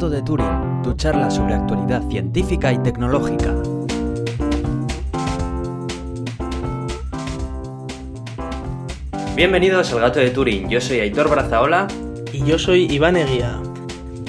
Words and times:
Gato 0.00 0.08
de 0.08 0.22
Turing, 0.22 0.80
tu 0.82 0.94
charla 0.94 1.30
sobre 1.30 1.52
actualidad 1.52 2.02
científica 2.08 2.72
y 2.72 2.78
tecnológica. 2.78 3.54
Bienvenidos 9.36 9.92
al 9.92 10.00
Gato 10.00 10.20
de 10.20 10.30
Turing, 10.30 10.70
yo 10.70 10.80
soy 10.80 11.00
Aitor 11.00 11.28
Brazaola. 11.28 11.86
Y 12.32 12.46
yo 12.46 12.58
soy 12.58 12.90
Iván 12.90 13.18
Eguía. 13.18 13.60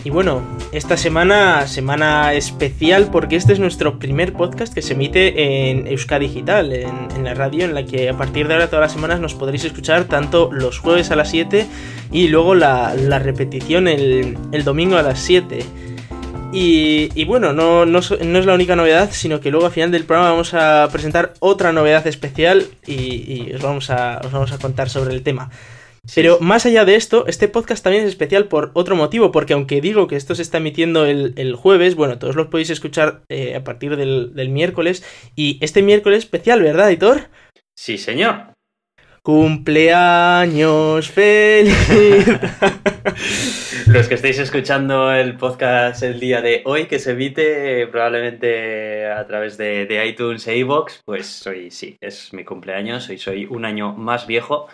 Y 0.04 0.10
bueno, 0.10 0.42
esta 0.72 0.96
semana, 0.96 1.68
semana 1.68 2.34
especial 2.34 3.10
porque 3.12 3.36
este 3.36 3.52
es 3.52 3.60
nuestro 3.60 4.00
primer 4.00 4.32
podcast 4.34 4.74
que 4.74 4.82
se 4.82 4.94
emite 4.94 5.70
en 5.70 5.86
Euskadi 5.88 6.28
Digital, 6.28 6.71
en, 6.71 7.24
la 7.24 7.34
radio, 7.34 7.66
en 7.66 7.74
la 7.74 7.86
que 7.86 8.10
a 8.10 8.18
partir 8.18 8.48
de 8.48 8.54
ahora 8.54 8.68
todas 8.68 8.84
las 8.84 8.93
semanas 8.93 9.20
nos 9.20 9.34
podréis 9.34 9.65
escuchar 9.65 10.06
tanto 10.06 10.50
los 10.52 10.79
jueves 10.79 11.12
a 11.12 11.18
las 11.18 11.29
7 11.29 11.68
y 12.12 12.29
luego 12.29 12.56
la, 12.56 12.93
repetición 13.20 13.88
el, 13.89 14.38
domingo 14.64 14.96
a 14.96 15.04
las 15.04 15.20
7. 15.20 15.60
Y, 16.54 17.26
bueno, 17.26 17.54
no, 17.54 17.86
no, 17.86 18.00
es 18.00 18.46
la 18.46 18.54
única 18.54 18.76
novedad, 18.76 19.10
sino 19.12 19.40
que 19.40 19.51
luego 19.51 19.65
al 19.65 19.71
final 19.71 19.92
del 19.92 20.06
programa 20.06 20.32
vamos 20.32 20.54
a 20.54 20.88
presentar 20.92 21.34
otra 21.40 21.71
novedad 21.74 22.07
especial 22.07 22.65
y, 22.86 23.54
os, 23.54 23.62
vamos 23.62 23.90
a, 23.90 24.21
os 24.24 24.32
vamos 24.32 24.51
a 24.54 24.57
contar 24.57 24.90
sobre 24.90 25.14
el 25.14 25.21
tema. 25.21 25.50
Pero 26.15 26.39
más 26.39 26.65
allá 26.65 26.83
de 26.83 26.96
esto, 26.96 27.28
este 27.28 27.47
podcast 27.47 27.83
también 27.83 28.04
es 28.04 28.09
especial 28.09 28.47
por 28.47 28.71
otro 28.73 28.96
motivo, 28.96 29.32
porque 29.32 29.54
aunque 29.54 29.82
digo 29.82 30.07
que 30.07 30.15
esto 30.15 30.33
se 30.33 30.42
está 30.42 30.57
emitiendo 30.57 31.05
el, 31.05 31.55
jueves, 31.55 31.96
bueno, 31.96 32.17
todos 32.17 32.36
lo 32.36 32.50
podéis 32.50 32.72
escuchar 32.72 33.23
eh, 33.30 33.55
a 33.55 33.64
partir 33.64 33.95
del, 33.95 34.33
del, 34.33 34.50
miércoles. 34.50 35.03
Y 35.36 35.59
este 35.61 35.81
miércoles 35.81 36.19
especial, 36.19 36.61
¿verdad, 36.61 36.89
Editor? 36.89 37.30
Sí, 37.76 37.98
señor. 37.98 38.51
Cumpleaños 39.23 41.11
feliz. 41.11 41.77
Los 43.86 44.08
que 44.08 44.16
estáis 44.16 44.39
escuchando 44.39 45.14
el 45.14 45.38
podcast 45.38 46.02
el 46.02 46.19
día 46.19 46.41
de 46.41 46.64
hoy, 46.66 46.86
que 46.86 46.97
se 46.97 47.11
emite 47.11 47.86
probablemente 47.86 49.05
a 49.05 49.27
través 49.27 49.59
de, 49.59 50.03
iTunes 50.08 50.47
e 50.47 50.58
iVoox, 50.58 51.03
pues 51.05 51.27
soy, 51.27 51.69
sí, 51.69 51.97
es 52.02 52.33
mi 52.33 52.44
cumpleaños, 52.44 53.11
soy 53.17 53.45
un 53.45 53.66
año 53.66 53.94
más 53.94 54.25
viejo. 54.25 54.67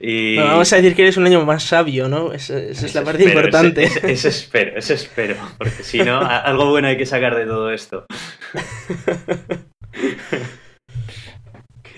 Y... 0.00 0.38
vamos 0.38 0.72
a 0.72 0.76
decir 0.76 0.96
que 0.96 1.02
eres 1.02 1.16
un 1.16 1.26
año 1.26 1.44
más 1.44 1.62
sabio, 1.62 2.08
¿no? 2.08 2.32
Esa, 2.32 2.58
es 2.58 2.96
la 2.96 3.04
parte 3.04 3.22
importante. 3.22 3.88
Eso 4.02 4.26
espero, 4.26 4.76
eso 4.76 4.94
espero, 4.94 5.36
porque 5.56 5.84
si 5.84 5.98
no, 5.98 6.18
algo 6.18 6.68
bueno 6.68 6.88
hay 6.88 6.96
que 6.96 7.06
sacar 7.06 7.36
de 7.36 7.46
todo 7.46 7.70
esto. 7.70 8.06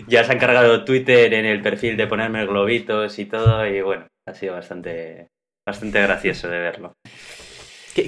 ya 0.06 0.24
se 0.24 0.32
ha 0.32 0.34
encargado 0.34 0.84
Twitter 0.84 1.34
en 1.34 1.44
el 1.44 1.62
perfil 1.62 1.96
de 1.96 2.06
ponerme 2.06 2.46
globitos 2.46 3.18
y 3.18 3.26
todo, 3.26 3.66
y 3.66 3.80
bueno, 3.80 4.06
ha 4.26 4.34
sido 4.34 4.54
bastante, 4.54 5.28
bastante 5.66 6.00
gracioso 6.02 6.48
de 6.48 6.58
verlo. 6.58 6.92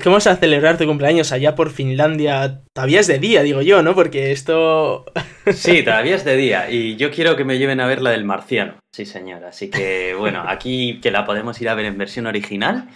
¿Cómo 0.03 0.17
vas 0.17 0.27
a 0.27 0.37
celebrar 0.37 0.77
tu 0.77 0.85
cumpleaños 0.85 1.33
allá 1.33 1.55
por 1.55 1.71
Finlandia? 1.71 2.61
Todavía 2.75 3.01
es 3.01 3.07
de 3.07 3.19
día, 3.19 3.43
digo 3.43 3.63
yo, 3.63 3.83
¿no? 3.83 3.95
Porque 3.95 4.33
esto... 4.33 5.07
Sí, 5.53 5.83
todavía 5.83 6.17
es 6.17 6.27
de 6.27 6.37
día. 6.37 6.71
Y 6.71 6.97
yo 6.97 7.11
quiero 7.11 7.35
que 7.35 7.45
me 7.45 7.57
lleven 7.57 7.81
a 7.81 7.87
ver 7.87 8.03
la 8.03 8.11
del 8.11 8.25
marciano. 8.25 8.81
Sí, 8.95 9.07
señor. 9.07 9.45
Así 9.47 9.71
que, 9.71 10.12
bueno, 10.12 10.45
aquí 10.47 11.01
que 11.01 11.11
la 11.11 11.25
podemos 11.25 11.59
ir 11.62 11.71
a 11.71 11.75
ver 11.75 11.87
en 11.87 11.97
versión 11.97 12.27
original, 12.27 12.91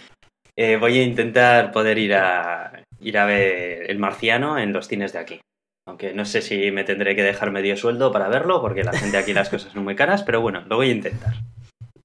eh, 0.55 0.77
voy 0.77 0.99
a 0.99 1.03
intentar 1.03 1.71
poder 1.71 1.97
ir 1.97 2.13
a, 2.13 2.83
ir 2.99 3.17
a 3.17 3.25
ver 3.25 3.89
el 3.89 3.97
marciano 3.97 4.59
en 4.59 4.71
los 4.71 4.87
cines 4.87 5.13
de 5.13 5.19
aquí. 5.19 5.41
Aunque 5.85 6.13
no 6.13 6.25
sé 6.25 6.41
si 6.41 6.71
me 6.71 6.83
tendré 6.83 7.15
que 7.15 7.23
dejar 7.23 7.51
medio 7.51 7.75
sueldo 7.75 8.11
para 8.11 8.29
verlo, 8.29 8.61
porque 8.61 8.83
la 8.83 8.93
gente 8.93 9.17
aquí 9.17 9.33
las 9.33 9.49
cosas 9.49 9.73
son 9.73 9.83
muy 9.83 9.95
caras, 9.95 10.23
pero 10.23 10.39
bueno, 10.39 10.63
lo 10.67 10.77
voy 10.77 10.89
a 10.89 10.93
intentar. 10.93 11.33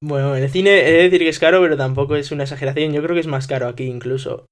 Bueno, 0.01 0.37
en 0.37 0.45
el 0.45 0.51
cine 0.51 0.89
he 0.89 0.93
de 0.93 1.03
decir 1.05 1.21
que 1.21 1.28
es 1.28 1.39
caro, 1.39 1.61
pero 1.61 1.77
tampoco 1.77 2.16
es 2.16 2.31
una 2.31 2.44
exageración. 2.44 2.93
Yo 2.93 3.03
creo 3.03 3.15
que 3.15 3.21
es 3.21 3.27
más 3.27 3.47
caro 3.47 3.66
aquí 3.66 3.84
incluso. 3.84 4.47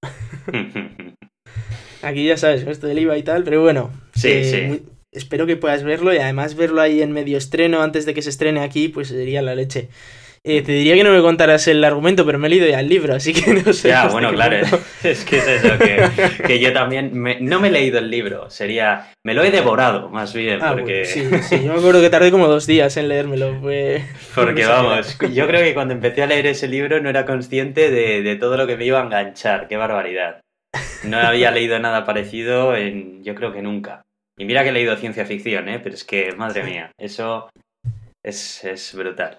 aquí 2.02 2.26
ya 2.26 2.36
sabes, 2.36 2.66
esto 2.66 2.86
del 2.86 2.98
IVA 2.98 3.18
y 3.18 3.22
tal, 3.22 3.44
pero 3.44 3.62
bueno. 3.62 3.90
Sí, 4.14 4.28
eh, 4.28 4.44
sí. 4.44 4.86
espero 5.12 5.46
que 5.46 5.56
puedas 5.56 5.84
verlo 5.84 6.12
y 6.12 6.18
además 6.18 6.56
verlo 6.56 6.80
ahí 6.80 7.00
en 7.00 7.12
medio 7.12 7.38
estreno 7.38 7.82
antes 7.82 8.06
de 8.06 8.14
que 8.14 8.22
se 8.22 8.30
estrene 8.30 8.60
aquí, 8.60 8.88
pues 8.88 9.08
sería 9.08 9.42
la 9.42 9.54
leche. 9.54 9.88
Eh, 10.48 10.62
te 10.62 10.70
diría 10.70 10.94
que 10.94 11.02
no 11.02 11.10
me 11.10 11.20
contaras 11.22 11.66
el 11.66 11.82
argumento, 11.82 12.24
pero 12.24 12.38
me 12.38 12.46
he 12.46 12.50
leído 12.50 12.68
ya 12.68 12.78
el 12.78 12.88
libro, 12.88 13.16
así 13.16 13.32
que 13.32 13.52
no 13.66 13.72
sé. 13.72 13.88
Ya, 13.88 14.06
bueno, 14.06 14.30
claro, 14.30 14.58
es 15.02 15.24
que 15.24 15.38
es 15.38 15.48
eso, 15.48 15.76
que, 16.46 16.60
yo 16.60 16.72
también 16.72 17.10
no 17.40 17.58
me 17.58 17.66
he 17.66 17.70
leído 17.72 17.98
el 17.98 18.08
libro, 18.08 18.48
sería, 18.48 19.08
me 19.24 19.34
lo 19.34 19.42
he 19.42 19.50
devorado 19.50 20.08
más 20.08 20.32
bien, 20.32 20.60
ah, 20.62 20.72
porque... 20.72 21.04
sí, 21.04 21.28
sí, 21.42 21.64
yo 21.64 21.72
me 21.72 21.80
acuerdo 21.80 22.00
que 22.00 22.10
tardé 22.10 22.30
como 22.30 22.46
dos 22.46 22.64
días 22.64 22.96
en 22.96 23.08
leérmelo, 23.08 23.60
Porque 24.36 24.64
vamos, 24.66 25.18
yo 25.18 25.48
creo 25.48 25.62
que 25.62 25.74
cuando 25.74 25.94
empecé 25.94 26.22
a 26.22 26.28
leer 26.28 26.46
ese 26.46 26.68
libro 26.68 27.00
no 27.00 27.10
era 27.10 27.26
consciente 27.26 27.90
de, 27.90 28.22
de 28.22 28.36
todo 28.36 28.56
lo 28.56 28.68
que 28.68 28.76
me 28.76 28.84
iba 28.84 29.00
a 29.00 29.04
enganchar, 29.04 29.66
qué 29.66 29.76
barbaridad. 29.76 30.42
No 31.02 31.18
había 31.18 31.50
leído 31.50 31.76
nada 31.80 32.04
parecido 32.04 32.76
en, 32.76 33.24
yo 33.24 33.34
creo 33.34 33.52
que 33.52 33.62
nunca. 33.62 34.04
Y 34.38 34.44
mira 34.44 34.62
que 34.62 34.68
he 34.68 34.72
leído 34.72 34.94
ciencia 34.96 35.24
ficción, 35.24 35.68
¿eh? 35.68 35.80
Pero 35.82 35.96
es 35.96 36.04
que, 36.04 36.32
madre 36.36 36.62
mía, 36.62 36.92
eso 36.98 37.48
es, 38.22 38.62
es 38.62 38.94
brutal. 38.94 39.38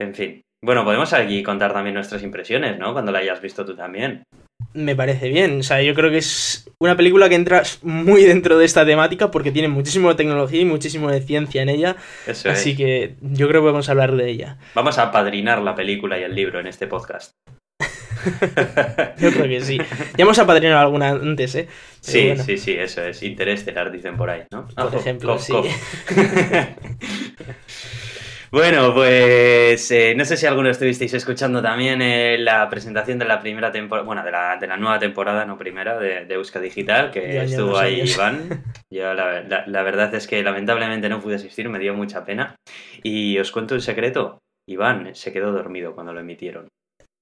En 0.00 0.14
fin. 0.14 0.42
Bueno, 0.64 0.84
podemos 0.84 1.12
aquí 1.12 1.42
contar 1.42 1.72
también 1.72 1.94
nuestras 1.94 2.22
impresiones, 2.22 2.78
¿no? 2.78 2.92
Cuando 2.92 3.12
la 3.12 3.20
hayas 3.20 3.40
visto 3.40 3.64
tú 3.64 3.76
también. 3.76 4.24
Me 4.74 4.96
parece 4.96 5.28
bien. 5.28 5.60
O 5.60 5.62
sea, 5.62 5.82
yo 5.82 5.94
creo 5.94 6.10
que 6.10 6.18
es 6.18 6.68
una 6.80 6.96
película 6.96 7.28
que 7.28 7.36
entra 7.36 7.62
muy 7.82 8.24
dentro 8.24 8.58
de 8.58 8.64
esta 8.64 8.84
temática 8.84 9.30
porque 9.30 9.52
tiene 9.52 9.68
muchísimo 9.68 10.08
de 10.08 10.16
tecnología 10.16 10.60
y 10.60 10.64
muchísimo 10.64 11.10
de 11.10 11.20
ciencia 11.20 11.62
en 11.62 11.68
ella. 11.68 11.96
Eso 12.26 12.50
así 12.50 12.76
que 12.76 13.14
yo 13.20 13.48
creo 13.48 13.60
que 13.60 13.66
podemos 13.66 13.88
hablar 13.88 14.16
de 14.16 14.28
ella. 14.28 14.58
Vamos 14.74 14.98
a 14.98 15.10
padrinar 15.10 15.62
la 15.62 15.74
película 15.74 16.18
y 16.18 16.24
el 16.24 16.34
libro 16.34 16.60
en 16.60 16.66
este 16.66 16.86
podcast. 16.86 17.32
yo 19.18 19.30
creo 19.30 19.48
que 19.48 19.60
sí. 19.60 19.78
Ya 20.16 20.24
hemos 20.24 20.38
apadrinado 20.38 20.80
alguna 20.80 21.10
antes, 21.10 21.54
¿eh? 21.54 21.68
sí, 22.00 22.34
sí, 22.44 22.58
sí, 22.58 22.72
eso 22.72 23.02
es. 23.02 23.22
Interestelar, 23.22 23.92
dicen 23.92 24.16
por 24.16 24.28
ahí, 24.28 24.42
¿no? 24.50 24.66
Por 24.66 24.94
ejemplo, 24.94 25.38
sí. 25.38 25.54
Bueno, 28.50 28.94
pues 28.94 29.90
eh, 29.90 30.14
no 30.16 30.24
sé 30.24 30.38
si 30.38 30.46
alguno 30.46 30.70
estuvisteis 30.70 31.12
escuchando 31.12 31.60
también 31.60 32.00
eh, 32.00 32.38
la 32.38 32.66
presentación 32.70 33.18
de 33.18 33.26
la 33.26 33.40
primera 33.40 33.70
temporada, 33.70 34.06
bueno, 34.06 34.24
de 34.24 34.30
la, 34.30 34.56
de 34.56 34.66
la 34.66 34.78
nueva 34.78 34.98
temporada, 34.98 35.44
no 35.44 35.58
primera, 35.58 35.98
de, 35.98 36.24
de 36.24 36.34
Euska 36.34 36.58
Digital, 36.58 37.10
que 37.10 37.42
estuvo 37.42 37.76
ahí 37.76 38.00
Iván. 38.00 38.64
Yo 38.90 39.12
la, 39.12 39.42
la, 39.42 39.82
verdad 39.82 40.14
es 40.14 40.26
que 40.26 40.42
lamentablemente 40.42 41.10
no 41.10 41.20
pude 41.20 41.34
asistir, 41.34 41.68
me 41.68 41.78
dio 41.78 41.92
mucha 41.92 42.24
pena. 42.24 42.56
Y 43.02 43.38
os 43.38 43.52
cuento 43.52 43.74
un 43.74 43.82
secreto, 43.82 44.38
Iván 44.66 45.14
se 45.14 45.30
quedó 45.30 45.52
dormido 45.52 45.94
cuando 45.94 46.14
lo 46.14 46.20
emitieron. 46.20 46.68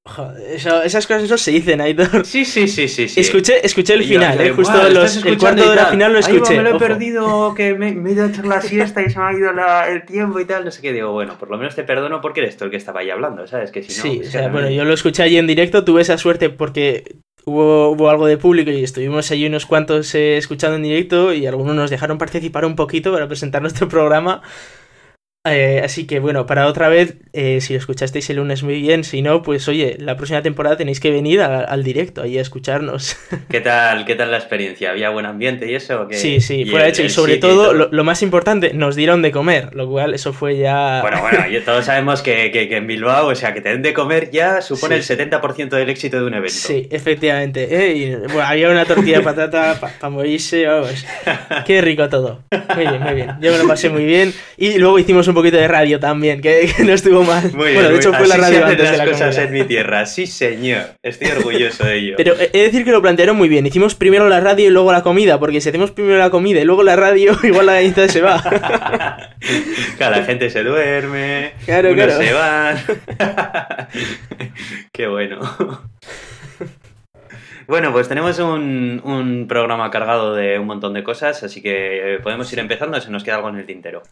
Joder, 0.06 0.52
esas 0.54 1.06
cosas 1.06 1.24
eso 1.24 1.36
se 1.36 1.50
dicen, 1.50 1.80
Aitor. 1.80 2.24
Sí, 2.24 2.44
sí, 2.44 2.68
sí, 2.68 2.86
sí. 2.86 3.08
sí. 3.08 3.20
Escuché, 3.20 3.66
escuché 3.66 3.94
el 3.94 4.04
final, 4.04 4.40
eh, 4.40 4.52
justo 4.52 4.86
el 4.86 5.36
cuarto 5.36 5.68
de 5.68 5.74
la 5.74 5.86
final 5.86 6.12
lo 6.12 6.20
escuché. 6.20 6.56
me 6.56 6.62
lo 6.62 6.76
he 6.76 6.78
perdido, 6.78 7.54
que 7.54 7.74
me, 7.74 7.88
he 7.88 8.12
ido 8.12 8.24
a 8.24 8.28
echar 8.28 8.46
la 8.46 8.60
siesta 8.60 9.02
y 9.02 9.10
se 9.10 9.18
me 9.18 9.24
ha 9.24 9.32
ido 9.32 9.50
el 9.88 10.06
tiempo 10.06 10.38
y 10.38 10.44
tal, 10.44 10.64
no 10.64 10.70
sé 10.70 10.80
qué. 10.80 10.92
Digo, 10.92 11.10
bueno, 11.10 11.36
por 11.36 11.50
lo 11.50 11.58
menos 11.58 11.74
te 11.74 11.82
perdono 11.82 12.20
porque 12.20 12.40
eres 12.40 12.56
tú 12.56 12.66
el 12.66 12.70
que 12.70 12.76
estaba 12.76 13.00
ahí 13.00 13.10
hablando, 13.10 13.48
¿sabes? 13.48 13.72
Que 13.72 13.82
si 13.82 13.96
no, 13.96 14.02
sí, 14.02 14.20
o 14.24 14.30
sea, 14.30 14.48
bueno, 14.48 14.70
yo 14.70 14.84
lo 14.84 14.94
escuché 14.94 15.24
allí 15.24 15.38
en 15.38 15.48
directo, 15.48 15.84
tuve 15.84 16.02
esa 16.02 16.16
suerte 16.18 16.50
porque 16.50 17.16
hubo, 17.44 17.90
hubo 17.90 18.08
algo 18.08 18.26
de 18.26 18.38
público 18.38 18.70
y 18.70 18.84
estuvimos 18.84 19.32
allí 19.32 19.46
unos 19.46 19.66
cuantos 19.66 20.14
eh, 20.14 20.36
escuchando 20.36 20.76
en 20.76 20.84
directo 20.84 21.32
y 21.32 21.46
algunos 21.46 21.74
nos 21.74 21.90
dejaron 21.90 22.16
participar 22.16 22.64
un 22.64 22.76
poquito 22.76 23.12
para 23.12 23.26
presentar 23.26 23.60
nuestro 23.60 23.88
programa. 23.88 24.40
Eh, 25.46 25.80
así 25.84 26.06
que 26.06 26.18
bueno, 26.18 26.46
para 26.46 26.66
otra 26.66 26.88
vez, 26.88 27.16
eh, 27.32 27.60
si 27.60 27.72
lo 27.72 27.78
escuchasteis 27.78 28.28
el 28.30 28.36
lunes 28.36 28.62
muy 28.62 28.80
bien, 28.80 29.04
si 29.04 29.22
no, 29.22 29.42
pues 29.42 29.68
oye, 29.68 29.96
la 30.00 30.16
próxima 30.16 30.42
temporada 30.42 30.76
tenéis 30.76 31.00
que 31.00 31.10
venir 31.10 31.40
al 31.40 31.84
directo 31.84 32.22
ahí 32.22 32.38
a 32.38 32.42
escucharnos. 32.42 33.16
¿Qué 33.50 33.60
tal, 33.60 34.04
qué 34.04 34.14
tal 34.14 34.30
la 34.30 34.38
experiencia? 34.38 34.90
¿Había 34.90 35.10
buen 35.10 35.26
ambiente 35.26 35.70
y 35.70 35.74
eso? 35.74 36.08
Sí, 36.10 36.40
sí, 36.40 36.64
fuera 36.64 36.88
hecho. 36.88 37.02
Y 37.02 37.10
sobre 37.10 37.36
todo, 37.36 37.72
lo, 37.72 38.04
más 38.04 38.22
importante, 38.22 38.72
nos 38.74 38.96
dieron 38.96 39.22
de 39.22 39.32
comer, 39.32 39.74
lo 39.74 39.88
cual 39.88 40.14
eso 40.14 40.32
fue 40.32 40.56
ya... 40.56 41.00
Bueno, 41.02 41.20
bueno, 41.20 41.44
todos 41.64 41.84
sabemos 41.84 42.22
que, 42.22 42.50
en 42.52 42.86
Bilbao, 42.86 43.28
o 43.28 43.34
sea, 43.34 43.54
que 43.54 43.60
te 43.60 43.70
den 43.70 43.82
de 43.82 43.92
comer 43.92 44.30
ya 44.30 44.60
supone 44.60 44.96
el 44.96 45.02
70% 45.02 45.68
del 45.68 45.88
éxito 45.88 46.18
de 46.18 46.26
un 46.26 46.34
evento. 46.34 46.54
Sí, 46.54 46.88
efectivamente. 46.90 47.68
¿eh? 47.70 48.18
bueno, 48.26 48.42
había 48.42 48.70
una 48.70 48.84
tortilla 48.84 49.18
de 49.18 49.24
patata 49.24 49.78
para 50.00 50.10
morirse, 50.10 50.66
vamos. 50.66 51.04
Qué 51.66 51.80
rico 51.80 52.08
todo. 52.08 52.42
Muy 52.74 52.86
bien, 52.86 53.02
muy 53.02 53.14
bien. 53.14 53.30
Yo 53.40 53.52
me 53.52 53.58
lo 53.58 53.68
pasé 53.68 53.88
muy 53.88 54.04
bien. 54.04 54.32
Y 54.56 54.78
luego 54.78 54.98
hicimos 54.98 55.28
un 55.28 55.35
poquito 55.36 55.56
de 55.56 55.68
radio 55.68 56.00
también, 56.00 56.40
que, 56.40 56.68
no 56.84 56.92
estuvo 56.92 57.22
mal. 57.22 57.50
bueno, 57.54 57.88
de 57.88 57.96
hecho 57.96 58.12
fue 58.12 58.26
la 58.26 58.36
radio 58.36 58.66
antes 58.66 58.90
de 58.90 58.96
las 58.96 59.08
cosas 59.08 59.38
en 59.38 59.52
mi 59.52 59.64
tierra, 59.64 60.04
sí 60.06 60.26
señor. 60.26 60.96
Estoy 61.02 61.28
orgulloso 61.28 61.84
de 61.84 61.98
ello. 61.98 62.14
Pero 62.16 62.34
he 62.34 62.48
de 62.48 62.64
decir 62.64 62.84
que 62.84 62.90
lo 62.90 63.00
plantearon 63.00 63.36
muy 63.36 63.48
bien. 63.48 63.66
Hicimos 63.66 63.94
primero 63.94 64.28
la 64.28 64.40
radio 64.40 64.66
y 64.66 64.70
luego 64.70 64.90
la 64.92 65.02
comida, 65.02 65.38
porque 65.38 65.60
si 65.60 65.68
hacemos 65.68 65.92
primero 65.92 66.18
la 66.18 66.30
comida 66.30 66.60
y 66.60 66.64
luego 66.64 66.82
la 66.82 66.96
radio, 66.96 67.36
igual 67.42 67.66
la 67.66 67.80
gente 67.80 68.08
se 68.08 68.20
va. 68.20 68.42
claro, 69.98 70.16
la 70.16 70.24
gente 70.24 70.50
se 70.50 70.64
duerme, 70.64 71.52
claro, 71.64 71.92
unos 71.92 72.04
claro. 72.06 72.22
se 72.22 72.32
van. 72.32 72.78
Qué 74.92 75.06
bueno. 75.06 75.40
Bueno, 77.66 77.92
pues 77.92 78.08
tenemos 78.08 78.38
un, 78.38 79.02
un, 79.04 79.46
programa 79.48 79.90
cargado 79.90 80.34
de 80.34 80.58
un 80.58 80.66
montón 80.66 80.94
de 80.94 81.02
cosas, 81.02 81.42
así 81.42 81.60
que 81.60 82.20
podemos 82.22 82.52
ir 82.52 82.60
empezando, 82.60 83.00
se 83.00 83.10
nos 83.10 83.24
queda 83.24 83.36
algo 83.36 83.48
en 83.48 83.56
el 83.56 83.66
tintero. 83.66 84.02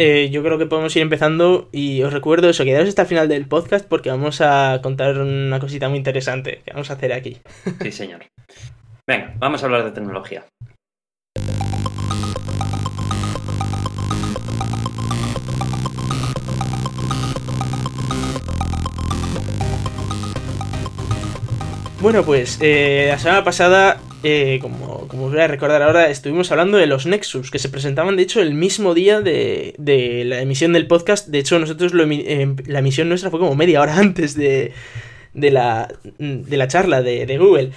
Eh, 0.00 0.30
yo 0.30 0.44
creo 0.44 0.58
que 0.58 0.66
podemos 0.66 0.94
ir 0.94 1.02
empezando 1.02 1.68
y 1.72 2.04
os 2.04 2.12
recuerdo 2.12 2.48
eso, 2.48 2.62
quedaros 2.62 2.88
hasta 2.88 3.02
el 3.02 3.08
final 3.08 3.28
del 3.28 3.48
podcast 3.48 3.84
porque 3.84 4.10
vamos 4.10 4.40
a 4.40 4.78
contar 4.80 5.18
una 5.18 5.58
cosita 5.58 5.88
muy 5.88 5.98
interesante 5.98 6.62
que 6.64 6.72
vamos 6.72 6.88
a 6.90 6.92
hacer 6.92 7.12
aquí. 7.12 7.38
Sí, 7.82 7.90
señor. 7.90 8.24
Venga, 9.08 9.34
vamos 9.38 9.60
a 9.60 9.66
hablar 9.66 9.82
de 9.82 9.90
tecnología. 9.90 10.44
Bueno, 22.00 22.22
pues 22.22 22.58
eh, 22.60 23.06
la 23.08 23.18
semana 23.18 23.42
pasada, 23.42 24.00
eh, 24.22 24.60
como, 24.62 25.07
como 25.18 25.26
os 25.30 25.32
voy 25.32 25.42
a 25.42 25.48
recordar 25.48 25.82
ahora, 25.82 26.10
estuvimos 26.10 26.52
hablando 26.52 26.78
de 26.78 26.86
los 26.86 27.04
Nexus, 27.04 27.50
que 27.50 27.58
se 27.58 27.68
presentaban 27.68 28.16
de 28.16 28.22
hecho 28.22 28.40
el 28.40 28.54
mismo 28.54 28.94
día 28.94 29.20
de, 29.20 29.74
de 29.76 30.24
la 30.24 30.40
emisión 30.40 30.72
del 30.72 30.86
podcast. 30.86 31.26
De 31.26 31.40
hecho, 31.40 31.58
nosotros 31.58 31.92
em- 31.92 32.54
la 32.66 32.78
emisión 32.78 33.08
nuestra 33.08 33.28
fue 33.28 33.40
como 33.40 33.56
media 33.56 33.82
hora 33.82 33.96
antes 33.98 34.36
de, 34.36 34.72
de, 35.34 35.50
la, 35.50 35.92
de 36.20 36.56
la 36.56 36.68
charla 36.68 37.02
de, 37.02 37.26
de 37.26 37.36
Google. 37.36 37.72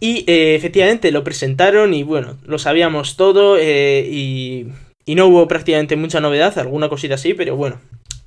Y 0.00 0.24
eh, 0.26 0.56
efectivamente 0.56 1.12
lo 1.12 1.22
presentaron 1.22 1.94
y 1.94 2.02
bueno, 2.02 2.38
lo 2.44 2.58
sabíamos 2.58 3.16
todo 3.16 3.56
eh, 3.56 4.08
y, 4.10 4.66
y 5.06 5.14
no 5.14 5.26
hubo 5.26 5.46
prácticamente 5.46 5.94
mucha 5.94 6.18
novedad, 6.18 6.58
alguna 6.58 6.88
cosita 6.88 7.14
así, 7.14 7.34
pero 7.34 7.54
bueno, 7.54 7.80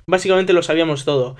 básicamente 0.06 0.54
lo 0.54 0.62
sabíamos 0.62 1.04
todo. 1.04 1.36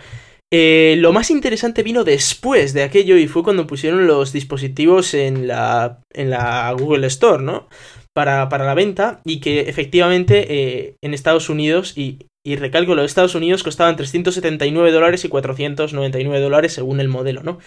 Eh, 0.56 0.95
lo 0.99 1.12
más 1.12 1.33
interesante 1.33 1.83
vino 1.83 2.05
después 2.05 2.75
de 2.75 2.85
aquello 2.85 3.17
y 3.17 3.27
fue 3.27 3.43
cuando 3.43 3.67
pusieron 3.67 4.06
los 4.06 4.33
dispositivos 4.33 5.12
en 5.12 5.49
la, 5.49 5.99
en 6.12 6.31
la 6.31 6.73
Google 6.79 7.09
Store, 7.09 7.43
¿no? 7.43 7.69
Para, 8.15 8.49
para 8.49 8.65
la 8.65 8.75
venta 8.75 9.21
y 9.25 9.41
que 9.41 9.62
efectivamente 9.62 10.47
eh, 10.49 10.95
en 11.03 11.12
Estados 11.12 11.49
Unidos, 11.49 11.99
y, 11.99 12.29
y 12.47 12.55
recalco 12.55 12.95
lo 12.95 13.03
de 13.03 13.06
Estados 13.06 13.35
Unidos, 13.35 13.65
costaban 13.65 13.97
379 13.97 14.93
dólares 14.93 15.25
y 15.25 15.29
499 15.29 16.39
dólares 16.39 16.73
según 16.73 17.00
el 17.00 17.09
modelo, 17.09 17.43
¿no? 17.43 17.59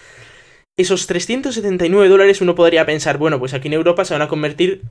Esos 0.80 1.08
379 1.08 2.08
dólares 2.08 2.40
uno 2.40 2.56
podría 2.56 2.86
pensar, 2.86 3.18
bueno, 3.18 3.38
pues 3.38 3.54
aquí 3.54 3.68
en 3.68 3.74
Europa 3.74 4.06
se 4.06 4.14
van 4.14 4.22
a 4.22 4.30
convertir 4.30 4.84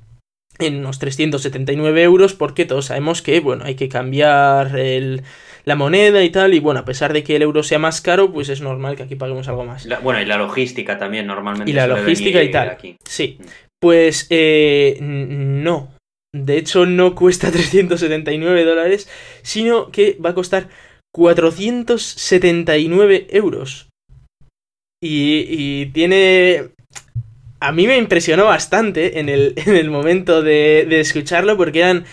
en 0.58 0.76
unos 0.76 0.98
379 0.98 2.02
euros 2.02 2.34
porque 2.34 2.66
todos 2.66 2.86
sabemos 2.86 3.22
que, 3.22 3.40
bueno, 3.40 3.64
hay 3.64 3.74
que 3.74 3.88
cambiar 3.88 4.78
el, 4.78 5.22
la 5.66 5.74
moneda 5.74 6.22
y 6.22 6.30
tal, 6.30 6.54
y 6.54 6.60
bueno, 6.60 6.80
a 6.80 6.84
pesar 6.84 7.12
de 7.12 7.24
que 7.24 7.36
el 7.36 7.42
euro 7.42 7.62
sea 7.62 7.78
más 7.78 8.00
caro, 8.00 8.32
pues 8.32 8.48
es 8.48 8.60
normal 8.60 8.96
que 8.96 9.02
aquí 9.02 9.16
paguemos 9.16 9.48
algo 9.48 9.64
más. 9.64 9.84
La- 9.84 9.98
bueno, 9.98 10.20
y 10.20 10.24
la 10.24 10.36
logística 10.38 10.96
también 10.98 11.26
normalmente. 11.26 11.70
Y 11.70 11.74
la 11.74 11.86
logística 11.88 12.42
y 12.42 12.50
tal. 12.50 12.70
Aquí. 12.70 12.96
Sí, 13.04 13.38
pues 13.80 14.26
eh, 14.30 14.96
no. 15.00 15.92
De 16.34 16.56
hecho, 16.58 16.86
no 16.86 17.14
cuesta 17.14 17.50
379 17.50 18.64
dólares, 18.64 19.08
sino 19.42 19.90
que 19.90 20.16
va 20.24 20.30
a 20.30 20.34
costar 20.34 20.68
479 21.14 23.26
euros. 23.30 23.88
Y, 25.02 25.44
y 25.48 25.86
tiene... 25.86 26.68
A 27.58 27.72
mí 27.72 27.86
me 27.86 27.96
impresionó 27.96 28.44
bastante 28.44 29.18
en 29.18 29.28
el, 29.28 29.54
en 29.56 29.76
el 29.76 29.90
momento 29.90 30.42
de, 30.42 30.86
de 30.88 31.00
escucharlo 31.00 31.56
porque 31.56 31.80
eran 31.80 32.04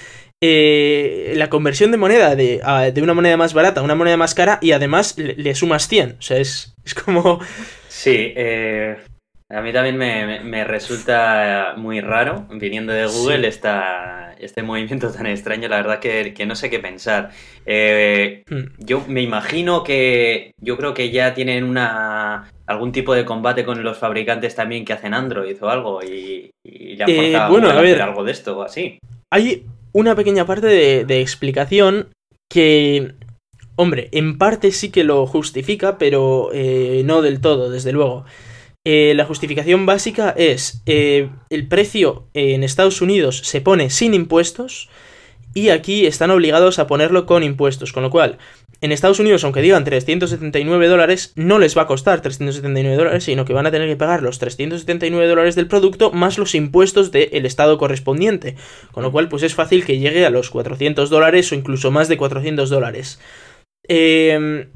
eh, 0.46 1.34
la 1.38 1.50
conversión 1.50 1.90
de 1.92 1.98
moneda 1.98 2.36
de, 2.36 2.60
a- 2.64 2.92
de 2.92 3.02
una 3.02 3.14
moneda 3.14 3.38
más 3.38 3.54
barata 3.54 3.80
a 3.80 3.84
una 3.84 3.96
moneda 3.96 4.18
más 4.18 4.36
cara 4.36 4.60
y 4.62 4.74
además 4.74 5.18
le, 5.18 5.36
le 5.36 5.56
sumas 5.56 5.88
100. 5.88 6.18
O 6.20 6.22
sea, 6.22 6.38
es, 6.38 6.76
es 6.84 6.94
como... 6.94 7.40
Sí, 7.88 8.34
eh, 8.36 8.98
a 9.50 9.62
mí 9.62 9.72
también 9.72 9.96
me, 9.98 10.42
me- 10.42 10.66
resulta 10.66 11.76
muy 11.78 12.02
raro, 12.02 12.46
viniendo 12.52 12.92
de 12.92 13.06
Google, 13.06 13.44
Sí. 13.44 13.46
esta, 13.46 14.36
este 14.38 14.64
movimiento 14.64 15.10
tan 15.12 15.28
extraño, 15.28 15.70
la 15.70 15.78
verdad 15.78 16.00
que, 16.00 16.34
que 16.34 16.46
no 16.46 16.56
sé 16.58 16.70
qué 16.70 16.80
pensar. 16.80 17.30
Eh, 17.66 18.44
hmm. 18.50 18.64
yo 18.80 19.02
me 19.08 19.22
imagino 19.22 19.82
que, 19.86 20.52
yo 20.60 20.76
creo 20.76 20.94
que 20.94 21.10
ya 21.12 21.34
tienen 21.34 21.64
una 21.64 22.50
algún 22.66 22.92
tipo 22.92 23.14
de 23.14 23.24
combate 23.26 23.64
con 23.64 23.82
los 23.84 23.98
fabricantes 23.98 24.56
también 24.56 24.84
que 24.84 24.92
hacen 24.94 25.14
Android 25.14 25.56
o 25.62 25.70
algo 25.70 26.02
y, 26.04 26.52
y 26.66 26.96
le 26.98 27.04
han 27.04 27.10
Eh, 27.10 27.40
bueno, 27.50 27.70
a 27.70 27.80
ver. 27.82 28.02
algo 28.02 28.24
de 28.26 28.32
esto 28.34 28.58
o 28.58 28.64
así. 28.64 28.98
Hay 29.32 29.66
una 29.94 30.16
pequeña 30.16 30.46
parte 30.46 30.68
de, 31.06 31.22
explicación 31.22 32.10
que, 32.50 33.14
hombre, 33.76 34.10
en 34.12 34.38
parte 34.38 34.72
sí 34.72 34.90
que 34.92 35.04
lo 35.04 35.26
justifica, 35.26 35.98
pero 35.98 36.50
eh, 36.52 37.04
no 37.06 37.22
del 37.22 37.40
todo, 37.40 37.70
desde 37.70 37.94
luego. 37.94 38.26
Eh, 38.86 39.14
la 39.16 39.24
justificación 39.24 39.86
básica 39.86 40.32
es 40.36 40.82
eh, 40.86 41.30
el 41.50 41.68
precio 41.70 42.28
en 42.34 42.66
Estados 42.66 43.02
Unidos 43.02 43.38
se 43.46 43.62
pone 43.62 43.90
sin 43.90 44.14
impuestos 44.14 44.90
y 45.54 45.70
aquí 45.70 46.06
están 46.06 46.32
obligados 46.32 46.80
a 46.80 46.88
ponerlo 46.88 47.26
con 47.26 47.44
impuestos, 47.44 47.94
con 47.94 48.04
lo 48.04 48.10
cual 48.10 48.40
en 48.84 48.92
Estados 48.92 49.22
Unidos, 49.22 49.46
aunque 49.46 49.62
digan 49.62 49.86
379 49.86 50.88
dólares, 50.90 51.32
no 51.38 51.58
les 51.58 51.78
va 51.78 51.84
a 51.84 51.88
costar 51.88 52.20
379 52.20 52.98
dólares, 52.98 53.24
sino 53.24 53.46
que 53.46 53.54
van 53.54 53.66
a 53.66 53.72
tener 53.72 53.88
que 53.88 53.96
pagar 53.96 54.22
los 54.22 54.40
379 54.40 55.26
dólares 55.26 55.56
del 55.56 55.70
producto 55.70 56.12
más 56.12 56.38
los 56.38 56.54
impuestos 56.54 57.10
del 57.10 57.46
estado 57.46 57.78
correspondiente. 57.78 58.58
Con 58.92 59.04
lo 59.04 59.14
cual, 59.14 59.30
pues 59.30 59.42
es 59.44 59.56
fácil 59.56 59.86
que 59.86 60.00
llegue 60.00 60.26
a 60.26 60.30
los 60.30 60.50
400 60.50 61.10
dólares 61.10 61.50
o 61.54 61.56
incluso 61.56 61.92
más 61.92 62.10
de 62.10 62.18
400 62.18 62.70
dólares. 62.70 63.22
Eh, 63.88 64.68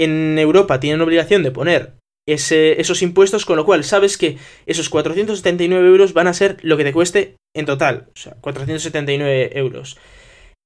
en 0.00 0.38
Europa 0.38 0.80
tienen 0.80 1.02
obligación 1.02 1.42
de 1.42 1.50
poner 1.50 1.96
esos 2.26 3.02
impuestos, 3.02 3.44
con 3.44 3.56
lo 3.56 3.66
cual 3.66 3.84
sabes 3.84 4.16
que 4.16 4.38
esos 4.64 4.88
479 4.88 5.86
euros 5.86 6.14
van 6.14 6.28
a 6.28 6.32
ser 6.32 6.56
lo 6.62 6.78
que 6.78 6.84
te 6.84 6.94
cueste 6.94 7.36
en 7.54 7.66
total. 7.66 8.06
O 8.14 8.16
sea, 8.16 8.34
479 8.40 9.50
euros. 9.58 9.98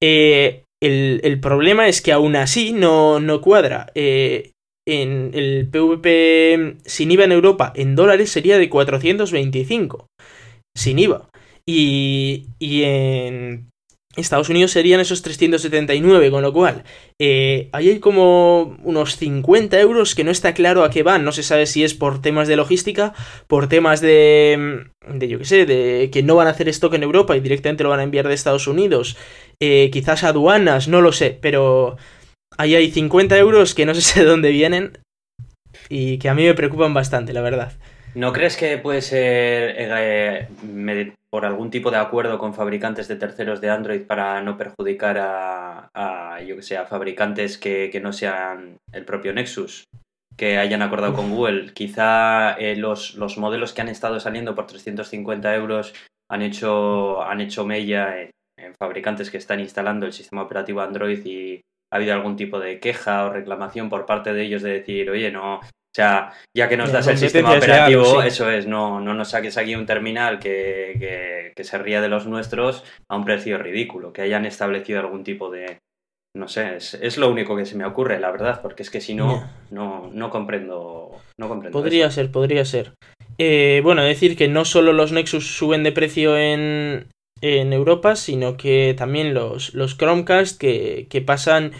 Eh, 0.00 0.62
el, 0.80 1.20
el 1.24 1.40
problema 1.40 1.88
es 1.88 2.00
que 2.02 2.12
aún 2.12 2.36
así 2.36 2.72
no, 2.72 3.20
no 3.20 3.40
cuadra. 3.40 3.90
Eh, 3.94 4.52
en 4.86 5.32
el 5.34 5.68
PVP 5.68 6.78
sin 6.86 7.10
IVA 7.10 7.24
en 7.24 7.32
Europa 7.32 7.72
en 7.76 7.94
dólares 7.94 8.30
sería 8.30 8.56
de 8.56 8.70
425 8.70 10.06
sin 10.74 10.98
IVA. 10.98 11.28
Y, 11.66 12.46
y 12.58 12.84
en 12.84 13.68
Estados 14.20 14.48
Unidos 14.48 14.72
serían 14.72 15.00
esos 15.00 15.22
379, 15.22 16.30
con 16.30 16.42
lo 16.42 16.52
cual 16.52 16.84
eh, 17.18 17.68
ahí 17.72 17.90
hay 17.90 17.98
como 17.98 18.76
unos 18.82 19.16
50 19.16 19.78
euros 19.80 20.14
que 20.14 20.24
no 20.24 20.30
está 20.30 20.54
claro 20.54 20.84
a 20.84 20.90
qué 20.90 21.02
van. 21.02 21.24
No 21.24 21.32
se 21.32 21.42
sabe 21.42 21.66
si 21.66 21.84
es 21.84 21.94
por 21.94 22.20
temas 22.20 22.48
de 22.48 22.56
logística, 22.56 23.14
por 23.46 23.68
temas 23.68 24.00
de, 24.00 24.86
de 25.08 25.28
yo 25.28 25.38
qué 25.38 25.44
sé, 25.44 25.66
de 25.66 26.10
que 26.12 26.22
no 26.22 26.36
van 26.36 26.46
a 26.46 26.50
hacer 26.50 26.68
stock 26.68 26.94
en 26.94 27.02
Europa 27.02 27.36
y 27.36 27.40
directamente 27.40 27.84
lo 27.84 27.90
van 27.90 28.00
a 28.00 28.04
enviar 28.04 28.28
de 28.28 28.34
Estados 28.34 28.66
Unidos. 28.66 29.16
Eh, 29.60 29.90
quizás 29.92 30.24
aduanas, 30.24 30.88
no 30.88 31.00
lo 31.00 31.12
sé, 31.12 31.38
pero 31.40 31.96
ahí 32.56 32.74
hay 32.74 32.90
50 32.90 33.36
euros 33.38 33.74
que 33.74 33.86
no 33.86 33.94
sé 33.94 34.20
de 34.20 34.26
dónde 34.26 34.50
vienen 34.50 34.98
y 35.88 36.18
que 36.18 36.28
a 36.28 36.34
mí 36.34 36.44
me 36.44 36.54
preocupan 36.54 36.94
bastante, 36.94 37.32
la 37.32 37.40
verdad. 37.40 37.72
¿No 38.18 38.32
crees 38.32 38.56
que 38.56 38.78
puede 38.78 39.00
ser 39.00 39.76
eh, 39.78 40.48
por 41.30 41.46
algún 41.46 41.70
tipo 41.70 41.92
de 41.92 41.98
acuerdo 41.98 42.36
con 42.36 42.52
fabricantes 42.52 43.06
de 43.06 43.14
terceros 43.14 43.60
de 43.60 43.70
Android 43.70 44.02
para 44.02 44.42
no 44.42 44.56
perjudicar 44.56 45.18
a, 45.18 45.88
a, 45.94 46.42
yo 46.42 46.56
que 46.56 46.62
sé, 46.62 46.76
a 46.76 46.86
fabricantes 46.86 47.58
que, 47.58 47.90
que 47.92 48.00
no 48.00 48.12
sean 48.12 48.78
el 48.90 49.04
propio 49.04 49.32
Nexus? 49.32 49.84
Que 50.36 50.58
hayan 50.58 50.82
acordado 50.82 51.14
con 51.14 51.30
Google. 51.30 51.72
Quizá 51.72 52.54
eh, 52.54 52.74
los, 52.74 53.14
los 53.14 53.38
modelos 53.38 53.72
que 53.72 53.82
han 53.82 53.88
estado 53.88 54.18
saliendo 54.18 54.56
por 54.56 54.66
350 54.66 55.54
euros 55.54 55.94
han 56.28 56.42
hecho, 56.42 57.22
han 57.22 57.40
hecho 57.40 57.64
mella 57.64 58.20
en, 58.20 58.30
en 58.58 58.74
fabricantes 58.74 59.30
que 59.30 59.38
están 59.38 59.60
instalando 59.60 60.06
el 60.06 60.12
sistema 60.12 60.42
operativo 60.42 60.80
Android 60.80 61.24
y 61.24 61.60
ha 61.92 61.96
habido 61.98 62.14
algún 62.14 62.34
tipo 62.34 62.58
de 62.58 62.80
queja 62.80 63.26
o 63.26 63.32
reclamación 63.32 63.88
por 63.88 64.06
parte 64.06 64.32
de 64.32 64.42
ellos 64.42 64.62
de 64.62 64.72
decir, 64.72 65.08
oye, 65.08 65.30
no, 65.30 65.60
sea, 65.98 66.32
ya 66.56 66.68
que 66.68 66.76
nos 66.76 66.92
das 66.92 67.06
el 67.08 67.18
sistema 67.18 67.56
operativo, 67.56 68.04
sí. 68.22 68.26
eso 68.28 68.50
es, 68.50 68.66
no, 68.66 69.00
no 69.00 69.14
nos 69.14 69.30
saques 69.30 69.56
aquí 69.58 69.74
un 69.74 69.86
terminal 69.86 70.38
que, 70.38 70.96
que, 70.98 71.52
que 71.54 71.64
se 71.64 71.78
ría 71.78 72.00
de 72.00 72.08
los 72.08 72.26
nuestros 72.26 72.84
a 73.08 73.16
un 73.16 73.24
precio 73.24 73.58
ridículo, 73.58 74.12
que 74.12 74.22
hayan 74.22 74.46
establecido 74.46 75.00
algún 75.00 75.24
tipo 75.24 75.50
de... 75.50 75.78
No 76.36 76.46
sé, 76.46 76.76
es, 76.76 76.94
es 76.94 77.18
lo 77.18 77.30
único 77.30 77.56
que 77.56 77.64
se 77.64 77.74
me 77.76 77.84
ocurre, 77.84 78.20
la 78.20 78.30
verdad, 78.30 78.60
porque 78.62 78.82
es 78.82 78.90
que 78.90 79.00
si 79.00 79.14
no, 79.14 79.48
no, 79.70 80.08
no 80.12 80.30
comprendo. 80.30 81.10
No 81.36 81.48
comprendo 81.48 81.76
Podría 81.76 82.06
eso. 82.06 82.14
ser, 82.16 82.30
podría 82.30 82.64
ser. 82.64 82.92
Eh, 83.38 83.80
bueno, 83.82 84.04
decir 84.04 84.36
que 84.36 84.46
no 84.46 84.64
solo 84.64 84.92
los 84.92 85.10
Nexus 85.10 85.56
suben 85.56 85.82
de 85.82 85.90
precio 85.90 86.36
en, 86.36 87.08
en 87.40 87.72
Europa, 87.72 88.14
sino 88.14 88.56
que 88.56 88.94
también 88.96 89.34
los, 89.34 89.74
los 89.74 89.96
Chromecast 89.96 90.60
que, 90.60 91.06
que 91.10 91.22
pasan 91.22 91.72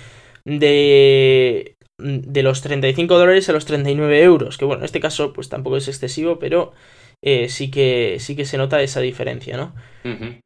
de, 0.44 1.76
de 1.98 2.42
los 2.42 2.62
35 2.62 3.18
dólares 3.18 3.48
a 3.48 3.52
los 3.52 3.66
39 3.66 4.22
euros. 4.22 4.56
Que 4.56 4.64
bueno, 4.64 4.80
en 4.80 4.84
este 4.86 5.00
caso 5.00 5.32
pues 5.32 5.48
tampoco 5.48 5.76
es 5.76 5.88
excesivo, 5.88 6.38
pero 6.38 6.72
eh, 7.22 7.48
sí, 7.48 7.70
que, 7.70 8.16
sí 8.20 8.36
que 8.36 8.44
se 8.44 8.58
nota 8.58 8.80
esa 8.82 9.00
diferencia, 9.00 9.56
¿no? 9.56 9.74
Ujú. 10.04 10.40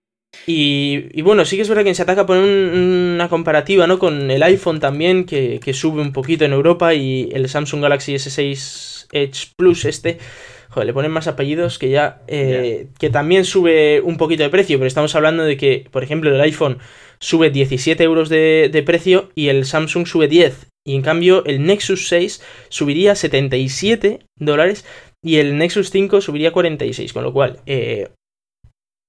Y, 0.47 1.21
bueno, 1.23 1.45
sí 1.45 1.57
que 1.57 1.63
es 1.63 1.69
verdad 1.69 1.85
que 1.85 1.95
se 1.95 2.03
ataca 2.03 2.27
por 2.27 2.37
una 2.39 3.29
comparativa, 3.29 3.87
¿no? 3.87 3.99
Con 3.99 4.31
el 4.31 4.43
iPhone 4.43 4.81
también, 4.81 5.25
que, 5.25 5.61
sube 5.75 6.01
un 6.01 6.13
poquito 6.13 6.45
en 6.45 6.53
Europa, 6.53 6.95
y 6.95 7.29
el 7.33 7.49
Samsung 7.49 7.83
Galaxy 7.83 8.15
S6 8.15 9.09
Edge 9.13 9.53
Plus 9.57 9.85
este, 9.85 10.19
joder, 10.71 10.87
le 10.87 10.95
ponen 10.95 11.13
más 11.13 11.29
apellidos 11.29 11.79
que 11.79 11.91
ya, 11.91 12.23
eh, 12.29 12.89
que 12.99 13.11
también 13.11 13.45
sube 13.45 14.01
un 14.01 14.17
poquito 14.17 14.43
de 14.43 14.49
precio, 14.49 14.79
pero 14.79 14.89
estamos 14.89 15.15
hablando 15.15 15.45
de 15.45 15.57
que, 15.57 15.87
por 15.91 16.03
ejemplo, 16.03 16.35
el 16.35 16.41
iPhone 16.41 16.79
sube 17.23 17.51
17 17.51 18.03
euros 18.03 18.29
de, 18.29 18.83
precio 18.85 19.31
y 19.35 19.49
el 19.49 19.65
Samsung 19.65 20.07
sube 20.07 20.29
10. 20.29 20.69
Y 20.85 20.97
en 20.97 21.03
cambio 21.03 21.45
el 21.47 21.65
Nexus 21.65 22.09
6 22.09 22.43
subiría 22.69 23.15
77 23.15 24.27
dólares 24.37 24.85
y 25.25 25.37
el 25.37 25.57
Nexus 25.57 25.91
5 25.91 26.21
subiría 26.21 26.53
46, 26.53 27.13
con 27.13 27.23
lo 27.23 27.33
cual 27.33 27.61
eh, 27.67 28.11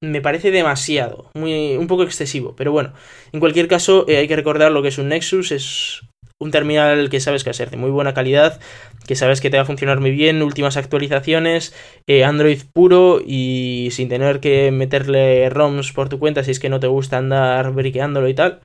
me 0.01 0.21
parece 0.21 0.51
demasiado, 0.51 1.31
un 1.33 1.87
poco 1.87 2.03
excesivo, 2.03 2.55
pero 2.55 2.71
bueno, 2.71 2.93
en 3.31 3.39
cualquier 3.39 3.67
caso 3.67 4.05
eh, 4.07 4.17
hay 4.17 4.27
que 4.27 4.35
recordar 4.35 4.71
lo 4.71 4.83
que 4.83 4.89
es 4.89 4.99
un 4.99 5.09
Nexus, 5.09 5.51
es 5.51 6.01
un 6.43 6.51
terminal 6.51 7.09
que 7.09 7.19
sabes 7.19 7.43
que 7.43 7.49
va 7.49 7.51
a 7.51 7.55
ser 7.55 7.69
de 7.71 7.77
muy 7.77 7.89
buena 7.89 8.13
calidad, 8.13 8.59
que 9.07 9.15
sabes 9.15 9.41
que 9.41 9.49
te 9.49 9.57
va 9.57 9.63
a 9.63 9.65
funcionar 9.65 9.99
muy 9.99 10.11
bien, 10.11 10.41
últimas 10.41 10.77
actualizaciones, 10.77 11.73
eh, 12.07 12.23
Android 12.23 12.59
puro 12.73 13.21
y 13.25 13.89
sin 13.91 14.09
tener 14.09 14.39
que 14.39 14.71
meterle 14.71 15.49
ROMs 15.49 15.91
por 15.91 16.09
tu 16.09 16.19
cuenta 16.19 16.43
si 16.43 16.51
es 16.51 16.59
que 16.59 16.69
no 16.69 16.79
te 16.79 16.87
gusta 16.87 17.17
andar 17.17 17.71
briqueándolo 17.73 18.27
y 18.27 18.33
tal. 18.33 18.59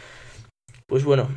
Pues 0.87 1.05
bueno, 1.05 1.29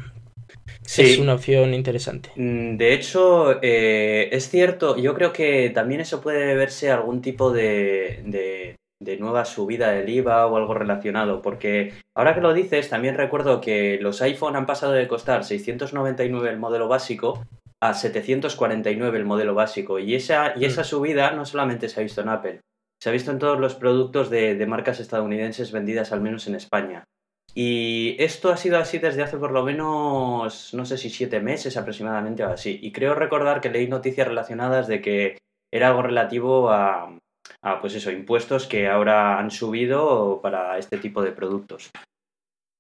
es 0.98 1.20
una 1.20 1.36
opción 1.36 1.74
interesante. 1.74 2.30
Mm, 2.36 2.78
de 2.78 2.94
hecho, 2.94 3.60
eh, 3.62 4.30
es 4.32 4.50
cierto, 4.50 4.98
yo 4.98 5.14
creo 5.14 5.32
que 5.32 5.70
también 5.70 6.02
eso 6.02 6.22
puede 6.22 6.56
verse 6.56 6.92
algún 6.92 7.22
tipo 7.22 7.52
de, 7.52 8.22
de, 8.26 8.76
nueva 9.20 9.46
subida 9.46 9.92
del 9.92 10.10
IVA 10.10 10.48
o 10.48 10.58
algo 10.58 10.74
relacionado, 10.74 11.42
porque 11.42 11.94
ahora 12.16 12.34
que 12.34 12.42
lo 12.42 12.54
dices, 12.54 12.90
también 12.90 13.16
recuerdo 13.16 13.62
que 13.62 13.98
los 14.02 14.22
iPhone 14.22 14.56
han 14.56 14.66
pasado 14.66 14.94
de 14.94 15.08
costar 15.08 15.44
699 15.44 16.50
el 16.50 16.60
modelo 16.60 16.88
básico 16.88 17.46
a 17.82 17.94
749 17.94 19.18
el 19.18 19.26
modelo 19.26 19.56
básico, 19.56 19.98
y 20.00 20.16
esa, 20.16 20.54
y 20.56 20.66
esa 20.66 20.82
mm. 20.82 20.86
subida 20.86 21.32
no 21.32 21.46
solamente 21.46 21.90
se 21.90 22.00
ha 22.00 22.04
visto 22.04 22.22
en 22.22 22.30
Apple, 22.30 22.62
se 23.02 23.10
ha 23.10 23.12
visto 23.12 23.32
en 23.32 23.40
todos 23.40 23.60
los 23.60 23.76
productos 23.76 24.30
de 24.30 24.66
marcas 24.68 25.00
estadounidenses 25.00 25.72
vendidas 25.72 26.12
al 26.12 26.22
menos 26.22 26.48
en 26.48 26.56
España. 26.56 27.04
Y 27.54 28.16
esto 28.20 28.50
ha 28.50 28.58
sido 28.58 28.78
así 28.78 28.98
desde 28.98 29.24
hace 29.24 29.38
por 29.38 29.52
lo 29.52 29.64
menos, 29.64 30.74
no 30.74 30.86
sé 30.86 30.98
si 30.98 31.10
siete 31.10 31.42
meses 31.42 31.76
aproximadamente 31.76 32.44
o 32.44 32.50
así. 32.50 32.80
Y 32.82 32.92
creo 32.92 33.14
recordar 33.14 33.60
que 33.60 33.70
leí 33.70 33.88
noticias 33.88 34.28
relacionadas 34.28 34.88
de 34.88 35.02
que 35.02 35.38
era 35.72 35.90
algo 35.90 36.02
relativo 36.02 36.70
a, 36.70 37.18
pues 37.82 37.96
eso, 37.96 38.12
impuestos 38.12 38.68
que 38.68 38.88
ahora 38.88 39.40
han 39.40 39.52
subido 39.52 40.40
para 40.42 40.78
este 40.78 40.98
tipo 40.98 41.22
de 41.22 41.32
productos. 41.32 41.92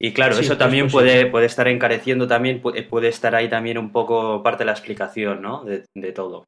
Y 0.03 0.13
claro, 0.13 0.35
eso 0.35 0.57
también 0.57 0.89
puede, 0.89 1.27
puede 1.27 1.45
estar 1.45 1.67
encareciendo 1.67 2.27
también, 2.27 2.59
puede 2.61 3.07
estar 3.07 3.35
ahí 3.35 3.49
también 3.49 3.77
un 3.77 3.91
poco 3.91 4.41
parte 4.41 4.63
de 4.63 4.65
la 4.65 4.71
explicación, 4.71 5.43
¿no? 5.43 5.63
De, 5.63 6.11
todo. 6.11 6.45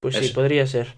Pues 0.00 0.16
sí, 0.16 0.32
podría 0.34 0.66
ser. 0.66 0.88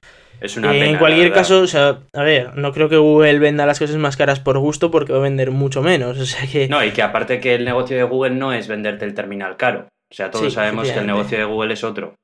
Es 0.40 0.56
una 0.56 0.74
en 0.74 0.96
cualquier 0.96 1.32
caso, 1.32 1.60
o 1.60 1.66
sea, 1.66 2.00
a 2.14 2.22
ver, 2.22 2.56
no 2.56 2.72
creo 2.72 2.88
que 2.88 2.96
Google 2.96 3.38
venda 3.38 3.66
las 3.66 3.78
cosas 3.78 3.96
más 3.96 4.16
caras 4.16 4.40
por 4.40 4.58
gusto 4.58 4.90
porque 4.90 5.12
va 5.12 5.18
a 5.18 5.22
vender 5.22 5.50
mucho 5.50 5.82
menos. 5.82 6.18
O 6.20 6.24
sea 6.24 6.50
que... 6.50 6.66
No, 6.66 6.82
y 6.82 6.92
que 6.92 7.02
aparte 7.02 7.40
que 7.40 7.54
el 7.54 7.66
negocio 7.66 7.96
de 7.96 8.04
Google 8.04 8.34
no 8.34 8.54
es 8.54 8.68
venderte 8.68 9.04
el 9.04 9.14
terminal 9.14 9.58
caro. 9.58 9.88
O 10.10 10.14
sea, 10.14 10.30
todos 10.30 10.54
sabemos 10.54 10.90
que 10.90 10.98
el 10.98 11.06
negocio 11.06 11.36
de 11.36 11.44
Google 11.44 11.74
es 11.74 11.84
otro. 11.84 12.14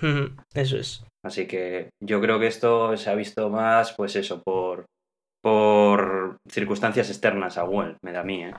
Eso 0.54 0.76
es. 0.78 1.04
Así 1.24 1.46
que 1.46 1.88
yo 2.02 2.20
creo 2.20 2.38
que 2.38 2.46
esto 2.46 2.96
se 2.96 3.10
ha 3.10 3.14
visto 3.14 3.48
más, 3.48 3.92
pues 3.94 4.14
eso, 4.14 4.42
por, 4.42 4.84
por 5.42 6.36
circunstancias 6.48 7.08
externas 7.08 7.56
a 7.56 7.62
Google, 7.62 7.96
me 8.04 8.12
da 8.12 8.20
a 8.20 8.24
mí, 8.24 8.44
¿eh? 8.44 8.54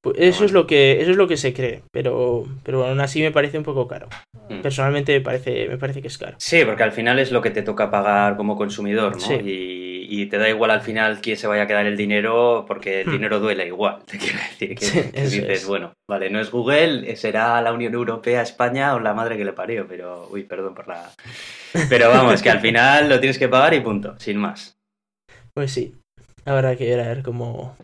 Pues 0.00 0.16
eso 0.18 0.44
es 0.44 0.52
lo 0.52 0.66
que 0.66 1.00
eso 1.00 1.10
es 1.10 1.16
lo 1.16 1.26
que 1.26 1.36
se 1.36 1.52
cree, 1.52 1.82
pero 1.90 2.44
pero 2.62 2.86
aún 2.86 3.00
así 3.00 3.20
me 3.20 3.32
parece 3.32 3.58
un 3.58 3.64
poco 3.64 3.88
caro. 3.88 4.08
Mm. 4.48 4.60
Personalmente 4.60 5.12
me 5.12 5.20
parece 5.20 5.68
me 5.68 5.76
parece 5.76 6.00
que 6.00 6.06
es 6.06 6.18
caro. 6.18 6.36
Sí, 6.38 6.64
porque 6.64 6.84
al 6.84 6.92
final 6.92 7.18
es 7.18 7.32
lo 7.32 7.42
que 7.42 7.50
te 7.50 7.62
toca 7.62 7.90
pagar 7.90 8.36
como 8.36 8.56
consumidor, 8.56 9.16
¿no? 9.16 9.34
Y, 9.34 9.77
te 10.26 10.38
da 10.38 10.48
igual 10.48 10.70
al 10.70 10.80
final 10.80 11.20
quién 11.20 11.36
se 11.36 11.46
vaya 11.46 11.62
a 11.62 11.66
quedar 11.66 11.86
el 11.86 11.96
dinero, 11.96 12.64
porque 12.66 13.02
el 13.02 13.08
hmm. 13.08 13.12
dinero 13.12 13.40
duele 13.40 13.66
igual. 13.66 14.02
Te 14.06 14.18
quiero 14.18 14.38
decir 14.38 14.74
que, 14.74 15.20
dices, 15.20 15.66
bueno, 15.66 15.92
vale, 16.08 16.30
no 16.30 16.40
es 16.40 16.50
Google, 16.50 17.14
será 17.16 17.60
la 17.60 17.72
Unión 17.72 17.94
Europea, 17.94 18.42
España 18.42 18.94
o 18.94 19.00
la 19.00 19.14
madre 19.14 19.36
que 19.36 19.44
le 19.44 19.52
parió, 19.52 19.86
pero 19.86 20.28
uy, 20.30 20.44
perdón 20.44 20.74
por 20.74 20.88
la 20.88 21.10
Pero 21.88 22.08
vamos, 22.08 22.42
que 22.42 22.50
al 22.50 22.60
final 22.60 23.08
lo 23.08 23.20
tienes 23.20 23.38
que 23.38 23.48
pagar 23.48 23.74
y 23.74 23.80
punto, 23.80 24.18
sin 24.18 24.38
más. 24.38 24.78
Pues 25.54 25.72
sí. 25.72 25.94
Habrá 26.44 26.76
que 26.76 26.88
ver 26.88 27.00
a 27.00 27.08
ver 27.08 27.22
cómo 27.22 27.76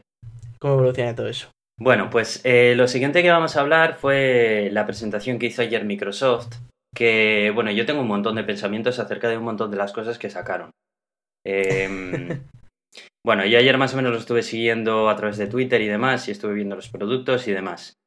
cómo 0.64 0.74
evoluciona 0.74 1.14
todo 1.14 1.28
eso. 1.28 1.50
Bueno, 1.78 2.08
pues 2.08 2.40
eh, 2.44 2.74
lo 2.74 2.88
siguiente 2.88 3.22
que 3.22 3.30
vamos 3.30 3.54
a 3.54 3.60
hablar 3.60 3.96
fue 3.96 4.70
la 4.72 4.86
presentación 4.86 5.38
que 5.38 5.44
hizo 5.44 5.60
ayer 5.60 5.84
Microsoft, 5.84 6.54
que 6.94 7.52
bueno, 7.54 7.70
yo 7.70 7.84
tengo 7.84 8.00
un 8.00 8.08
montón 8.08 8.36
de 8.36 8.44
pensamientos 8.44 8.98
acerca 8.98 9.28
de 9.28 9.36
un 9.36 9.44
montón 9.44 9.70
de 9.70 9.76
las 9.76 9.92
cosas 9.92 10.18
que 10.18 10.30
sacaron. 10.30 10.70
Em, 11.44 12.42
bueno, 13.24 13.44
yo 13.44 13.58
ayer 13.58 13.78
más 13.78 13.94
o 13.94 13.96
menos 13.96 14.12
lo 14.12 14.18
estuve 14.18 14.42
siguiendo 14.42 15.08
a 15.08 15.16
través 15.16 15.36
de 15.36 15.46
Twitter 15.46 15.80
y 15.80 15.88
demás, 15.88 16.26
y 16.28 16.30
estuve 16.30 16.54
viendo 16.54 16.76
los 16.76 16.88
productos 16.88 17.46
y 17.48 17.52
demás. 17.52 17.98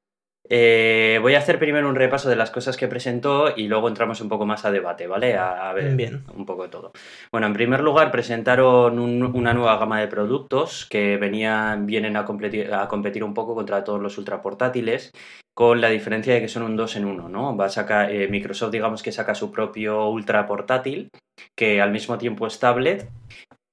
Eh, 0.50 1.20
voy 1.22 1.36
a 1.36 1.40
hacer 1.40 1.60
primero 1.60 1.90
un 1.90 1.96
repaso 1.96 2.30
de 2.30 2.38
las 2.38 2.52
cosas 2.52 2.78
que 2.78 2.88
presentó 2.88 3.54
y 3.56 3.68
luego 3.68 3.90
entramos 3.90 4.22
un 4.22 4.30
poco 4.30 4.46
más 4.46 4.64
a 4.64 4.72
debate, 4.72 5.06
¿vale? 5.06 5.36
A, 5.36 5.74
ver 5.74 6.22
un 6.34 6.46
poco 6.46 6.64
de 6.64 6.70
todo. 6.70 6.94
Bueno, 7.32 7.48
en 7.48 7.54
primer 7.54 7.82
lugar 7.82 8.12
presentaron 8.12 8.98
una 8.98 9.54
nueva 9.54 9.78
gama 9.78 10.00
de 10.00 10.08
productos 10.08 10.86
que 10.86 11.18
venían, 11.18 11.86
vienen 11.86 12.16
a 12.16 12.24
competir, 12.24 12.74
a 12.74 12.88
competir 12.88 13.26
un 13.26 13.34
poco 13.34 13.56
contra 13.56 13.84
todos 13.84 14.02
los 14.02 14.18
ultraportátiles 14.18 15.12
con 15.58 15.82
la 15.82 15.90
diferencia 15.90 16.36
de 16.36 16.42
que 16.42 16.48
son 16.48 16.62
un 16.62 16.76
2 16.76 16.98
en 16.98 17.06
1, 17.06 17.30
¿no? 17.30 17.58
Va 17.58 17.66
a 17.66 17.70
sacar, 17.70 18.12
eh, 18.12 18.28
Microsoft 18.28 18.70
digamos 18.70 19.02
que 19.02 19.12
saca 19.12 19.34
su 19.34 19.52
propio 19.52 20.08
ultra 20.08 20.46
portátil 20.46 21.10
que 21.56 21.82
al 21.82 21.92
mismo 21.92 22.20
tiempo 22.20 22.46
es 22.46 22.60
tablet 22.60 23.10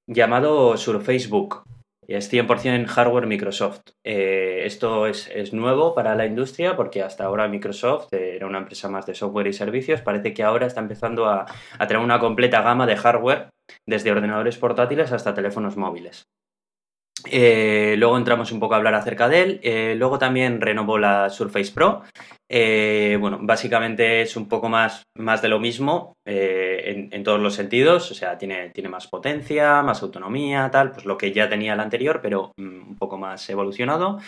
llamado 0.07 0.77
Surface 0.77 1.27
Book 1.27 1.63
es 2.07 2.31
100% 2.31 2.87
hardware 2.87 3.27
Microsoft. 3.27 3.81
Eh, 4.03 4.63
esto 4.65 5.05
es, 5.05 5.53
nuevo 5.53 5.93
para 5.93 6.15
la 6.15 6.25
industria 6.25 6.75
porque 6.75 7.03
hasta 7.03 7.25
ahora 7.25 7.47
Microsoft 7.47 8.11
eh, 8.13 8.35
era 8.35 8.47
una 8.47 8.59
empresa 8.59 8.89
más 8.89 9.05
de 9.05 9.13
software 9.13 9.45
y 9.45 9.53
servicios. 9.53 10.01
Parece 10.01 10.33
que 10.33 10.41
ahora 10.41 10.65
está 10.65 10.81
empezando 10.81 11.27
a, 11.27 11.45
tener 11.87 11.97
una 11.97 12.19
completa 12.19 12.63
gama 12.63 12.87
de 12.87 12.97
hardware, 12.97 13.49
desde 13.85 14.11
ordenadores 14.11 14.57
portátiles 14.57 15.11
hasta 15.11 15.35
teléfonos 15.35 15.77
móviles. 15.77 16.25
Eh, 17.31 17.95
luego 17.97 18.17
entramos 18.17 18.51
un 18.51 18.59
poco 18.59 18.73
a 18.73 18.77
hablar 18.77 18.93
acerca 18.93 19.27
de 19.27 19.41
él. 19.41 19.97
luego 19.99 20.19
también 20.19 20.61
renovó 20.61 20.97
la 20.97 21.29
Surface 21.29 21.71
Pro, 21.71 22.03
eh, 22.47 23.17
bueno, 23.19 23.39
básicamente 23.41 24.21
es 24.21 24.35
un 24.35 24.47
poco 24.47 24.69
más, 24.69 25.03
más 25.17 25.41
de 25.41 25.49
lo 25.49 25.59
mismo 25.59 26.13
eh, 26.27 27.09
en, 27.11 27.23
todos 27.23 27.39
los 27.39 27.55
sentidos, 27.55 28.11
o 28.11 28.13
sea, 28.13 28.37
tiene, 28.37 28.69
tiene, 28.69 28.87
más 28.87 29.07
potencia, 29.07 29.81
más 29.81 30.03
autonomía, 30.03 30.69
tal, 30.71 30.91
pues 30.91 31.05
lo 31.05 31.17
que 31.17 31.31
ya 31.31 31.49
tenía 31.49 31.73
el 31.73 31.79
anterior, 31.79 32.19
pero 32.21 32.51
mm, 32.57 32.89
un 32.89 32.95
poco 32.97 33.17
más 33.17 33.49
evolucionado. 33.49 34.19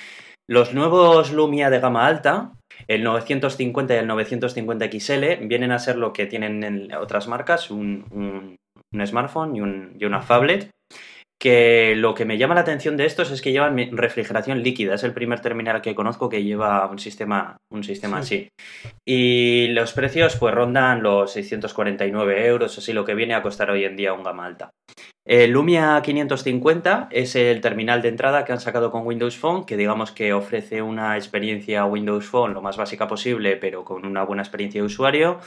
Los 0.49 0.73
nuevos 0.73 1.31
Lumia 1.31 1.69
de 1.69 1.79
gama 1.79 2.07
alta, 2.07 2.53
el 2.87 3.03
950 3.03 3.93
y 3.93 3.97
el 3.97 4.07
950 4.07 4.85
XL, 4.99 5.45
vienen 5.47 5.71
a 5.71 5.79
ser 5.79 5.97
lo 5.97 6.11
que 6.13 6.25
tienen 6.25 6.63
en 6.63 6.93
otras 6.95 7.27
marcas, 7.27 7.69
un, 7.69 8.57
smartphone 9.05 9.55
y, 9.55 10.01
y 10.01 10.05
una 10.05 10.21
phablet 10.21 10.71
que 11.47 11.95
lo 11.95 12.13
que 12.13 12.25
me 12.25 12.37
llama 12.37 12.55
la 12.55 12.61
atención 12.61 12.97
de 12.97 13.05
estos 13.05 13.31
es 13.31 13.41
que 13.41 13.53
llevan 13.53 13.77
refrigeración 13.95 14.63
líquida. 14.63 14.95
Es 14.95 15.05
el 15.05 15.13
primer 15.13 15.39
terminal 15.39 15.81
que 15.81 15.95
conozco 15.95 16.27
que 16.27 16.43
lleva 16.43 16.85
un 16.87 16.99
sistema, 16.99 17.55
un 17.71 17.85
sistema 17.85 18.17
así. 18.17 18.49
Y 19.07 19.67
los 19.69 19.93
precios 19.93 20.35
pues 20.35 20.53
rondan 20.53 21.01
los 21.01 21.31
649 21.31 22.47
euros, 22.47 22.77
así 22.77 22.91
lo 22.91 23.05
que 23.05 23.15
viene 23.15 23.33
a 23.33 23.41
costar 23.41 23.71
hoy 23.71 23.85
en 23.85 23.95
día 23.95 24.11
un 24.11 24.23
gama 24.23 24.45
alta. 24.45 24.71
El 25.25 25.51
Lumia 25.51 26.01
550 26.01 27.07
es 27.11 27.37
el 27.37 27.61
terminal 27.61 28.01
de 28.01 28.09
entrada 28.09 28.43
que 28.43 28.51
han 28.51 28.59
sacado 28.59 28.91
con 28.91 29.07
Windows 29.07 29.37
Phone, 29.37 29.65
que 29.65 29.77
digamos 29.77 30.11
que 30.11 30.33
ofrece 30.33 30.81
una 30.81 31.15
experiencia 31.15 31.85
Windows 31.85 32.25
Phone 32.25 32.55
lo 32.55 32.61
más 32.61 32.75
básica 32.75 33.07
posible, 33.07 33.55
pero 33.55 33.85
con 33.85 34.05
una 34.05 34.23
buena 34.23 34.43
experiencia 34.43 34.81
de 34.81 34.87
usuario 34.87 35.39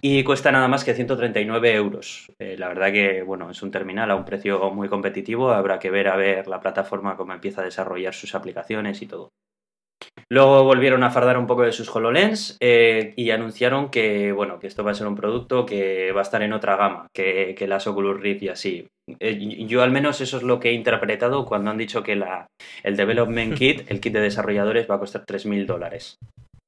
y 0.00 0.22
cuesta 0.24 0.52
nada 0.52 0.68
más 0.68 0.84
que 0.84 0.94
139 0.94 1.74
euros. 1.74 2.30
Eh, 2.38 2.56
la 2.58 2.68
verdad 2.68 2.92
que, 2.92 3.22
bueno, 3.22 3.50
es 3.50 3.62
un 3.62 3.70
terminal 3.70 4.10
a 4.10 4.16
un 4.16 4.24
precio 4.24 4.70
muy 4.70 4.88
competitivo, 4.88 5.50
habrá 5.50 5.78
que 5.78 5.90
ver 5.90 6.08
a 6.08 6.16
ver 6.16 6.46
la 6.46 6.60
plataforma 6.60 7.16
cómo 7.16 7.32
empieza 7.32 7.62
a 7.62 7.64
desarrollar 7.64 8.14
sus 8.14 8.34
aplicaciones 8.34 9.00
y 9.02 9.06
todo. 9.06 9.30
Luego 10.28 10.64
volvieron 10.64 11.02
a 11.02 11.10
fardar 11.10 11.38
un 11.38 11.46
poco 11.46 11.62
de 11.62 11.72
sus 11.72 11.94
HoloLens 11.94 12.56
eh, 12.60 13.14
y 13.16 13.30
anunciaron 13.30 13.90
que, 13.90 14.32
bueno, 14.32 14.58
que 14.58 14.66
esto 14.66 14.84
va 14.84 14.90
a 14.90 14.94
ser 14.94 15.06
un 15.06 15.14
producto 15.14 15.66
que 15.66 16.12
va 16.12 16.20
a 16.20 16.22
estar 16.22 16.42
en 16.42 16.52
otra 16.52 16.76
gama 16.76 17.06
que, 17.14 17.54
que 17.56 17.66
las 17.66 17.86
Oculus 17.86 18.20
Rift 18.20 18.42
y 18.42 18.48
así. 18.48 18.86
Eh, 19.20 19.66
yo 19.66 19.82
al 19.82 19.90
menos 19.90 20.20
eso 20.20 20.38
es 20.38 20.42
lo 20.42 20.60
que 20.60 20.70
he 20.70 20.72
interpretado 20.72 21.44
cuando 21.44 21.70
han 21.70 21.78
dicho 21.78 22.02
que 22.02 22.16
la, 22.16 22.46
el 22.82 22.96
Development 22.96 23.54
Kit, 23.58 23.90
el 23.90 24.00
kit 24.00 24.12
de 24.12 24.20
desarrolladores, 24.20 24.90
va 24.90 24.96
a 24.96 25.00
costar 25.00 25.24
3.000 25.24 25.66
dólares. 25.66 26.16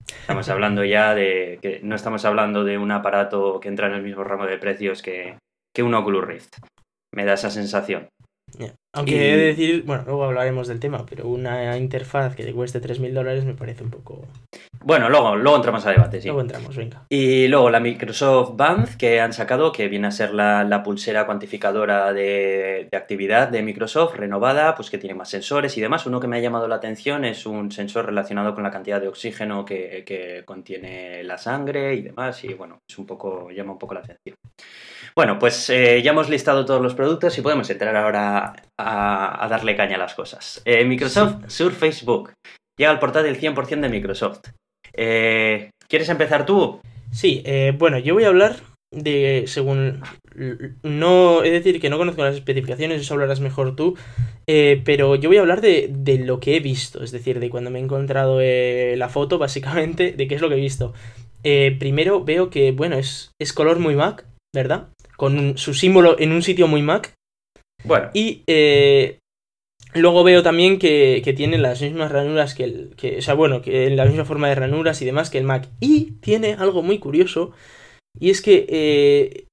Estamos 0.09 0.49
hablando 0.49 0.85
ya 0.85 1.15
de 1.15 1.59
que 1.63 1.81
no 1.83 1.95
estamos 1.95 2.25
hablando 2.25 2.65
de 2.65 2.79
un 2.79 2.91
aparato 2.91 3.61
que 3.61 3.69
entra 3.69 3.87
en 3.89 3.95
el 3.95 4.03
mismo 4.03 4.25
ramo 4.25 4.47
de 4.47 4.59
precios 4.59 5.03
que, 5.03 5.39
que 5.75 5.83
un 5.83 5.95
Oculus 5.95 6.25
Rift. 6.25 6.57
Me 7.15 7.25
da 7.25 7.35
esa 7.35 7.51
sensación. 7.51 8.09
Aunque 8.97 9.33
he 9.33 9.37
de 9.37 9.47
decir, 9.47 9.83
bueno, 9.85 10.05
luego 10.07 10.25
hablaremos 10.25 10.69
del 10.69 10.81
tema, 10.81 11.05
pero 11.05 11.29
una 11.29 11.77
interfaz 11.77 12.35
que 12.35 12.45
te 12.45 12.55
cueste 12.55 12.81
3.000 12.81 13.13
dólares 13.13 13.45
me 13.45 13.53
parece 13.53 13.85
un 13.85 13.91
poco... 13.91 14.27
Bueno, 14.81 15.11
luego, 15.11 15.37
luego 15.37 15.57
entramos 15.57 15.85
a 15.85 15.91
debate, 15.91 16.21
sí. 16.21 16.29
Luego 16.29 16.41
entramos, 16.41 16.75
venga. 16.75 17.05
Y 17.11 17.49
luego 17.49 17.69
la 17.69 17.81
Microsoft 17.81 18.57
Band 18.57 18.97
que 18.97 19.21
han 19.21 19.33
sacado, 19.33 19.73
que 19.73 19.89
viene 19.89 20.07
a 20.07 20.11
ser 20.13 20.33
la, 20.33 20.83
pulsera 20.83 21.27
cuantificadora 21.27 22.13
de, 22.13 22.89
actividad 22.93 23.49
de 23.49 23.63
Microsoft, 23.63 24.15
renovada, 24.15 24.75
pues 24.77 24.89
que 24.89 24.99
tiene 24.99 25.15
más 25.15 25.29
sensores 25.29 25.77
y 25.77 25.81
demás. 25.81 26.07
Uno 26.07 26.21
que 26.21 26.29
me 26.29 26.37
ha 26.37 26.41
llamado 26.41 26.69
la 26.69 26.77
atención 26.77 27.25
es 27.25 27.45
un 27.45 27.73
sensor 27.73 28.07
relacionado 28.07 28.55
con 28.55 28.63
la 28.63 28.71
cantidad 28.71 29.01
de 29.01 29.09
oxígeno 29.09 29.65
que, 29.65 30.05
que 30.07 30.43
contiene 30.47 31.23
la 31.25 31.37
sangre 31.37 31.95
y 31.95 32.03
demás. 32.03 32.45
Y 32.45 32.55
bueno, 32.55 32.79
es 32.89 32.97
un 32.97 33.07
poco, 33.07 33.51
llama 33.51 33.73
un 33.73 33.79
poco 33.79 33.95
la 33.95 34.01
atención. 34.01 34.37
Bueno, 35.17 35.39
pues 35.39 35.71
eh, 35.71 36.03
ya 36.03 36.11
hemos 36.11 36.29
listado 36.29 36.67
todos 36.67 36.83
los 36.83 36.95
productos 36.95 37.39
y 37.39 37.41
podemos 37.41 37.71
entrar 37.71 37.97
ahora 37.97 38.55
a, 38.79 39.49
darle 39.49 39.75
caña 39.75 39.97
a 39.97 39.99
las 39.99 40.15
cosas. 40.15 40.61
Eh, 40.67 40.85
Microsoft 40.85 41.49
Surface 41.49 42.05
Book. 42.05 42.35
Llega 42.79 42.91
al 42.91 42.99
portátil 42.99 43.41
100% 43.41 43.81
de 43.81 43.89
Microsoft. 43.89 44.51
Eh, 44.93 45.71
¿Quieres 45.89 46.11
empezar 46.11 46.45
tú? 46.45 46.81
Sí, 47.11 47.43
bueno, 47.79 47.99
yo 47.99 48.13
voy 48.13 48.25
a 48.25 48.29
hablar 48.29 48.57
de, 48.93 49.45
según, 49.47 50.03
no, 50.83 51.43
es 51.43 51.53
decir, 51.53 51.81
que 51.81 51.89
no 51.89 51.97
conozco 51.97 52.23
las 52.23 52.35
especificaciones, 52.35 53.01
eso 53.01 53.15
hablarás 53.15 53.41
mejor 53.41 53.75
tú, 53.75 53.97
pero 54.45 55.15
yo 55.15 55.31
voy 55.31 55.39
a 55.39 55.41
hablar 55.41 55.63
de, 55.63 55.89
de, 55.91 56.19
lo 56.19 56.41
que 56.41 56.57
he 56.57 56.61
visto, 56.61 57.03
es 57.03 57.13
decir, 57.13 57.41
de 57.41 57.49
cuando 57.49 57.71
me 57.71 57.79
he 57.79 57.83
encontrado 57.83 58.41
la 58.41 59.09
foto, 59.09 59.39
básicamente, 59.39 60.13
de 60.13 60.29
qué 60.29 60.35
es 60.35 60.43
lo 60.43 60.51
que 60.51 60.57
he 60.57 60.61
visto. 60.61 60.93
primero 61.79 62.23
veo 62.23 62.51
que, 62.51 62.73
bueno, 62.73 62.97
es, 62.97 63.31
es 63.41 63.55
color 63.55 63.79
muy 63.79 63.95
Mac, 63.95 64.27
¿verdad? 64.55 64.89
Con 65.17 65.59
su 65.59 65.75
símbolo 65.75 66.19
en 66.19 66.33
un 66.33 66.43
sitio 66.43 66.69
muy 66.69 66.83
Mac. 66.83 67.15
Bueno. 67.85 68.11
Y 68.15 68.43
eh, 68.47 69.19
luego 69.95 70.25
veo 70.25 70.43
también 70.43 70.79
que, 70.79 71.23
que, 71.25 71.33
tiene 71.33 71.59
las 71.59 71.83
mismas 71.83 72.13
ranuras 72.13 72.55
que 72.55 72.65
el. 72.65 72.95
Que, 72.97 73.19
o 73.19 73.23
sea, 73.23 73.35
bueno, 73.35 73.63
que 73.63 73.91
la 73.91 74.05
misma 74.05 74.25
forma 74.25 74.49
de 74.49 74.55
ranuras 74.55 75.01
y 75.03 75.05
demás 75.05 75.31
que 75.31 75.39
el 75.39 75.45
Mac. 75.45 75.69
Y 75.81 76.13
tiene 76.21 76.55
algo 76.55 76.83
muy 76.83 76.99
curioso. 76.99 77.53
Y 78.19 78.31
es 78.31 78.43
que. 78.43 78.67
Eh, 78.69 79.47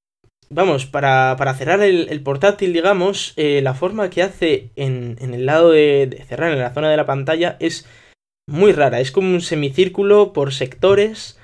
vamos, 0.50 0.86
para, 0.86 1.36
para, 1.38 1.54
cerrar 1.56 1.82
el, 1.82 2.22
portátil, 2.22 2.74
digamos, 2.74 3.34
eh, 3.38 3.62
la 3.62 3.74
forma 3.74 4.10
que 4.10 4.22
hace 4.22 4.72
en, 4.76 5.18
en 5.20 5.34
el 5.34 5.46
lado 5.46 5.72
de, 5.72 6.08
de, 6.08 6.24
cerrar, 6.26 6.52
en 6.52 6.60
la 6.60 6.74
zona 6.74 6.90
de 6.90 6.98
la 6.98 7.06
pantalla, 7.06 7.58
es 7.60 7.88
muy 8.48 8.72
rara. 8.72 9.00
Es 9.00 9.12
como 9.12 9.30
un 9.30 9.42
semicírculo 9.42 10.34
por 10.34 10.54
sectores 10.54 11.40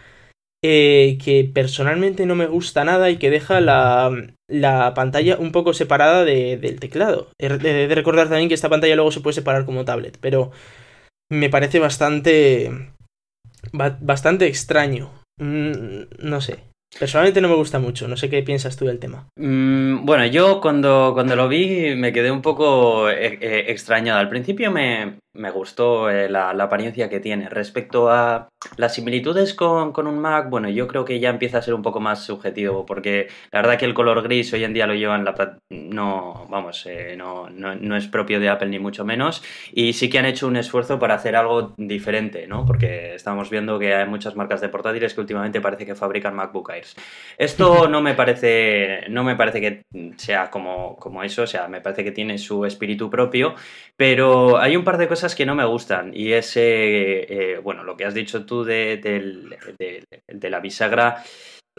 eh, 0.64 1.18
que 1.24 1.50
personalmente 1.54 2.26
no 2.26 2.36
me 2.36 2.48
gusta 2.48 2.84
nada 2.84 3.10
y 3.10 3.18
que 3.18 3.30
deja 3.30 3.62
la, 3.62 4.12
la 4.50 4.94
pantalla 4.94 5.38
un 5.38 5.52
poco 5.52 5.74
separada 5.74 6.26
del 6.26 6.80
teclado. 6.80 7.30
He 7.40 7.50
de, 7.50 7.94
recordar 7.96 8.28
también 8.28 8.50
que 8.50 8.56
esta 8.56 8.70
pantalla 8.70 8.96
luego 8.96 9.12
se 9.12 9.22
puede 9.22 9.36
separar 9.36 9.66
como 9.66 9.86
tablet, 9.86 10.18
pero 10.20 10.52
me 11.30 11.50
parece 11.50 11.80
bastante... 11.80 12.92
bastante 13.72 14.48
extraño. 14.48 15.12
Mm, 15.38 16.04
no 16.20 16.42
sé. 16.42 16.70
Personalmente 16.98 17.40
no 17.40 17.50
me 17.50 17.56
gusta 17.56 17.78
mucho, 17.78 18.08
no 18.08 18.18
sé 18.18 18.30
qué 18.30 18.42
piensas 18.42 18.76
tú 18.76 18.86
del 18.86 19.00
tema. 19.00 19.28
Mm, 19.38 20.06
bueno, 20.06 20.26
yo 20.26 20.60
cuando, 20.60 21.12
cuando 21.14 21.36
lo 21.36 21.48
vi 21.48 21.96
me 21.96 22.12
quedé 22.12 22.32
un 22.32 22.42
poco 22.42 23.10
eh, 23.10 23.38
eh, 23.40 23.66
extrañado. 23.68 24.20
Al 24.20 24.30
principio 24.30 24.72
me, 24.72 25.20
me 25.34 25.52
gustó 25.52 26.10
eh, 26.10 26.30
la, 26.30 26.50
apariencia 26.50 27.10
que 27.10 27.20
tiene. 27.20 27.50
Respecto 27.50 28.10
a 28.10 28.50
las 28.78 28.96
similitudes 28.96 29.54
con, 29.54 29.94
con, 29.94 30.08
un 30.08 30.20
Mac, 30.20 30.50
bueno, 30.50 30.70
yo 30.70 30.88
creo 30.88 31.06
que 31.06 31.20
ya 31.20 31.30
empieza 31.30 31.60
a 31.60 31.62
ser 31.62 31.74
un 31.74 31.82
poco 31.82 32.00
más 32.00 32.24
subjetivo, 32.24 32.86
porque 32.86 33.28
la 33.52 33.62
verdad 33.62 33.78
que 33.78 33.86
el 33.86 33.94
color 33.94 34.22
gris 34.24 34.52
hoy 34.54 34.64
en 34.64 34.74
día 34.74 34.88
lo 34.88 34.96
llevan 34.96 35.24
la... 35.24 35.58
No, 35.70 36.48
vamos, 36.50 36.88
no, 37.16 37.50
no, 37.50 37.76
no, 37.76 37.96
es 37.96 38.08
propio 38.08 38.40
de 38.40 38.50
Apple 38.50 38.70
ni 38.70 38.80
mucho 38.80 39.06
menos, 39.06 39.44
y 39.72 39.94
sí 39.94 40.10
que 40.10 40.20
han 40.20 40.26
hecho 40.26 40.48
un 40.48 40.58
esfuerzo 40.58 41.00
para 41.00 41.16
hacer 41.16 41.36
algo 41.36 41.74
diferente, 41.78 42.48
¿no? 42.48 42.66
Porque 42.66 43.16
estamos 43.16 43.50
viendo 43.50 43.80
que 43.80 43.94
hay 43.96 44.08
muchas 44.08 44.36
marcas 44.36 44.62
de 44.62 44.70
portátiles 44.70 45.14
que 45.14 45.22
últimamente 45.22 45.62
parece 45.62 45.86
que 45.86 45.96
fabrican 45.96 46.36
MacBook 46.36 46.70
Air 46.72 46.80
esto 47.38 47.88
no 47.90 48.02
me 48.02 48.14
parece, 48.14 49.06
no 49.10 49.24
me 49.24 49.36
parece 49.36 49.62
que 49.62 49.84
sea 50.18 50.50
como, 50.50 50.96
como 50.98 51.24
eso, 51.24 51.44
o 51.44 51.48
sea, 51.48 51.68
me 51.68 51.82
parece 51.82 52.04
que 52.04 52.12
tiene 52.12 52.38
su 52.38 52.66
espíritu 52.66 53.10
propio, 53.10 53.56
pero 53.96 54.58
hay 54.58 54.76
un 54.76 54.84
par 54.84 54.98
de 54.98 55.08
cosas 55.08 55.19
que 55.36 55.46
no 55.46 55.56
me 55.56 55.66
gustan 55.66 56.12
y 56.14 56.34
es, 56.34 56.54
eh, 56.56 57.60
bueno, 57.64 57.84
lo 57.84 57.96
que 57.96 58.06
has 58.06 58.14
dicho 58.14 58.46
tú 58.46 58.64
de, 58.64 59.02
la 60.28 60.60
bisagra. 60.60 61.24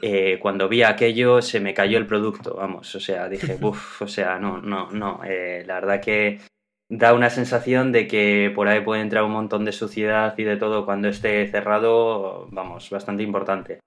Eh, 0.02 0.38
cuando 0.40 0.68
vi 0.68 0.82
aquello 0.82 1.42
se 1.42 1.60
me 1.60 1.74
cayó 1.74 1.98
el 1.98 2.06
producto, 2.06 2.54
vamos, 2.54 2.94
o 2.94 3.00
sea, 3.00 3.28
dije, 3.28 3.58
uff, 3.60 4.02
o 4.02 4.08
sea, 4.08 4.38
no, 4.38 4.58
no, 4.58 4.90
no, 4.90 5.20
eh, 5.24 5.62
la 5.66 5.74
verdad 5.74 6.00
que 6.00 6.40
da 6.88 7.12
una 7.12 7.28
sensación 7.28 7.92
de 7.92 8.06
que 8.06 8.50
por 8.54 8.68
ahí 8.68 8.80
puede 8.80 9.02
entrar 9.02 9.24
un 9.24 9.32
montón 9.32 9.64
de 9.64 9.72
suciedad 9.72 10.34
y 10.38 10.44
de 10.44 10.56
todo 10.56 10.86
cuando 10.86 11.08
esté 11.08 11.46
cerrado, 11.48 12.48
vamos, 12.50 12.88
bastante 12.90 13.22
importante. 13.22 13.80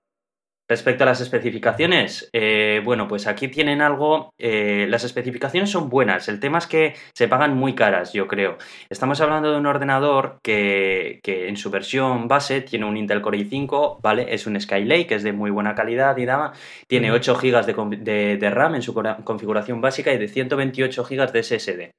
Respecto 0.66 1.04
a 1.04 1.06
las 1.06 1.20
especificaciones, 1.20 2.30
eh, 2.32 2.80
bueno, 2.82 3.06
pues 3.06 3.26
aquí 3.26 3.48
tienen 3.48 3.82
algo, 3.82 4.32
eh, 4.38 4.86
las 4.88 5.04
especificaciones 5.04 5.68
son 5.68 5.90
buenas, 5.90 6.26
el 6.28 6.40
tema 6.40 6.56
es 6.56 6.66
que 6.66 6.94
se 7.12 7.28
pagan 7.28 7.54
muy 7.54 7.74
caras, 7.74 8.14
yo 8.14 8.26
creo. 8.26 8.56
Estamos 8.88 9.20
hablando 9.20 9.52
de 9.52 9.58
un 9.58 9.66
ordenador 9.66 10.38
que, 10.42 11.20
en 11.22 11.58
su 11.58 11.70
versión 11.70 12.28
base 12.28 12.62
tiene 12.62 12.86
un 12.86 12.96
Intel 12.96 13.20
Core 13.20 13.40
i5, 13.40 14.00
¿vale? 14.00 14.32
Es 14.32 14.46
un 14.46 14.58
Skylake, 14.58 15.06
que 15.08 15.14
es 15.16 15.22
de 15.22 15.34
muy 15.34 15.50
buena 15.50 15.74
calidad 15.74 16.16
y 16.16 16.24
dama, 16.24 16.54
tiene 16.88 17.12
8 17.12 17.36
GB 17.36 17.98
de, 18.02 18.50
RAM 18.50 18.74
en 18.74 18.82
su 18.82 18.94
configuración 18.94 19.82
básica 19.82 20.14
y 20.14 20.18
de 20.18 20.28
128 20.28 21.04
GB 21.04 21.30
de 21.30 21.42
SSD. 21.42 21.90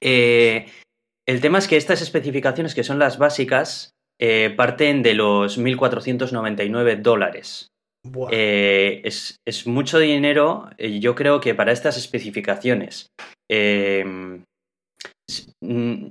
Eh, 0.00 0.66
el 1.26 1.40
tema 1.40 1.58
es 1.58 1.66
que 1.66 1.76
estas 1.76 2.00
especificaciones, 2.00 2.76
que 2.76 2.84
son 2.84 3.00
las 3.00 3.18
básicas, 3.18 3.95
eh, 4.20 4.54
parten 4.56 5.02
de 5.02 5.14
los 5.14 5.58
1.499 5.58 7.00
dólares. 7.02 7.68
Eh, 8.30 9.02
es, 9.04 9.66
mucho 9.66 9.98
dinero, 9.98 10.70
eh, 10.78 11.00
yo 11.00 11.14
creo 11.14 11.40
que 11.40 11.54
para 11.54 11.72
estas 11.72 11.96
especificaciones. 11.96 13.08
Em, 13.50 14.44
mm, 15.60 16.06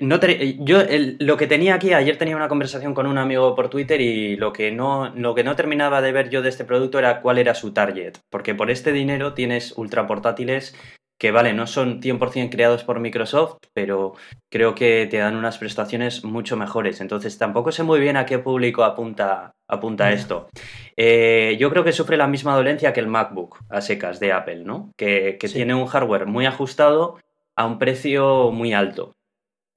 no 0.00 0.20
yo 0.58 0.82
lo 1.20 1.36
que 1.36 1.46
tenía 1.46 1.74
aquí, 1.74 1.92
ayer 1.92 2.16
tenía 2.18 2.36
una 2.36 2.48
conversación 2.48 2.92
con 2.92 3.06
un 3.06 3.18
amigo 3.18 3.54
por 3.54 3.70
Twitter 3.70 4.00
y 4.00 4.36
lo 4.36 4.52
que, 4.52 4.72
no, 4.72 5.10
lo 5.14 5.34
que 5.34 5.44
no 5.44 5.56
terminaba 5.56 6.02
de 6.02 6.12
ver 6.12 6.30
yo 6.30 6.42
de 6.42 6.48
este 6.48 6.64
producto 6.64 6.98
era 6.98 7.20
cuál 7.20 7.38
era 7.38 7.54
su 7.54 7.72
target. 7.72 8.18
Porque 8.30 8.54
por 8.54 8.70
este 8.70 8.92
dinero 8.92 9.34
tienes 9.34 9.72
ultra 9.76 10.06
portátiles 10.06 10.74
que 11.18 11.32
vale, 11.32 11.52
no 11.52 11.66
son 11.66 12.00
100% 12.00 12.48
creados 12.50 12.84
por 12.84 13.00
Microsoft, 13.00 13.58
pero 13.74 14.14
creo 14.50 14.74
que 14.74 15.08
te 15.10 15.18
dan 15.18 15.34
unas 15.34 15.58
prestaciones 15.58 16.24
mucho 16.24 16.56
mejores. 16.56 17.00
Entonces 17.00 17.36
tampoco 17.38 17.72
sé 17.72 17.82
muy 17.82 17.98
bien 17.98 18.16
a 18.16 18.24
qué 18.24 18.38
público 18.38 18.84
apunta, 18.84 19.50
apunta 19.68 20.12
esto. 20.12 20.48
Eh, 20.96 21.56
yo 21.58 21.70
creo 21.70 21.82
que 21.82 21.92
sufre 21.92 22.16
la 22.16 22.28
misma 22.28 22.54
dolencia 22.54 22.92
que 22.92 23.00
el 23.00 23.08
MacBook 23.08 23.58
a 23.68 23.80
secas 23.80 24.20
de 24.20 24.32
Apple, 24.32 24.64
¿no? 24.64 24.92
Que, 24.96 25.38
tiene 25.40 25.74
un 25.74 25.86
hardware 25.86 26.26
muy 26.26 26.46
ajustado 26.46 27.18
a 27.56 27.66
un 27.66 27.80
precio 27.80 28.52
muy 28.52 28.72
alto. 28.72 29.12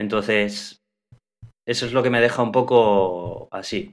Entonces, 0.00 0.78
eso 1.66 1.86
es 1.86 1.92
lo 1.92 2.04
que 2.04 2.10
me 2.10 2.20
deja 2.20 2.42
un 2.42 2.52
poco 2.52 3.48
así. 3.50 3.92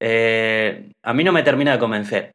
Eh, 0.00 0.92
a 1.02 1.12
mí 1.12 1.24
no 1.24 1.32
me 1.32 1.42
termina 1.42 1.72
de 1.72 1.78
convencer. 1.78 2.32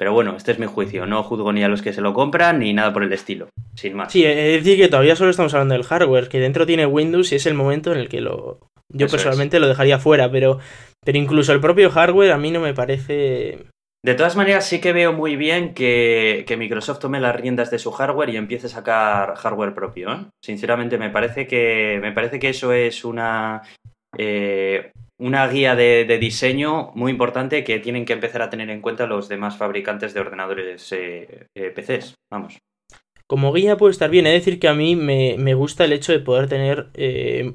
Pero 0.00 0.14
bueno, 0.14 0.34
este 0.34 0.52
es 0.52 0.58
mi 0.58 0.64
juicio. 0.64 1.04
No 1.04 1.22
juzgo 1.22 1.52
ni 1.52 1.62
a 1.62 1.68
los 1.68 1.82
que 1.82 1.92
se 1.92 2.00
lo 2.00 2.14
compran 2.14 2.60
ni 2.60 2.72
nada 2.72 2.90
por 2.90 3.02
el 3.02 3.12
estilo. 3.12 3.50
Sin 3.74 3.92
más. 3.92 4.10
Sí, 4.10 4.24
es 4.24 4.64
decir 4.64 4.78
que 4.78 4.88
todavía 4.88 5.14
solo 5.14 5.28
estamos 5.28 5.52
hablando 5.52 5.74
del 5.74 5.84
hardware, 5.84 6.30
que 6.30 6.40
dentro 6.40 6.64
tiene 6.64 6.86
Windows 6.86 7.30
y 7.32 7.34
es 7.34 7.44
el 7.44 7.52
momento 7.52 7.92
en 7.92 7.98
el 7.98 8.08
que 8.08 8.22
lo. 8.22 8.60
Yo 8.88 9.08
personalmente 9.08 9.60
lo 9.60 9.68
dejaría 9.68 9.98
fuera, 9.98 10.30
pero, 10.30 10.58
pero 11.04 11.18
incluso 11.18 11.52
el 11.52 11.60
propio 11.60 11.90
hardware 11.90 12.32
a 12.32 12.38
mí 12.38 12.50
no 12.50 12.60
me 12.60 12.72
parece. 12.72 13.66
De 14.02 14.14
todas 14.14 14.36
maneras, 14.36 14.66
sí 14.66 14.80
que 14.80 14.94
veo 14.94 15.12
muy 15.12 15.36
bien 15.36 15.74
que, 15.74 16.46
Microsoft 16.58 17.00
tome 17.00 17.20
las 17.20 17.36
riendas 17.36 17.70
de 17.70 17.78
su 17.78 17.92
hardware 17.92 18.30
y 18.30 18.38
empiece 18.38 18.68
a 18.68 18.70
sacar 18.70 19.34
hardware 19.34 19.74
propio. 19.74 20.10
¿eh? 20.14 20.26
Sinceramente, 20.42 20.96
me 20.96 21.10
parece 21.10 21.46
que 21.46 21.98
me 22.00 22.12
parece 22.12 22.38
que 22.38 22.48
eso 22.48 22.72
es 22.72 23.04
una 23.04 23.60
eh, 24.16 24.92
una 25.20 25.46
guía 25.46 25.76
de, 25.76 26.18
diseño 26.18 26.90
muy 26.94 27.12
importante 27.12 27.62
que 27.62 27.78
tienen 27.78 28.04
que 28.04 28.14
empezar 28.14 28.42
a 28.42 28.50
tener 28.50 28.70
en 28.70 28.80
cuenta 28.80 29.06
los 29.06 29.28
demás 29.28 29.56
fabricantes 29.56 30.14
de 30.14 30.20
ordenadores 30.20 30.90
eh, 30.92 31.46
eh, 31.56 31.70
PCs. 31.70 32.14
Vamos. 32.32 32.58
Como 33.26 33.52
guía 33.52 33.76
puede 33.76 33.92
estar 33.92 34.10
bien, 34.10 34.26
es 34.26 34.32
decir 34.32 34.58
que 34.58 34.68
a 34.68 34.74
mí 34.74 34.96
me, 34.96 35.54
gusta 35.54 35.84
el 35.84 35.92
hecho 35.92 36.10
de 36.10 36.18
poder 36.18 36.48
tener 36.48 36.88
eh, 36.94 37.52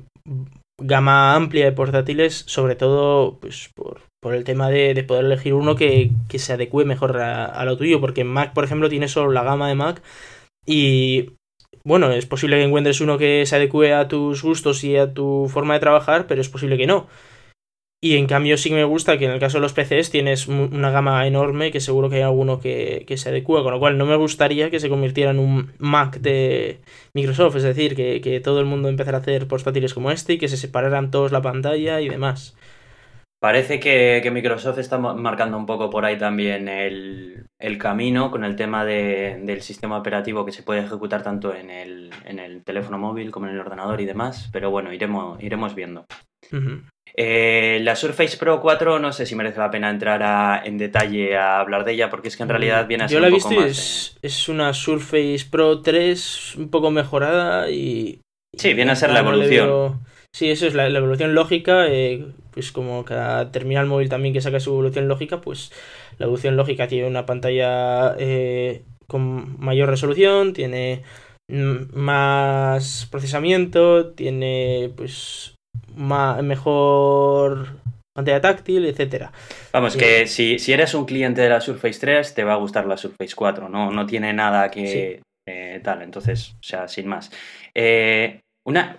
gama 0.82 1.36
amplia 1.36 1.66
de 1.66 1.72
portátiles, 1.72 2.46
sobre 2.48 2.76
todo 2.76 3.40
pues, 3.40 3.72
por, 3.76 4.02
el 4.34 4.44
tema 4.44 4.70
de, 4.70 5.04
poder 5.04 5.26
elegir 5.26 5.54
uno 5.54 5.76
que, 5.76 6.12
se 6.30 6.54
adecue 6.54 6.86
mejor 6.86 7.18
a, 7.18 7.66
lo 7.66 7.78
tuyo, 7.78 8.00
porque 8.00 8.24
Mac, 8.24 8.54
por 8.54 8.64
ejemplo, 8.64 8.90
tiene 8.90 9.08
solo 9.08 9.32
la 9.32 9.44
gama 9.44 9.68
de 9.68 9.76
Mac 9.76 10.02
y 10.66 11.32
bueno, 11.84 12.12
es 12.12 12.26
posible 12.26 12.58
que 12.58 12.64
encuentres 12.64 13.02
uno 13.02 13.18
que 13.18 13.46
se 13.46 13.56
adecue 13.56 13.94
a 13.94 14.08
tus 14.08 14.42
gustos 14.42 14.84
y 14.84 14.98
a 14.98 15.14
tu 15.14 15.48
forma 15.50 15.76
de 15.76 15.80
trabajar, 15.80 16.26
pero 16.26 16.42
es 16.42 16.50
posible 16.50 16.78
que 16.78 16.88
no. 16.88 17.08
Y 18.02 18.18
en 18.18 18.28
cambio 18.28 18.58
sí 18.58 18.70
que 18.70 18.76
me 18.76 18.84
gusta 18.84 19.18
que 19.18 19.26
en 19.26 19.32
el 19.32 19.40
caso 19.40 19.58
de 19.58 19.62
los 19.62 19.74
PCs 19.74 20.12
tienes 20.12 20.48
una 20.48 20.92
gama 20.92 21.26
enorme 21.26 21.72
que 21.72 21.80
seguro 21.80 22.10
que 22.10 22.18
hay 22.18 22.22
alguno 22.22 22.60
que, 22.60 23.04
que 23.08 23.18
se 23.18 23.30
adecua, 23.30 23.64
con 23.64 23.74
lo 23.74 23.80
cual 23.80 23.98
no 23.98 24.06
me 24.06 24.16
gustaría 24.16 24.70
que 24.70 24.80
se 24.80 24.90
convirtiera 24.90 25.32
en 25.32 25.40
un 25.40 25.74
Mac 25.80 26.20
de 26.20 26.82
Microsoft, 27.14 27.56
es 27.56 27.64
decir, 27.64 27.96
que, 27.96 28.22
que 28.22 28.40
todo 28.42 28.60
el 28.60 28.66
mundo 28.66 28.90
empezara 28.90 29.18
a 29.18 29.22
hacer 29.22 29.48
portátiles 29.48 29.94
como 29.94 30.12
este 30.12 30.34
y 30.34 30.38
que 30.38 30.50
se 30.50 30.58
separaran 30.58 31.10
todos 31.10 31.32
la 31.32 31.42
pantalla 31.42 32.00
y 32.02 32.10
demás. 32.10 32.56
Parece 33.46 33.80
que, 33.80 34.28
Microsoft 34.32 34.80
está 34.80 34.98
marcando 34.98 35.56
un 35.56 35.68
poco 35.68 35.92
por 35.92 36.04
ahí 36.04 36.18
también 36.18 36.68
el, 36.68 37.78
camino 37.78 38.32
con 38.32 38.44
el 38.44 38.56
tema 38.56 38.86
del 38.86 39.62
sistema 39.62 40.00
operativo 40.00 40.46
que 40.46 40.52
se 40.52 40.64
puede 40.64 40.80
ejecutar 40.80 41.22
tanto 41.22 41.54
en 41.54 41.70
el, 41.70 42.64
teléfono 42.64 42.98
móvil 42.98 43.30
como 43.30 43.46
en 43.46 43.54
el 43.54 43.60
ordenador 43.60 44.02
y 44.02 44.06
demás, 44.06 44.50
pero 44.52 44.72
bueno, 44.72 44.92
iremos, 44.92 45.40
iremos 45.44 45.76
viendo. 45.76 46.06
Eh, 47.18 47.80
la 47.82 47.96
Surface 47.96 48.36
Pro 48.38 48.60
4 48.60 49.00
no 49.00 49.14
sé 49.14 49.26
si 49.26 49.36
merece 49.36 49.60
la 49.60 49.72
pena 49.72 49.90
entrar 49.90 50.68
en 50.68 50.78
detalle 50.78 51.38
a 51.38 51.62
hablar 51.62 51.86
de 51.86 51.94
ella 51.94 52.10
porque 52.10 52.28
es 52.28 52.36
que 52.36 52.44
en 52.44 52.50
realidad 52.50 52.88
viene 52.88 53.06
a 53.06 53.08
ser 53.08 53.16
Yo 53.16 53.22
la 53.22 53.30
he 53.30 53.32
visto 53.32 53.64
es, 53.64 54.18
es 54.22 54.50
una 54.50 54.74
Surface 54.74 55.46
Pro 55.50 55.82
3 55.82 56.56
un 56.58 56.70
poco 56.70 56.92
mejorada 56.92 57.70
y... 57.72 58.20
Sí, 58.58 58.74
viene 58.74 58.92
a 58.92 58.96
ser 58.96 59.12
la 59.12 59.20
evolución. 59.20 60.02
Sí, 60.34 60.52
eso 60.52 60.68
es 60.68 60.74
la, 60.74 60.88
evolución 60.88 61.34
lógica. 61.34 61.88
Eh, 61.88 62.26
pues 62.52 62.74
como 62.74 63.06
cada 63.06 63.52
terminal 63.52 63.86
móvil 63.86 64.10
también 64.10 64.34
que 64.34 64.42
saca 64.42 64.60
su 64.60 64.72
evolución 64.72 65.08
lógica, 65.08 65.40
pues 65.40 65.72
la 66.18 66.26
evolución 66.26 66.58
lógica 66.58 66.88
tiene 66.88 67.08
una 67.08 67.26
pantalla 67.26 68.16
eh, 68.18 68.84
con 69.08 69.60
mayor 69.60 69.90
resolución, 69.90 70.54
tiene 70.54 71.04
más 71.48 73.08
procesamiento, 73.12 74.08
tiene 74.08 74.92
pues 74.96 75.55
mejor 75.96 77.80
pantalla 78.14 78.42
táctil, 78.42 78.86
etcétera. 78.86 79.32
Vamos, 79.74 79.98
que 79.98 80.28
si, 80.28 80.60
si, 80.60 80.72
eres 80.74 80.94
un 80.94 81.06
cliente 81.06 81.42
de 81.42 81.50
la 81.50 81.62
Surface 81.62 82.00
3, 82.00 82.34
te 82.34 82.44
va 82.44 82.54
a 82.54 82.58
gustar 82.58 82.86
la 82.86 82.98
Surface 82.98 83.36
4, 83.36 83.70
no, 83.70 83.92
no 83.92 84.06
tiene 84.06 84.34
nada 84.34 84.72
que 84.72 85.22
eh, 85.48 85.82
tal, 85.84 86.02
entonces, 86.02 86.52
o 86.54 86.64
sea, 86.64 86.88
sin 86.88 87.08
más. 87.08 87.32
una, 88.66 88.96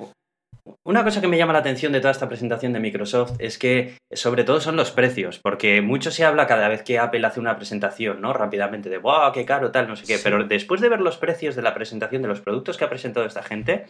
una 0.84 1.04
cosa 1.04 1.20
que 1.20 1.28
me 1.28 1.38
llama 1.38 1.52
la 1.52 1.60
atención 1.60 1.92
de 1.92 2.00
toda 2.00 2.12
esta 2.12 2.28
presentación 2.28 2.72
de 2.72 2.80
Microsoft 2.80 3.36
es 3.38 3.58
que 3.58 3.96
sobre 4.12 4.44
todo 4.44 4.60
son 4.60 4.76
los 4.76 4.90
precios, 4.90 5.38
porque 5.38 5.80
mucho 5.80 6.10
se 6.10 6.24
habla 6.24 6.46
cada 6.46 6.68
vez 6.68 6.82
que 6.82 6.98
Apple 6.98 7.26
hace 7.26 7.40
una 7.40 7.56
presentación, 7.56 8.20
¿no? 8.20 8.32
Rápidamente 8.32 8.88
de, 8.88 8.98
¡wow, 8.98 9.32
qué 9.32 9.44
caro, 9.44 9.70
tal, 9.70 9.88
no 9.88 9.96
sé 9.96 10.06
qué! 10.06 10.18
Pero 10.22 10.44
después 10.44 10.80
de 10.80 10.88
ver 10.88 11.00
los 11.00 11.18
precios 11.18 11.54
de 11.54 11.62
la 11.62 11.74
presentación 11.74 12.22
de 12.22 12.28
los 12.28 12.40
productos 12.40 12.76
que 12.76 12.84
ha 12.84 12.90
presentado 12.90 13.26
esta 13.26 13.42
gente, 13.42 13.86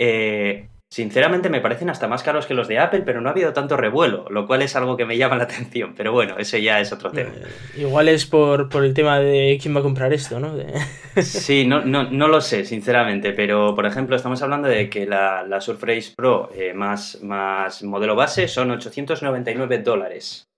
eh, 0.00 0.68
Sinceramente 0.96 1.50
me 1.50 1.60
parecen 1.60 1.90
hasta 1.90 2.08
más 2.08 2.22
caros 2.22 2.46
que 2.46 2.54
los 2.54 2.68
de 2.68 2.78
Apple, 2.78 3.02
pero 3.04 3.20
no 3.20 3.28
ha 3.28 3.32
habido 3.32 3.52
tanto 3.52 3.76
revuelo, 3.76 4.24
lo 4.30 4.46
cual 4.46 4.62
es 4.62 4.76
algo 4.76 4.96
que 4.96 5.04
me 5.04 5.18
llama 5.18 5.36
la 5.36 5.42
atención. 5.44 5.92
Pero 5.94 6.10
bueno, 6.10 6.38
eso 6.38 6.56
ya 6.56 6.80
es 6.80 6.90
otro 6.90 7.10
tema. 7.10 7.32
Eh, 7.36 7.82
igual 7.82 8.08
es 8.08 8.24
por, 8.24 8.70
el 8.82 8.94
tema 8.94 9.18
de 9.18 9.58
quién 9.60 9.76
va 9.76 9.80
a 9.80 9.82
comprar 9.82 10.14
esto, 10.14 10.40
¿no? 10.40 10.56
sí, 11.22 11.66
no, 11.66 11.84
no, 11.84 12.04
no, 12.04 12.28
lo 12.28 12.40
sé, 12.40 12.64
sinceramente, 12.64 13.34
pero 13.34 13.74
por 13.74 13.84
ejemplo 13.84 14.16
estamos 14.16 14.40
hablando 14.40 14.68
de 14.68 14.88
que 14.88 15.04
la, 15.04 15.60
Surface 15.60 16.14
Pro 16.16 16.48
eh, 16.54 16.72
más, 16.72 17.20
más 17.20 17.82
modelo 17.82 18.16
base 18.16 18.48
son 18.48 18.70
899 18.70 19.80
dólares. 19.80 20.48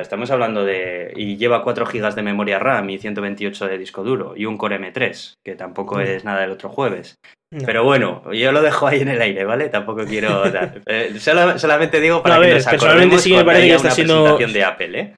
Estamos 0.00 0.30
hablando 0.30 0.64
de... 0.64 1.12
Y 1.16 1.36
lleva 1.36 1.62
4 1.62 1.86
GB 1.86 2.14
de 2.14 2.22
memoria 2.22 2.58
RAM 2.58 2.90
y 2.90 2.98
128 2.98 3.66
de 3.68 3.78
disco 3.78 4.04
duro 4.04 4.34
y 4.36 4.46
un 4.46 4.56
Core 4.56 4.80
M3, 4.80 5.34
que 5.44 5.54
tampoco 5.54 6.00
es 6.00 6.24
nada 6.24 6.40
del 6.40 6.50
otro 6.50 6.68
jueves. 6.68 7.16
Pero 7.64 7.84
bueno, 7.84 8.22
yo 8.32 8.52
lo 8.52 8.62
dejo 8.62 8.86
ahí 8.86 9.00
en 9.00 9.08
el 9.08 9.22
aire, 9.22 9.44
¿vale? 9.44 9.68
Tampoco 9.68 10.04
quiero 10.04 10.42
eh, 10.86 11.14
solamente 11.20 12.00
digo 12.00 12.22
para 12.22 12.40
que 12.40 12.54
nos 12.54 12.64
personalmente 12.64 13.18
sí 13.18 13.32
me 13.32 13.44
parece 13.44 13.68
que 13.68 13.74
está 13.74 13.90
siendo 13.90 14.38
de 14.38 14.64
Apple, 14.64 15.00
¿eh? 15.00 15.14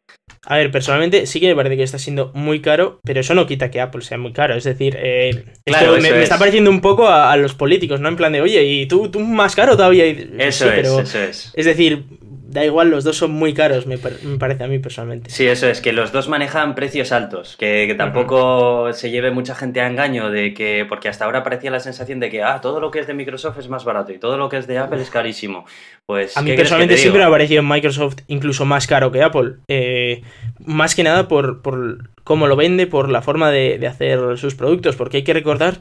A 0.48 0.58
ver, 0.58 0.70
personalmente 0.70 1.26
sí 1.26 1.40
que 1.40 1.48
me 1.48 1.56
parece 1.56 1.76
que 1.76 1.82
está 1.82 1.98
siendo 1.98 2.30
muy 2.34 2.60
caro, 2.60 3.00
pero 3.04 3.20
eso 3.20 3.34
no 3.34 3.46
quita 3.46 3.70
que 3.70 3.80
Apple 3.80 4.02
sea 4.02 4.16
muy 4.16 4.32
caro. 4.32 4.54
Es 4.54 4.62
decir, 4.62 4.96
eh, 4.96 5.44
me, 5.66 6.22
está 6.22 6.38
pareciendo 6.38 6.70
un 6.70 6.80
poco 6.80 7.08
a, 7.08 7.36
los 7.36 7.54
políticos, 7.54 8.00
¿no? 8.00 8.08
En 8.08 8.16
plan 8.16 8.32
de, 8.32 8.40
oye, 8.40 8.62
y 8.62 8.86
tú, 8.86 9.08
tú 9.10 9.18
más 9.20 9.56
caro 9.56 9.76
todavía. 9.76 10.04
Eso 10.04 10.70
es, 10.70 10.86
eso 10.86 11.20
es. 11.20 11.52
Es 11.52 11.66
decir, 11.66 12.04
da 12.48 12.64
igual, 12.64 12.90
los 12.90 13.02
dos 13.02 13.16
son 13.16 13.32
muy 13.32 13.54
caros, 13.54 13.86
me, 13.86 13.98
parece 13.98 14.64
a 14.64 14.68
mí 14.68 14.78
personalmente. 14.78 15.30
Sí, 15.30 15.46
eso 15.46 15.68
es, 15.68 15.80
que 15.80 15.92
los 15.92 16.12
dos 16.12 16.28
manejan 16.28 16.74
precios 16.74 17.10
altos, 17.10 17.56
que, 17.56 17.92
tampoco 17.98 18.92
se 18.92 19.10
lleve 19.10 19.30
mucha 19.30 19.54
gente 19.54 19.80
a 19.80 19.88
engaño 19.88 20.30
de 20.30 20.54
que, 20.54 20.86
porque 20.88 21.08
hasta 21.08 21.24
ahora 21.24 21.42
parecía 21.42 21.70
la 21.70 21.80
sensación 21.80 22.20
de 22.20 22.30
que, 22.30 22.42
ah, 22.42 22.60
todo 22.60 22.78
lo 22.80 22.90
que 22.90 23.00
es 23.00 23.06
de 23.06 23.14
Microsoft 23.14 23.58
es 23.58 23.68
más 23.68 23.84
barato 23.84 24.12
y 24.12 24.18
todo 24.18 24.38
lo 24.38 24.48
que 24.48 24.58
es 24.58 24.66
de 24.66 24.78
Apple 24.78 25.02
es 25.02 25.10
carísimo. 25.10 25.64
Pues, 26.06 26.36
a 26.36 26.42
mí 26.42 26.52
personalmente 26.54 26.96
siempre 26.96 27.20
me 27.20 27.26
ha 27.26 27.30
parecido 27.30 27.62
Microsoft 27.62 28.18
incluso 28.28 28.64
más 28.64 28.86
caro 28.86 29.10
que 29.10 29.22
Apple. 29.22 29.54
Eh, 29.66 30.22
más 30.58 30.94
que 30.94 31.02
nada 31.02 31.26
por, 31.26 31.62
por 31.62 32.10
cómo 32.22 32.46
lo 32.46 32.54
vende, 32.54 32.86
por 32.86 33.08
la 33.08 33.22
forma 33.22 33.50
de, 33.50 33.78
de 33.78 33.86
hacer 33.88 34.38
sus 34.38 34.54
productos, 34.54 34.94
porque 34.94 35.18
hay 35.18 35.24
que 35.24 35.32
recordar 35.32 35.78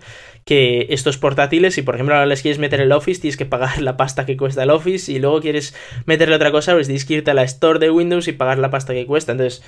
que 0.47 0.88
estos 0.89 1.17
portátiles, 1.17 1.73
si 1.73 1.81
por 1.81 1.95
ejemplo 1.95 2.15
ahora 2.15 2.27
les 2.27 2.41
quieres 2.41 2.60
meter 2.60 2.79
el 2.79 2.91
Office, 2.91 3.21
tienes 3.21 3.38
que 3.38 3.45
pagar 3.45 3.81
la 3.81 3.97
pasta 3.97 4.25
que 4.25 4.38
cuesta 4.38 4.63
el 4.63 4.69
Office 4.69 5.12
y 5.12 5.19
luego 5.19 5.41
quieres 5.41 5.75
meterle 6.05 6.36
otra 6.36 6.51
cosa, 6.51 6.73
pues 6.73 6.88
tienes 6.88 7.05
que 7.05 7.15
irte 7.15 7.31
a 7.31 7.34
la 7.34 7.43
Store 7.43 7.79
de 7.79 7.89
Windows 7.89 8.27
y 8.27 8.34
pagar 8.34 8.60
la 8.60 8.69
pasta 8.69 8.93
que 8.93 9.08
cuesta. 9.08 9.31
Entonces, 9.31 9.63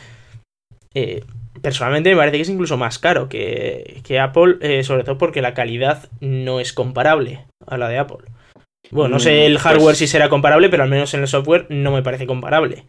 eh, 0.93 1.23
personalmente 1.61 2.11
me 2.11 2.17
parece 2.17 2.37
que 2.37 2.43
es 2.43 2.49
incluso 2.49 2.77
más 2.77 2.99
caro 2.99 3.27
que, 3.27 4.19
Apple, 4.21 4.57
eh, 4.61 4.83
sobre 4.83 5.03
todo 5.03 5.17
porque 5.17 5.41
la 5.41 5.53
calidad 5.53 6.09
no 6.21 6.59
es 6.59 6.73
comparable 6.73 7.45
a 7.65 7.77
la 7.77 7.89
de 7.89 7.97
Apple. 7.97 8.25
Bueno, 8.91 9.15
no 9.15 9.19
sé 9.19 9.31
mm, 9.31 9.45
el 9.45 9.59
hardware 9.59 9.83
pues 9.83 9.97
si 9.97 10.07
será 10.07 10.29
comparable, 10.29 10.69
pero 10.69 10.83
al 10.83 10.89
menos 10.89 11.13
en 11.13 11.21
el 11.21 11.27
software 11.27 11.65
no 11.69 11.91
me 11.91 12.03
parece 12.03 12.25
comparable. 12.25 12.85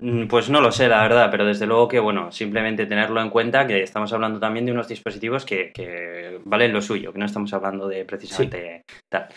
Mm, 0.00 0.26
pues 0.26 0.50
no 0.50 0.60
lo 0.60 0.72
sé, 0.72 0.88
la 0.88 1.02
verdad, 1.02 1.30
pero 1.30 1.44
desde 1.44 1.66
luego 1.66 1.88
que, 1.88 1.98
bueno, 1.98 2.32
simplemente 2.32 2.86
tenerlo 2.86 3.20
en 3.20 3.30
cuenta 3.30 3.66
que 3.66 3.82
estamos 3.82 4.12
hablando 4.12 4.40
también 4.40 4.66
de 4.66 4.72
unos 4.72 4.88
dispositivos 4.88 5.44
que, 5.44 6.40
valen 6.44 6.72
lo 6.72 6.82
suyo, 6.82 7.12
que 7.12 7.18
no 7.18 7.26
estamos 7.26 7.52
hablando 7.52 7.88
de 7.88 8.04
precisamente 8.04 8.84
tal. 9.08 9.28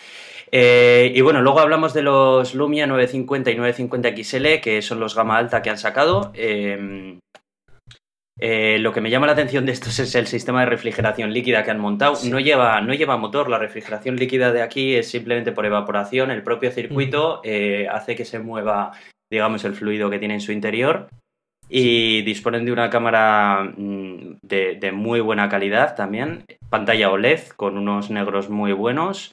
Eh, 0.51 1.12
y 1.13 1.21
bueno, 1.21 1.41
luego 1.41 1.60
hablamos 1.60 1.93
de 1.93 2.03
los 2.03 2.56
Lumia 2.56 2.88
950 2.88 3.51
y 3.51 3.56
950 3.56 4.23
XL, 4.23 4.62
que 4.62 4.82
son 4.82 4.99
los 4.99 5.15
gama 5.15 5.38
alta 5.38 5.62
que 5.62 5.69
han 5.69 5.77
sacado. 5.77 6.32
Em, 6.36 7.19
eh, 8.39 8.77
lo 8.79 8.91
que 8.91 8.99
me 8.99 9.10
llama 9.10 9.27
la 9.27 9.34
atención 9.34 9.65
de 9.65 9.71
estos 9.71 9.99
es 9.99 10.15
el 10.15 10.27
sistema 10.27 10.62
de 10.62 10.65
refrigeración 10.65 11.32
líquida 11.32 11.63
que 11.63 11.71
han 11.71 11.79
montado. 11.79 12.17
No, 12.25 12.39
lleva, 12.39 12.82
no 12.82 12.93
lleva 12.93 13.15
motor, 13.15 13.49
la 13.49 13.60
refrigeración 13.60 14.15
líquida 14.15 14.51
de 14.51 14.62
aquí 14.62 14.95
es 14.95 15.10
simplemente 15.10 15.51
por 15.51 15.65
evaporación. 15.65 16.32
El 16.32 16.43
propio 16.43 16.71
circuito 16.71 17.41
eh, 17.43 17.88
hace 17.89 18.15
que 18.15 18.25
se 18.25 18.39
mueva 18.39 18.91
digamos, 19.34 19.65
el 19.65 19.74
fluido 19.74 20.12
que 20.12 20.19
tiene 20.19 20.36
en 20.36 20.41
su 20.41 20.52
interior. 20.52 21.10
Y 21.67 22.22
disponen 22.22 22.65
de 22.65 22.72
una 22.72 22.91
cámara 22.91 23.74
mm, 23.76 24.38
de, 24.43 24.91
muy 24.93 25.22
buena 25.22 25.50
calidad 25.50 25.96
también. 25.96 26.46
Pantalla 26.69 27.10
OLED 27.10 27.48
con 27.56 27.78
unos 27.78 28.12
negros 28.12 28.50
muy 28.50 28.74
buenos. 28.74 29.32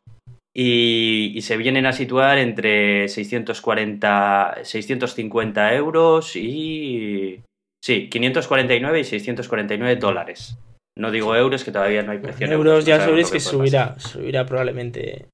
Y, 0.57 1.39
se 1.43 1.59
vienen 1.59 1.85
a 1.85 1.93
situar 1.93 2.39
entre 2.39 3.09
640, 3.09 4.61
650 4.63 5.75
euros 5.75 6.35
y... 6.35 7.43
Sí, 7.83 8.09
549 8.11 9.01
y 9.01 9.05
649 9.05 9.97
dólares. 9.97 10.59
No 10.99 11.11
digo 11.11 11.35
euros, 11.37 11.65
que 11.65 11.73
todavía 11.73 12.03
no 12.03 12.13
hay 12.13 12.19
precio. 12.19 12.47
En 12.47 12.53
euros, 12.53 12.85
ya 12.85 13.01
sabéis 13.01 13.31
que 13.31 13.41
subirá, 13.41 13.99
subirá 13.99 14.45
probablemente. 14.45 15.29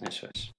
Eso 0.00 0.28
es. 0.34 0.52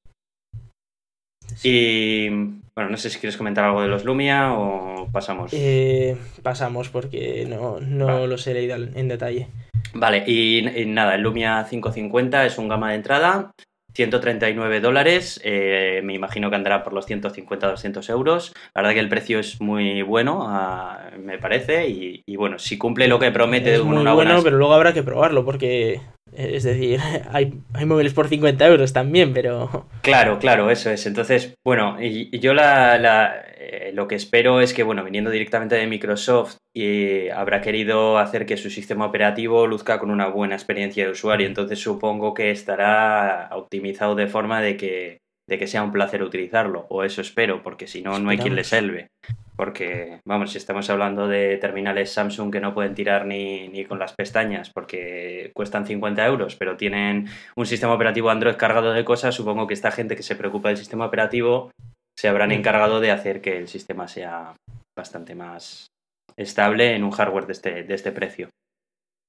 Y 1.61 2.29
bueno, 2.75 2.89
no 2.89 2.97
sé 2.97 3.09
si 3.09 3.19
quieres 3.19 3.37
comentar 3.37 3.65
algo 3.65 3.81
de 3.81 3.87
los 3.87 4.03
Lumia 4.03 4.53
o 4.53 5.07
pasamos. 5.11 5.51
Eh, 5.53 6.17
pasamos 6.41 6.89
porque 6.89 7.45
no, 7.47 7.79
no 7.79 8.25
los 8.25 8.47
he 8.47 8.53
leído 8.53 8.75
en 8.75 9.07
detalle. 9.07 9.47
Vale, 9.93 10.23
y, 10.25 10.85
nada, 10.87 11.15
el 11.15 11.21
Lumia 11.21 11.65
550 11.69 12.45
es 12.45 12.57
un 12.57 12.67
gama 12.67 12.89
de 12.89 12.95
entrada, 12.95 13.51
139 13.93 14.79
dólares, 14.79 15.39
eh, 15.43 16.01
me 16.03 16.15
imagino 16.15 16.49
que 16.49 16.55
andará 16.55 16.83
por 16.83 16.93
los 16.93 17.07
150-200 17.07 18.09
euros. 18.09 18.53
La 18.73 18.81
verdad 18.81 18.95
que 18.95 18.99
el 19.01 19.09
precio 19.09 19.39
es 19.39 19.61
muy 19.61 20.01
bueno, 20.01 20.47
ah, 20.47 21.11
me 21.19 21.37
parece, 21.37 21.87
y, 21.87 22.35
bueno, 22.35 22.57
si 22.57 22.79
cumple 22.79 23.07
lo 23.07 23.19
que 23.19 23.31
promete... 23.31 23.75
Es 23.75 23.83
muy 23.83 24.03
bueno, 24.03 24.41
pero 24.43 24.57
luego 24.57 24.73
habrá 24.73 24.93
que 24.93 25.03
probarlo 25.03 25.45
porque 25.45 26.01
es 26.35 26.63
decir, 26.63 26.99
hay, 27.31 27.53
hay 27.73 27.85
móviles 27.85 28.13
por 28.13 28.27
50 28.27 28.65
euros 28.65 28.93
también, 28.93 29.33
pero... 29.33 29.87
Claro, 30.03 30.37
claro, 30.37 30.69
eso 30.69 30.89
es. 30.89 31.05
Entonces, 31.05 31.55
bueno, 31.63 31.97
y, 32.01 32.37
yo 32.39 32.53
la, 32.53 33.41
eh, 33.57 33.91
lo 33.93 34.07
que 34.07 34.15
espero 34.15 34.59
es 34.59 34.73
que, 34.73 34.83
bueno, 34.83 35.03
viniendo 35.03 35.29
directamente 35.29 35.75
de 35.75 35.87
Microsoft, 35.87 36.57
y 36.75 37.29
habrá 37.29 37.61
querido 37.61 38.17
hacer 38.17 38.45
que 38.45 38.57
su 38.57 38.69
sistema 38.69 39.05
operativo 39.05 39.65
luzca 39.65 39.99
con 39.99 40.11
una 40.11 40.27
buena 40.27 40.55
experiencia 40.55 41.05
de 41.05 41.11
usuario. 41.11 41.47
Entonces 41.47 41.79
supongo 41.79 42.33
que 42.33 42.51
estará 42.51 43.49
optimizado 43.53 44.15
de 44.15 44.27
forma 44.27 44.59
de 44.61 44.75
que, 44.75 45.19
de 45.47 45.57
que 45.57 45.67
sea 45.67 45.83
un 45.83 45.91
placer 45.91 46.23
utilizarlo, 46.23 46.85
o 46.89 47.03
eso 47.03 47.21
espero, 47.21 47.63
porque 47.63 47.87
si 47.87 48.01
no, 48.01 48.19
no 48.19 48.29
hay 48.29 48.37
quien 48.37 48.55
le 48.55 48.63
salve. 48.63 49.07
Porque, 49.55 50.19
vamos, 50.25 50.51
si 50.51 50.57
estamos 50.57 50.89
hablando 50.89 51.27
de 51.27 51.57
terminales 51.57 52.11
Samsung 52.11 52.51
que 52.51 52.59
no 52.59 52.73
pueden 52.73 52.95
tirar 52.95 53.25
ni, 53.25 53.67
ni, 53.67 53.85
con 53.85 53.99
las 53.99 54.13
pestañas 54.13 54.71
porque 54.71 55.51
cuestan 55.53 55.85
50 55.85 56.25
euros, 56.25 56.55
pero 56.55 56.75
tienen 56.75 57.27
un 57.55 57.65
sistema 57.65 57.93
operativo 57.93 58.31
Android 58.31 58.55
cargado 58.55 58.93
de 58.93 59.05
cosas, 59.05 59.35
supongo 59.35 59.67
que 59.67 59.75
esta 59.75 59.91
gente 59.91 60.15
que 60.15 60.23
se 60.23 60.35
preocupa 60.35 60.69
del 60.69 60.77
sistema 60.77 61.05
operativo 61.05 61.71
se 62.17 62.27
habrán 62.27 62.51
encargado 62.51 62.99
de 62.99 63.11
hacer 63.11 63.41
que 63.41 63.57
el 63.57 63.67
sistema 63.67 64.07
sea 64.07 64.55
bastante 64.97 65.35
más 65.35 65.87
estable 66.35 66.95
en 66.95 67.03
un 67.03 67.11
hardware 67.11 67.45
de 67.45 67.53
este, 67.53 67.83
de 67.83 67.93
este 67.93 68.11
precio. 68.11 68.49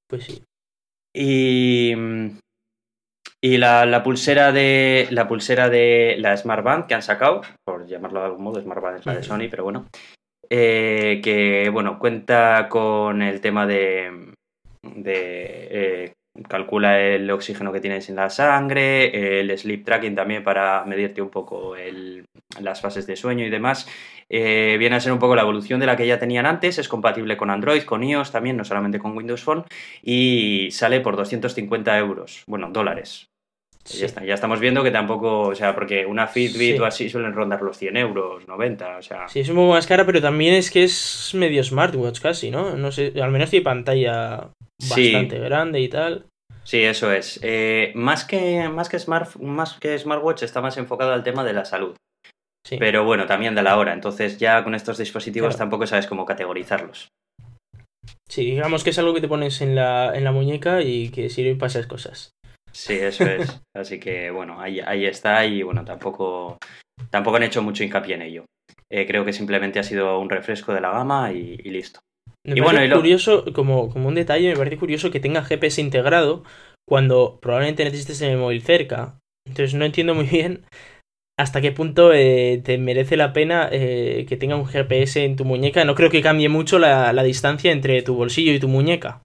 Pues 0.09 0.25
sí. 0.25 0.43
Y, 1.15 1.95
y 3.43 3.57
la, 3.59 3.87
la, 3.87 4.03
pulsera 4.03 4.53
de 4.53 5.07
la 5.11 5.29
pulsera 5.29 5.69
de 5.69 6.17
la 6.19 6.37
Smart 6.37 6.65
Band 6.65 6.87
que 6.87 6.95
han 6.95 7.03
sacado, 7.03 7.43
por 7.65 7.87
llamarlo 7.87 8.21
de 8.21 8.27
algún 8.27 8.45
modo, 8.45 8.61
Smart 8.61 8.83
Band 8.83 8.99
es 8.99 9.07
la 9.07 9.15
de 9.15 9.23
Sony, 9.23 9.49
pero 9.51 9.65
bueno, 9.65 9.87
eh, 10.57 11.21
que 11.21 11.69
bueno, 11.69 11.99
cuenta 11.99 12.69
con 12.69 13.23
el 13.23 13.41
tema 13.41 13.67
de, 13.67 14.35
de 14.83 15.69
eh, 15.71 16.13
calcula 16.49 17.01
el 17.01 17.29
oxígeno 17.29 17.73
que 17.73 17.81
tienes 17.81 18.09
en 18.09 18.15
la 18.15 18.31
sangre, 18.31 19.41
el 19.41 19.59
sleep 19.59 19.85
tracking 19.85 20.15
también 20.15 20.45
para 20.45 20.85
medirte 20.85 21.21
un 21.21 21.31
poco 21.31 21.75
las 22.61 22.81
fases 22.81 23.05
de 23.05 23.17
sueño 23.17 23.45
y 23.45 23.51
demás. 23.51 23.89
Eh, 24.29 24.77
viene 24.79 24.95
a 24.95 25.01
ser 25.01 25.13
un 25.13 25.19
poco 25.19 25.35
la 25.35 25.43
evolución 25.43 25.81
de 25.81 25.87
la 25.87 25.97
que 25.97 26.07
ya 26.07 26.21
tenían 26.21 26.47
antes, 26.47 26.79
es 26.79 26.89
compatible 26.89 27.37
con 27.37 27.51
Android, 27.51 27.83
con 27.83 28.05
iOS 28.05 28.31
también, 28.31 28.57
no 28.57 28.65
solamente 28.65 29.01
con 29.01 29.17
Windows 29.17 29.43
Phone, 29.43 29.65
y 30.03 30.69
sale 30.71 31.01
por 31.01 31.17
250 31.17 31.99
euros, 31.99 32.45
bueno, 32.47 32.71
dólares. 32.71 33.29
Ya, 33.85 34.07
está, 34.07 34.25
ya, 34.25 34.35
estamos 34.35 34.61
viendo 34.61 34.83
que 34.83 34.91
tampoco, 34.91 35.41
o 35.41 35.55
sea, 35.55 35.75
porque 35.75 36.07
una 36.07 36.27
Fitbit 36.27 36.81
o 36.81 36.87
así 36.87 37.11
suelen 37.11 37.35
rondar 37.35 37.61
los 37.61 37.77
100 37.77 37.97
euros, 37.99 38.49
90, 38.49 38.97
o 38.97 39.03
sea... 39.03 39.29
Sí, 39.29 39.41
es 39.41 39.49
un 39.51 39.57
poco 39.57 39.73
más 39.73 39.87
cara, 39.87 40.07
pero 40.07 40.23
también 40.23 40.55
es 40.55 40.71
que 40.71 40.85
es 40.85 41.33
medio 41.35 41.63
smartwatch 41.63 42.21
casi, 42.21 42.51
¿no? 42.51 42.77
No 42.77 42.91
sé, 42.91 43.13
al 43.21 43.31
menos 43.31 43.51
tiene 43.51 43.65
pantalla 43.65 44.49
bastante 44.81 45.39
grande 45.39 45.81
y 45.81 45.89
tal. 45.89 46.27
Sí, 46.65 46.83
eso 46.83 47.13
es. 47.13 47.39
Eh, 47.43 47.93
más, 47.95 48.25
que, 48.25 48.69
más, 48.71 48.89
que 48.89 48.99
smart, 48.99 49.37
más 49.37 49.75
que 49.79 49.99
smartwatch 49.99 50.43
está 50.43 50.63
más 50.63 50.79
enfocado 50.79 51.13
al 51.13 51.23
tema 51.23 51.45
de 51.45 51.53
la 51.53 51.67
salud. 51.67 51.95
Sí. 52.67 52.79
Pero 52.79 53.05
bueno, 53.05 53.27
también 53.27 53.55
de 53.55 53.63
la 53.63 53.77
hora. 53.77 53.93
Entonces 53.93 54.39
ya 54.39 54.65
con 54.65 54.75
estos 54.75 54.97
dispositivos 54.97 55.49
claro. 55.49 55.59
tampoco 55.59 55.87
sabes 55.87 56.07
cómo 56.07 56.25
categorizarlos. 56.25 57.09
Sí, 58.27 58.47
digamos 58.47 58.83
que 58.83 58.91
es 58.91 58.99
algo 58.99 59.13
que 59.13 59.21
te 59.21 59.29
pones 59.29 59.61
en 59.61 59.75
la, 59.75 60.17
en 60.17 60.25
la 60.25 60.33
muñeca 60.33 60.81
y 60.81 61.11
que 61.11 61.29
sirve 61.29 61.55
para 61.55 61.69
esas 61.69 61.87
cosas. 61.87 62.31
Sí, 62.75 62.95
eso 62.95 63.25
es. 63.25 63.63
Así 63.75 64.01
que 64.01 64.31
bueno, 64.31 64.61
ahí, 64.61 64.81
ahí 64.81 65.07
está 65.07 65.47
y 65.47 65.63
bueno, 65.63 65.85
tampoco, 65.85 66.59
tampoco 67.11 67.37
han 67.37 67.45
hecho 67.45 67.63
mucho 67.63 67.85
hincapié 67.85 68.17
en 68.17 68.23
ello. 68.23 68.45
Eh, 68.91 69.07
creo 69.07 69.25
que 69.25 69.33
simplemente 69.33 69.79
ha 69.79 69.85
sido 69.85 70.19
un 70.19 70.31
refresco 70.31 70.75
de 70.75 70.81
la 70.81 70.91
gama 70.91 71.33
y, 71.33 71.59
y 71.63 71.71
listo. 71.71 72.01
Me 72.47 72.57
y 72.57 72.61
bueno, 72.61 72.85
y 72.85 72.89
lo... 72.89 72.97
curioso, 72.97 73.45
como, 73.55 73.89
como 73.89 74.09
un 74.09 74.15
detalle, 74.15 74.51
me 74.51 74.57
parece 74.57 74.77
curioso 74.77 75.11
que 75.11 75.21
tenga 75.21 75.45
GPS 75.45 75.81
integrado 75.81 76.45
cuando 76.87 77.39
probablemente 77.41 77.85
necesites 77.85 78.21
el 78.21 78.37
móvil 78.37 78.63
cerca. 78.63 79.19
Entonces 79.47 79.75
no 79.75 79.85
entiendo 79.85 80.15
muy 80.15 80.27
bien 80.27 80.65
hasta 81.39 81.61
qué 81.61 81.73
punto 81.73 82.13
eh, 82.13 82.61
te 82.65 82.79
merece 82.79 83.17
la 83.17 83.33
pena 83.33 83.69
eh, 83.71 84.25
que 84.29 84.37
tenga 84.37 84.57
un 84.57 84.67
GPS 84.67 85.25
en 85.25 85.37
tu 85.37 85.45
muñeca. 85.45 85.85
No 85.85 85.95
creo 85.95 86.11
que 86.11 86.23
cambie 86.23 86.49
mucho 86.49 86.79
la, 86.79 87.13
la, 87.13 87.23
distancia 87.23 87.73
entre 87.73 88.03
tu 88.03 88.15
bolsillo 88.15 88.53
y 88.53 88.61
tu 88.61 88.69
muñeca. 88.69 89.23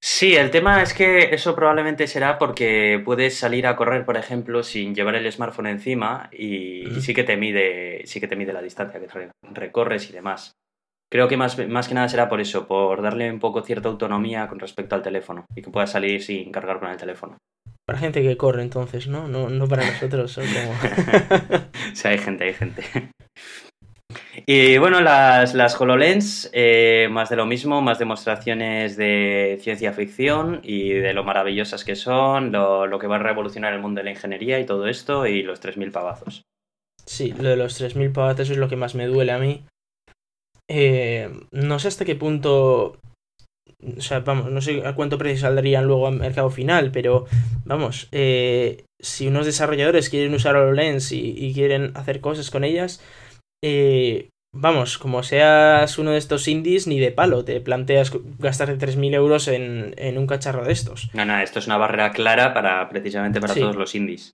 Sí, 0.00 0.36
el 0.36 0.50
tema 0.50 0.80
es 0.82 0.94
que 0.94 1.34
eso 1.34 1.56
probablemente 1.56 2.06
será 2.06 2.38
porque 2.38 3.02
puedes 3.04 3.36
salir 3.36 3.66
a 3.66 3.74
correr, 3.74 4.04
por 4.04 4.16
ejemplo, 4.16 4.62
sin 4.62 4.94
llevar 4.94 5.16
el 5.16 5.30
smartphone 5.30 5.66
encima 5.66 6.28
y, 6.32 6.86
uh 6.86 6.90
-huh. 6.90 6.98
y 6.98 7.00
sí 7.00 7.14
que 7.14 7.24
te 7.24 7.36
mide, 7.36 8.02
sí 8.06 8.20
que 8.20 8.28
te 8.28 8.36
mide 8.36 8.52
la 8.52 8.62
distancia 8.62 9.00
que 9.00 9.30
recorres 9.42 10.08
y 10.08 10.12
demás. 10.12 10.52
Creo 11.10 11.26
que 11.26 11.36
más, 11.36 11.58
más 11.68 11.88
que 11.88 11.94
nada 11.94 12.08
será 12.08 12.28
por 12.28 12.40
eso, 12.40 12.68
por 12.68 13.02
darle 13.02 13.30
un 13.30 13.40
poco 13.40 13.62
cierta 13.62 13.88
autonomía 13.88 14.46
con 14.46 14.60
respecto 14.60 14.94
al 14.94 15.02
teléfono 15.02 15.46
y 15.56 15.62
que 15.62 15.70
puedas 15.70 15.90
salir 15.90 16.22
sin 16.22 16.52
cargar 16.52 16.78
con 16.78 16.90
el 16.90 16.98
teléfono. 16.98 17.38
Para 17.86 17.98
gente 17.98 18.22
que 18.22 18.36
corre 18.36 18.62
entonces, 18.62 19.08
¿no? 19.08 19.26
No, 19.28 19.48
no 19.48 19.66
para 19.66 19.86
nosotros. 19.86 20.34
Como... 20.34 20.46
sí, 21.94 22.08
hay 22.08 22.18
gente, 22.18 22.44
hay 22.44 22.54
gente. 22.54 22.82
Y 24.46 24.78
bueno, 24.78 25.00
las, 25.00 25.54
las 25.54 25.80
HoloLens, 25.80 26.50
eh, 26.52 27.08
más 27.10 27.28
de 27.28 27.36
lo 27.36 27.46
mismo, 27.46 27.80
más 27.80 27.98
demostraciones 27.98 28.96
de 28.96 29.58
ciencia 29.60 29.92
ficción 29.92 30.60
y 30.62 30.90
de 30.90 31.14
lo 31.14 31.24
maravillosas 31.24 31.84
que 31.84 31.96
son, 31.96 32.52
lo, 32.52 32.86
lo 32.86 32.98
que 32.98 33.06
va 33.06 33.16
a 33.16 33.20
revolucionar 33.20 33.72
el 33.72 33.80
mundo 33.80 34.00
de 34.00 34.04
la 34.04 34.10
ingeniería 34.10 34.60
y 34.60 34.66
todo 34.66 34.86
esto, 34.86 35.26
y 35.26 35.42
los 35.42 35.62
3.000 35.62 35.92
pavazos. 35.92 36.42
Sí, 37.04 37.32
lo 37.38 37.48
de 37.48 37.56
los 37.56 37.80
3.000 37.80 38.12
pavazos 38.12 38.50
es 38.50 38.58
lo 38.58 38.68
que 38.68 38.76
más 38.76 38.94
me 38.94 39.06
duele 39.06 39.32
a 39.32 39.38
mí. 39.38 39.64
Eh, 40.68 41.30
no 41.50 41.78
sé 41.78 41.88
hasta 41.88 42.04
qué 42.04 42.14
punto. 42.14 42.98
O 43.96 44.00
sea, 44.00 44.20
vamos, 44.20 44.50
no 44.50 44.60
sé 44.60 44.86
a 44.86 44.94
cuánto 44.94 45.18
precio 45.18 45.40
saldrían 45.40 45.86
luego 45.86 46.08
al 46.08 46.16
mercado 46.16 46.50
final, 46.50 46.90
pero 46.90 47.26
vamos, 47.64 48.08
eh, 48.10 48.84
si 49.00 49.28
unos 49.28 49.46
desarrolladores 49.46 50.10
quieren 50.10 50.34
usar 50.34 50.56
HoloLens 50.56 51.12
y, 51.12 51.34
y 51.36 51.54
quieren 51.54 51.92
hacer 51.94 52.20
cosas 52.20 52.50
con 52.50 52.64
ellas, 52.64 53.00
eh, 53.64 54.30
vamos, 54.54 54.98
como 54.98 55.22
seas 55.22 55.98
uno 55.98 56.12
de 56.12 56.18
estos 56.18 56.48
indies, 56.48 56.86
ni 56.86 56.98
de 56.98 57.12
palo 57.12 57.44
te 57.44 57.60
planteas 57.60 58.12
gastarte 58.38 58.78
3.000 58.78 59.14
euros 59.14 59.48
en, 59.48 59.94
en, 59.96 60.18
un 60.18 60.26
cacharro 60.26 60.64
de 60.64 60.72
estos. 60.72 61.10
No, 61.14 61.24
no, 61.24 61.38
esto 61.40 61.58
es 61.58 61.66
una 61.66 61.76
barrera 61.76 62.12
clara 62.12 62.54
para 62.54 62.88
precisamente 62.88 63.40
para 63.40 63.54
sí. 63.54 63.60
todos 63.60 63.76
los 63.76 63.94
indies. 63.94 64.32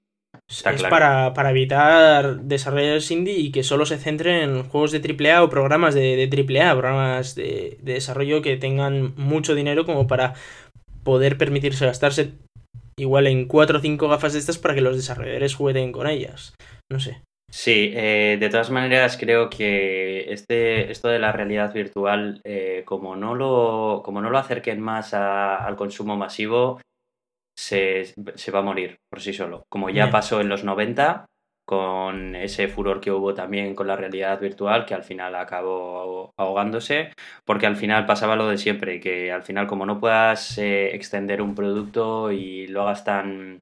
Está 0.49 0.73
es 0.73 0.81
claro. 0.81 0.91
para, 0.91 1.33
para, 1.33 1.51
evitar 1.51 2.41
desarrolladores 2.41 3.11
indie 3.11 3.39
y 3.39 3.53
que 3.53 3.63
solo 3.63 3.87
se 3.87 3.99
centren 3.99 4.43
en 4.43 4.63
juegos 4.65 4.93
de 4.93 5.01
AAA 5.01 5.43
o 5.43 5.49
programas 5.49 5.95
de, 5.95 6.17
de 6.17 6.61
AAA, 6.61 6.73
programas 6.73 7.35
de, 7.35 7.79
de, 7.81 7.95
desarrollo 7.95 8.43
que 8.43 8.57
tengan 8.57 9.15
mucho 9.17 9.55
dinero 9.55 9.87
como 9.87 10.07
para 10.07 10.35
poder 11.03 11.39
permitirse 11.39 11.87
gastarse 11.87 12.33
igual 12.99 13.27
en 13.27 13.47
4 13.47 13.79
o 13.79 13.81
5 13.81 14.09
gafas 14.09 14.33
de 14.33 14.39
estas 14.39 14.59
para 14.59 14.75
que 14.75 14.81
los 14.81 14.97
desarrolladores 14.97 15.55
jueguen 15.55 15.93
con 15.93 16.07
ellas. 16.09 16.55
No 16.91 17.01
sé. 17.01 17.23
Sí, 17.57 17.93
eh, 17.95 18.37
de 18.41 18.49
todas 18.51 18.71
maneras 18.73 19.17
creo 19.17 19.49
que 19.49 20.33
este, 20.33 20.91
esto 20.91 21.07
de 21.07 21.21
la 21.21 21.31
realidad 21.31 21.73
virtual, 21.73 22.41
eh, 22.43 22.83
como, 22.85 23.15
no 23.15 23.37
lo, 23.37 24.03
como 24.05 24.21
no 24.21 24.29
lo 24.29 24.39
acerquen 24.39 24.81
más 24.81 25.15
a, 25.15 25.65
al 25.65 25.77
consumo 25.77 26.17
masivo, 26.17 26.81
se, 27.57 28.13
se, 28.35 28.51
va 28.51 28.59
a 28.59 28.63
morir 28.63 28.97
por 29.09 29.21
sí 29.21 29.33
solo. 29.33 29.63
Como 29.71 29.89
ya 29.89 30.11
pasó 30.11 30.41
en 30.41 30.49
los 30.49 30.65
90, 30.65 31.27
con 31.65 32.35
ese 32.35 32.67
furor 32.67 33.01
que 33.01 33.13
hubo 33.13 33.35
también 33.35 33.77
con 33.77 33.87
la 33.87 33.95
realidad 33.95 34.41
virtual, 34.41 34.85
que 34.85 34.95
al 34.95 35.05
final 35.05 35.37
acabó 35.37 36.33
ahogándose, 36.37 37.13
porque 37.45 37.67
al 37.67 37.77
final 37.77 38.05
pasaba 38.05 38.35
lo 38.35 38.49
de 38.49 38.59
siempre, 38.59 38.99
que 38.99 39.31
al 39.31 39.45
final 39.45 39.69
como 39.69 39.87
no 39.87 40.01
puedas 40.01 40.59
eh, 40.59 40.93
extender 40.93 41.41
un 41.41 41.55
producto 41.55 42.33
y 42.33 42.67
lo 42.67 42.83
hagas 42.83 43.05
tan 43.05 43.61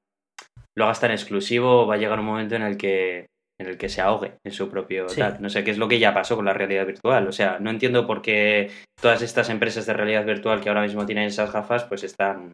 lo 0.75 0.85
hagas 0.85 0.99
tan 0.99 1.11
exclusivo, 1.11 1.85
va 1.85 1.93
a 1.93 1.97
llegar 1.97 2.19
un 2.19 2.25
momento 2.25 2.55
en 2.55 2.63
el 2.63 2.77
que 2.77 3.27
en 3.63 3.69
el 3.69 3.77
que 3.77 3.89
se 3.89 4.01
ahogue 4.01 4.33
en 4.43 4.51
su 4.51 4.69
propio 4.69 5.09
sí. 5.09 5.19
tal. 5.19 5.41
No 5.41 5.49
sé 5.49 5.63
qué 5.63 5.71
es 5.71 5.77
lo 5.77 5.87
que 5.87 5.99
ya 5.99 6.13
pasó 6.13 6.35
con 6.35 6.45
la 6.45 6.53
realidad 6.53 6.85
virtual. 6.85 7.27
O 7.27 7.31
sea, 7.31 7.57
no 7.59 7.69
entiendo 7.69 8.05
por 8.05 8.21
qué 8.21 8.71
todas 9.01 9.21
estas 9.21 9.49
empresas 9.49 9.85
de 9.85 9.93
realidad 9.93 10.25
virtual 10.25 10.61
que 10.61 10.69
ahora 10.69 10.81
mismo 10.83 11.05
tienen 11.05 11.25
esas 11.25 11.51
gafas, 11.51 11.83
pues 11.85 12.03
están 12.03 12.51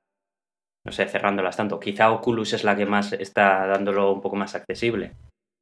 no 0.85 0.91
sé, 0.91 1.05
cerrándolas 1.07 1.57
tanto. 1.57 1.79
Quizá 1.79 2.11
Oculus 2.11 2.53
es 2.53 2.63
la 2.63 2.75
que 2.75 2.85
más 2.85 3.13
está 3.13 3.67
dándolo 3.67 4.11
un 4.11 4.21
poco 4.21 4.35
más 4.35 4.55
accesible. 4.55 5.11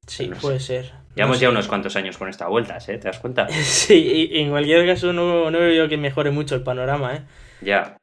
Sí, 0.05 0.27
no 0.27 0.37
puede 0.37 0.59
sé. 0.59 0.83
ser. 0.83 0.93
Llevamos 1.15 1.37
no 1.37 1.41
ya 1.41 1.47
sé. 1.47 1.51
unos 1.51 1.67
cuantos 1.67 1.95
años 1.95 2.17
con 2.17 2.29
esta 2.29 2.47
vuelta, 2.47 2.77
¿eh? 2.77 2.97
¿Te 2.97 3.09
das 3.09 3.19
cuenta? 3.19 3.47
sí, 3.49 4.29
y 4.31 4.39
en 4.39 4.51
cualquier 4.51 4.85
caso 4.85 5.11
no, 5.11 5.51
no 5.51 5.59
veo 5.59 5.89
que 5.89 5.97
mejore 5.97 6.31
mucho 6.31 6.55
el 6.55 6.63
panorama, 6.63 7.15
¿eh? 7.15 7.21
Ya. 7.61 7.96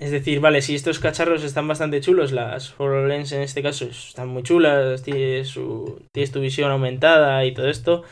Es 0.00 0.10
decir, 0.10 0.40
vale, 0.40 0.62
si 0.62 0.74
estos 0.74 0.98
cacharros 0.98 1.44
están 1.44 1.68
bastante 1.68 2.00
chulos, 2.00 2.32
las 2.32 2.74
HoloLens 2.80 3.32
en 3.32 3.42
este 3.42 3.62
caso 3.62 3.84
están 3.84 4.28
muy 4.28 4.42
chulas, 4.42 5.02
tienes, 5.02 5.48
su, 5.48 6.02
tienes 6.14 6.32
tu 6.32 6.40
visión 6.40 6.70
aumentada 6.70 7.44
y 7.44 7.52
todo 7.52 7.68
esto, 7.68 8.02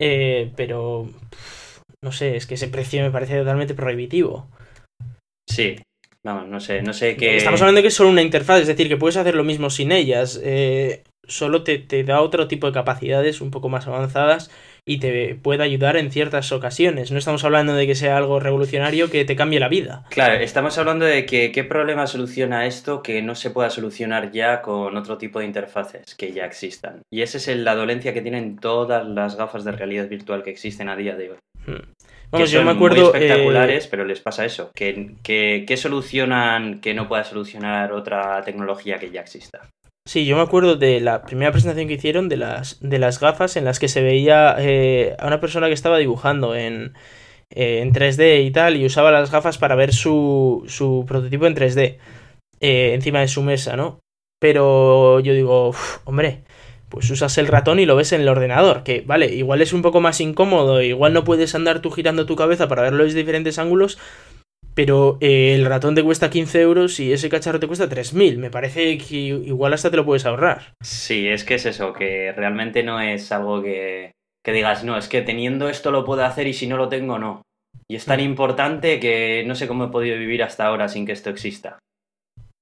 eh, 0.00 0.50
pero 0.56 1.10
no 2.02 2.10
sé, 2.10 2.36
es 2.36 2.46
que 2.46 2.54
ese 2.54 2.68
precio 2.68 3.02
me 3.02 3.10
parece 3.10 3.38
totalmente 3.38 3.74
prohibitivo. 3.74 4.48
Sí, 5.46 5.76
Vamos, 6.22 6.48
no 6.48 6.60
sé, 6.60 6.82
no 6.82 6.92
sé 6.92 7.16
qué. 7.16 7.36
Estamos 7.36 7.62
hablando 7.62 7.78
de 7.78 7.82
que 7.82 7.88
es 7.88 7.94
solo 7.94 8.10
una 8.10 8.20
interfaz, 8.20 8.60
es 8.60 8.66
decir, 8.66 8.88
que 8.88 8.98
puedes 8.98 9.16
hacer 9.16 9.34
lo 9.34 9.44
mismo 9.44 9.70
sin 9.70 9.90
ellas. 9.90 10.38
Eh, 10.42 11.02
solo 11.26 11.62
te, 11.62 11.78
te, 11.78 12.04
da 12.04 12.20
otro 12.20 12.46
tipo 12.46 12.66
de 12.66 12.74
capacidades 12.74 13.40
un 13.40 13.50
poco 13.50 13.70
más 13.70 13.86
avanzadas 13.86 14.50
y 14.84 14.98
te 14.98 15.34
puede 15.34 15.62
ayudar 15.62 15.96
en 15.96 16.10
ciertas 16.10 16.52
ocasiones. 16.52 17.10
No 17.10 17.18
estamos 17.18 17.44
hablando 17.44 17.74
de 17.74 17.86
que 17.86 17.94
sea 17.94 18.16
algo 18.16 18.40
revolucionario 18.40 19.10
que 19.10 19.24
te 19.24 19.36
cambie 19.36 19.60
la 19.60 19.68
vida. 19.68 20.04
Claro, 20.10 20.34
estamos 20.34 20.76
hablando 20.78 21.04
de 21.04 21.26
que 21.26 21.52
qué 21.52 21.64
problema 21.64 22.06
soluciona 22.06 22.66
esto 22.66 23.02
que 23.02 23.22
no 23.22 23.34
se 23.34 23.50
pueda 23.50 23.70
solucionar 23.70 24.32
ya 24.32 24.62
con 24.62 24.96
otro 24.96 25.18
tipo 25.18 25.38
de 25.38 25.46
interfaces 25.46 26.14
que 26.14 26.32
ya 26.32 26.44
existan. 26.44 27.02
Y 27.10 27.22
esa 27.22 27.38
es 27.38 27.48
la 27.56 27.74
dolencia 27.74 28.14
que 28.14 28.22
tienen 28.22 28.56
todas 28.56 29.06
las 29.06 29.36
gafas 29.36 29.64
de 29.64 29.72
realidad 29.72 30.08
virtual 30.08 30.42
que 30.42 30.50
existen 30.50 30.88
a 30.88 30.96
día 30.96 31.16
de 31.16 31.30
hoy. 31.30 31.36
Hmm. 31.66 31.92
Vamos, 32.30 32.48
que 32.48 32.54
yo 32.54 32.62
me 32.62 32.70
acuerdo. 32.70 32.96
Muy 32.96 33.06
espectaculares, 33.06 33.84
eh... 33.84 33.88
pero 33.90 34.04
les 34.04 34.20
pasa 34.20 34.44
eso. 34.44 34.70
Que, 34.74 35.14
que, 35.22 35.64
que, 35.66 35.76
solucionan 35.76 36.80
que 36.80 36.94
no 36.94 37.08
pueda 37.08 37.24
solucionar 37.24 37.92
otra 37.92 38.42
tecnología 38.42 38.98
que 38.98 39.10
ya 39.10 39.20
exista? 39.20 39.68
Sí, 40.10 40.24
yo 40.26 40.34
me 40.34 40.42
acuerdo 40.42 40.74
de 40.74 40.98
la 40.98 41.22
primera 41.22 41.52
presentación 41.52 41.86
que 41.86 41.94
hicieron 41.94 42.28
de 42.28 42.36
las, 42.36 42.80
de 42.80 42.98
las 42.98 43.20
gafas 43.20 43.54
en 43.54 43.64
las 43.64 43.78
que 43.78 43.86
se 43.86 44.02
veía 44.02 44.56
eh, 44.58 45.14
a 45.20 45.28
una 45.28 45.38
persona 45.38 45.68
que 45.68 45.72
estaba 45.72 45.98
dibujando 45.98 46.56
en, 46.56 46.94
eh, 47.50 47.78
en 47.80 47.92
3D 47.92 48.44
y 48.44 48.50
tal, 48.50 48.76
y 48.76 48.84
usaba 48.84 49.12
las 49.12 49.30
gafas 49.30 49.56
para 49.56 49.76
ver 49.76 49.92
su, 49.92 50.64
su 50.66 51.04
prototipo 51.06 51.46
en 51.46 51.54
3D 51.54 51.98
eh, 52.58 52.94
encima 52.94 53.20
de 53.20 53.28
su 53.28 53.44
mesa, 53.44 53.76
¿no? 53.76 54.00
Pero 54.40 55.20
yo 55.20 55.32
digo, 55.32 55.76
hombre, 56.04 56.42
pues 56.88 57.08
usas 57.08 57.38
el 57.38 57.46
ratón 57.46 57.78
y 57.78 57.86
lo 57.86 57.94
ves 57.94 58.10
en 58.10 58.22
el 58.22 58.28
ordenador, 58.28 58.82
que 58.82 59.02
vale, 59.06 59.26
igual 59.26 59.62
es 59.62 59.72
un 59.72 59.82
poco 59.82 60.00
más 60.00 60.20
incómodo, 60.20 60.82
igual 60.82 61.12
no 61.12 61.22
puedes 61.22 61.54
andar 61.54 61.82
tú 61.82 61.92
girando 61.92 62.26
tu 62.26 62.34
cabeza 62.34 62.66
para 62.66 62.82
verlo 62.82 63.04
desde 63.04 63.20
diferentes 63.20 63.60
ángulos, 63.60 63.96
pero 64.82 65.18
eh, 65.20 65.52
el 65.54 65.66
ratón 65.66 65.94
te 65.94 66.02
cuesta 66.02 66.30
15 66.30 66.58
euros 66.62 67.00
y 67.00 67.12
ese 67.12 67.28
cacharro 67.28 67.60
te 67.60 67.66
cuesta 67.66 67.86
3.000. 67.86 68.38
Me 68.38 68.50
parece 68.50 68.96
que 68.96 69.14
igual 69.14 69.74
hasta 69.74 69.90
te 69.90 69.98
lo 69.98 70.06
puedes 70.06 70.24
ahorrar. 70.24 70.72
Sí, 70.80 71.28
es 71.28 71.44
que 71.44 71.56
es 71.56 71.66
eso, 71.66 71.92
que 71.92 72.32
realmente 72.32 72.82
no 72.82 72.98
es 72.98 73.30
algo 73.30 73.60
que, 73.62 74.12
que 74.42 74.52
digas, 74.52 74.82
no, 74.82 74.96
es 74.96 75.06
que 75.08 75.20
teniendo 75.20 75.68
esto 75.68 75.90
lo 75.90 76.06
puedo 76.06 76.24
hacer 76.24 76.46
y 76.46 76.54
si 76.54 76.66
no 76.66 76.78
lo 76.78 76.88
tengo, 76.88 77.18
no. 77.18 77.42
Y 77.90 77.96
es 77.96 78.06
tan 78.06 78.20
mm. 78.20 78.24
importante 78.24 78.98
que 79.00 79.44
no 79.46 79.54
sé 79.54 79.68
cómo 79.68 79.84
he 79.84 79.88
podido 79.88 80.16
vivir 80.16 80.42
hasta 80.42 80.64
ahora 80.64 80.88
sin 80.88 81.04
que 81.04 81.12
esto 81.12 81.28
exista. 81.28 81.78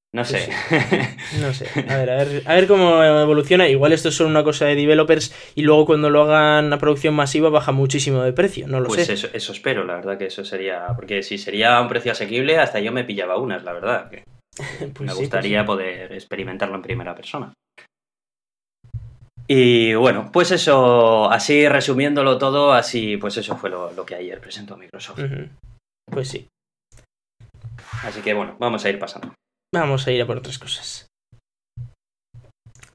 No 0.15 0.25
sé. 0.25 0.49
No 1.39 1.53
sé. 1.53 1.67
A 1.87 1.97
ver, 1.99 2.11
a 2.11 2.55
ver, 2.55 2.67
cómo 2.67 3.05
evoluciona. 3.05 3.69
Igual 3.69 3.93
esto 3.93 4.09
es 4.09 4.15
solo 4.15 4.31
una 4.31 4.43
cosa 4.43 4.65
de 4.65 4.75
developers 4.75 5.35
y 5.55 5.63
luego 5.63 5.85
cuando 5.85 6.09
lo 6.09 6.23
hagan 6.23 6.73
a 6.73 6.79
producción 6.79 7.15
masiva 7.15 7.51
baja 7.51 7.73
muchísimo 7.73 8.23
de 8.23 8.33
precio. 8.33 8.67
No 8.69 8.81
lo 8.81 8.89
pues 8.89 9.05
sé. 9.05 9.13
Eso, 9.13 9.29
eso 9.35 9.53
espero, 9.53 9.85
la 9.85 9.97
verdad 9.97 10.17
que 10.17 10.27
eso 10.27 10.45
sería. 10.47 10.87
Porque 10.97 11.23
si 11.23 11.37
sería 11.37 11.79
un 11.81 11.89
precio 11.89 12.13
asequible, 12.13 12.57
hasta 12.57 12.81
yo 12.81 12.91
me 12.91 13.05
pillaba 13.05 13.37
unas, 13.37 13.65
la 13.65 13.75
verdad. 13.75 14.09
Que 14.09 14.25
pues 14.57 14.81
me 14.81 14.89
pues 14.89 15.15
gustaría 15.15 15.67
poder 15.67 16.13
experimentarlo 16.15 16.77
en 16.77 16.83
primera 16.83 17.15
persona. 17.15 17.53
Y 19.47 19.95
bueno, 19.95 20.31
pues 20.31 20.51
eso, 20.51 21.31
así 21.31 21.67
resumiéndolo 21.69 22.37
todo, 22.37 22.73
así, 22.73 23.17
pues 23.17 23.37
eso 23.39 23.57
fue 23.57 23.71
lo, 23.71 24.05
que 24.05 24.15
ayer 24.15 24.41
presentó 24.41 24.77
Microsoft. 24.77 25.21
Pues 26.11 26.29
sí. 26.29 26.47
Así 28.05 28.21
que 28.21 28.35
bueno, 28.35 28.57
vamos 28.59 28.85
a 28.85 28.91
ir 28.91 28.99
pasando. 28.99 29.33
Vamos 29.75 30.07
a 30.07 30.13
ir 30.13 30.23
a 30.23 30.27
por 30.27 30.39
otras 30.39 30.59
cosas. 30.59 31.09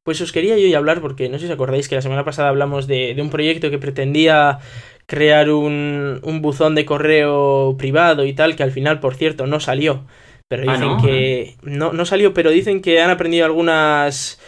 Pues 0.03 0.19
os 0.19 0.33
quería 0.33 0.57
yo 0.57 0.77
hablar 0.77 0.99
porque 0.99 1.29
no 1.29 1.37
sé 1.37 1.45
si 1.45 1.51
os 1.51 1.55
acordáis 1.55 1.87
que 1.87 1.95
la 1.95 2.01
semana 2.01 2.25
pasada 2.25 2.49
hablamos 2.49 2.87
de, 2.87 3.15
un 3.19 3.29
proyecto 3.29 3.69
que 3.69 3.77
pretendía 3.77 4.59
crear 5.05 5.49
un, 5.49 6.19
un, 6.23 6.41
buzón 6.41 6.75
de 6.75 6.85
correo 6.85 7.75
privado 7.77 8.25
y 8.25 8.33
tal, 8.33 8.55
que 8.55 8.63
al 8.63 8.71
final, 8.71 8.99
por 8.99 9.15
cierto, 9.15 9.47
no 9.47 9.61
salió. 9.61 10.05
Pero 10.49 10.69
ah, 10.69 10.73
dicen 10.73 10.97
que. 10.97 11.55
No, 11.63 11.93
no 11.93 12.05
salió, 12.05 12.33
pero 12.33 12.49
dicen 12.49 12.81
que 12.81 13.01
han 13.01 13.11
aprendido 13.11 13.45
algunas. 13.45 14.41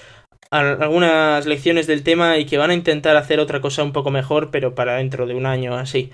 algunas 0.52 1.46
lecciones 1.46 1.88
del 1.88 2.04
tema 2.04 2.38
y 2.38 2.46
que 2.46 2.58
van 2.58 2.72
a 2.72 2.76
intentar 2.76 3.16
hacer 3.16 3.40
otra 3.40 3.62
cosa 3.62 3.84
un 3.84 3.94
poco 3.94 4.12
mejor, 4.12 4.52
pero 4.52 4.76
para 4.76 4.98
dentro 4.98 5.26
de 5.26 5.36
un 5.36 5.46
año 5.46 5.76
así. 5.76 6.12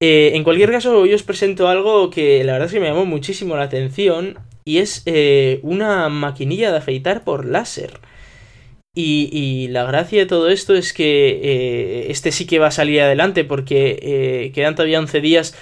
Eh, 0.00 0.32
en 0.34 0.44
cualquier 0.44 0.70
caso, 0.70 0.98
hoy 0.98 1.12
os 1.12 1.22
presento 1.22 1.68
algo 1.68 2.08
que 2.10 2.42
la 2.42 2.54
verdad 2.54 2.66
es 2.66 2.72
que 2.72 2.80
me 2.80 2.88
llamó 2.88 3.04
muchísimo 3.04 3.54
la 3.54 3.64
atención 3.64 4.38
y 4.64 4.78
es 4.78 5.02
eh, 5.06 5.60
una 5.62 6.08
maquinilla 6.08 6.70
de 6.70 6.78
afeitar 6.78 7.24
por 7.24 7.44
láser. 7.44 8.00
Y, 8.94 9.68
la 9.68 9.84
gracia 9.84 10.20
de 10.20 10.26
todo 10.26 10.50
esto 10.50 10.74
es 10.74 10.92
que 10.92 11.40
eh, 11.42 12.10
este 12.10 12.30
sí 12.30 12.46
que 12.46 12.58
va 12.58 12.66
a 12.66 12.70
salir 12.72 13.00
adelante 13.00 13.42
porque 13.42 13.98
eh, 14.02 14.52
quedan 14.52 14.74
todavía 14.74 14.98
11 14.98 15.22
días 15.22 15.54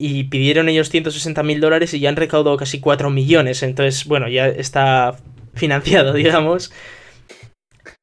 y 0.00 0.24
pidieron 0.24 0.68
ellos 0.68 0.88
160 0.88 1.42
mil 1.42 1.60
dólares 1.60 1.92
y 1.92 1.98
ya 1.98 2.08
han 2.08 2.14
recaudado 2.14 2.56
casi 2.56 2.78
4 2.78 3.10
millones. 3.10 3.64
Entonces, 3.64 4.04
bueno, 4.04 4.28
ya 4.28 4.46
está 4.46 5.16
financiado, 5.54 6.12
digamos. 6.14 6.72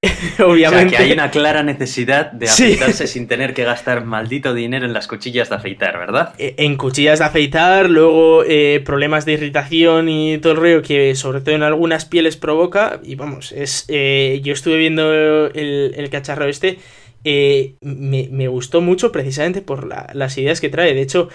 Obviamente. 0.40 0.86
O 0.86 0.90
sea, 0.90 0.98
que 0.98 1.04
hay 1.04 1.12
una 1.12 1.32
clara 1.32 1.64
necesidad 1.64 2.32
de 2.32 2.48
afeitarse 2.48 3.08
sin 3.08 3.28
tener 3.28 3.54
que 3.54 3.64
gastar 3.64 4.06
maldito 4.06 4.54
dinero 4.54 4.86
en 4.86 4.94
las 4.94 5.08
cuchillas 5.08 5.50
de 5.50 5.56
afeitar, 5.56 5.98
¿verdad? 5.98 6.34
E, 6.38 6.56
en 6.58 6.78
cuchillas 6.78 7.20
de 7.20 7.26
afeitar, 7.26 7.90
luego 7.90 8.44
eh, 8.44 8.82
problemas 8.86 9.26
de 9.26 9.34
irritación 9.34 10.10
y 10.10 10.38
todo 10.38 10.54
el 10.54 10.60
rollo 10.60 10.82
que 10.82 11.16
sobre 11.16 11.42
todo 11.42 11.56
en 11.56 11.64
algunas 11.64 12.06
pieles 12.06 12.38
provoca. 12.38 13.00
Y 13.04 13.16
vamos, 13.16 13.52
es 13.52 13.86
eh, 13.88 14.40
yo 14.44 14.54
estuve 14.54 14.78
viendo 14.78 15.12
el, 15.14 16.08
cacharro 16.12 16.46
este. 16.46 16.80
Eh, 17.24 17.76
me, 17.82 18.48
gustó 18.48 18.82
mucho 18.82 19.12
precisamente 19.12 19.62
por 19.62 19.88
las 19.88 20.38
ideas 20.38 20.62
que 20.62 20.70
trae. 20.70 20.94
De 20.94 21.02
hecho, 21.02 21.30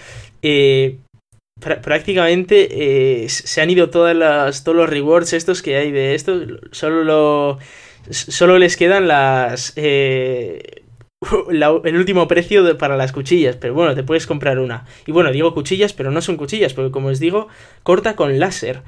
prácticamente 1.59 3.27
se 3.27 3.61
han 3.61 3.69
ido 3.69 3.89
todas 3.89 4.15
las, 4.15 4.63
todos 4.63 4.77
los 4.77 4.89
rewards 4.89 5.33
estos 5.33 5.61
que 5.61 5.75
hay 5.75 5.91
de 5.91 6.15
esto. 6.15 6.39
Solo 6.71 7.03
lo 7.03 7.59
solo 8.09 8.57
les 8.57 8.77
quedan 8.77 9.07
las... 9.07 9.73
Eh, 9.75 10.81
el 11.51 11.95
último 11.95 12.27
precio 12.27 12.77
para 12.77 12.97
las 12.97 13.11
cuchillas, 13.11 13.55
pero 13.55 13.73
bueno, 13.73 13.95
te 13.95 14.03
puedes 14.03 14.25
comprar 14.25 14.59
una. 14.59 14.85
Y 15.05 15.11
bueno, 15.11 15.31
digo 15.31 15.53
cuchillas, 15.53 15.93
pero 15.93 16.11
no 16.11 16.21
son 16.21 16.37
cuchillas, 16.37 16.73
porque 16.73 16.91
como 16.91 17.09
os 17.09 17.19
digo, 17.19 17.47
corta 17.83 18.15
con 18.15 18.39
láser. 18.39 18.81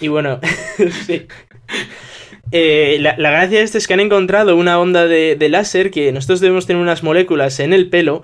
Y 0.00 0.08
bueno, 0.08 0.40
sí. 1.06 1.26
Eh, 2.50 2.98
la, 3.00 3.14
gracia 3.16 3.60
de 3.60 3.64
es 3.64 3.86
que 3.86 3.94
han 3.94 4.00
encontrado 4.00 4.56
una 4.56 4.78
onda 4.78 5.06
de, 5.06 5.48
láser 5.48 5.90
que 5.90 6.12
nosotros 6.12 6.40
debemos 6.40 6.66
tener 6.66 6.82
unas 6.82 7.02
moléculas 7.02 7.60
en 7.60 7.72
el 7.72 7.88
pelo 7.88 8.22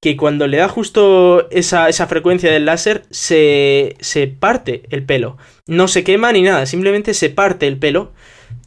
que 0.00 0.16
cuando 0.16 0.46
le 0.46 0.58
da 0.58 0.68
justo 0.68 1.50
esa, 1.50 1.88
esa 1.88 2.06
frecuencia 2.06 2.52
del 2.52 2.66
láser 2.66 3.02
se, 3.10 3.96
se 3.98 4.28
parte 4.28 4.84
el 4.90 5.04
pelo. 5.04 5.38
No 5.66 5.88
se 5.88 6.04
quema 6.04 6.32
ni 6.32 6.42
nada, 6.42 6.66
simplemente 6.66 7.14
se 7.14 7.30
parte 7.30 7.66
el 7.66 7.78
pelo 7.78 8.12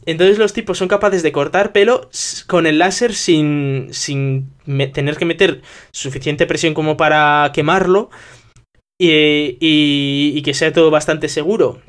entonces 0.06 0.38
los 0.38 0.52
tipos 0.52 0.78
son 0.78 0.88
capaces 0.88 1.22
de 1.22 1.32
cortar 1.32 1.72
pelo 1.72 2.08
con 2.46 2.66
el 2.66 2.78
láser 2.78 3.14
sin, 3.14 3.88
sin 3.92 4.50
tener 4.92 5.16
que 5.16 5.24
meter 5.24 5.62
suficiente 5.92 6.46
presión 6.46 6.74
como 6.74 6.96
para 6.96 7.50
quemarlo 7.54 8.10
y, 8.98 9.58
y, 9.60 10.42
que 10.42 10.54
sea 10.54 10.72
todo 10.72 10.90
bastante 10.90 11.28
seguro. 11.28 11.80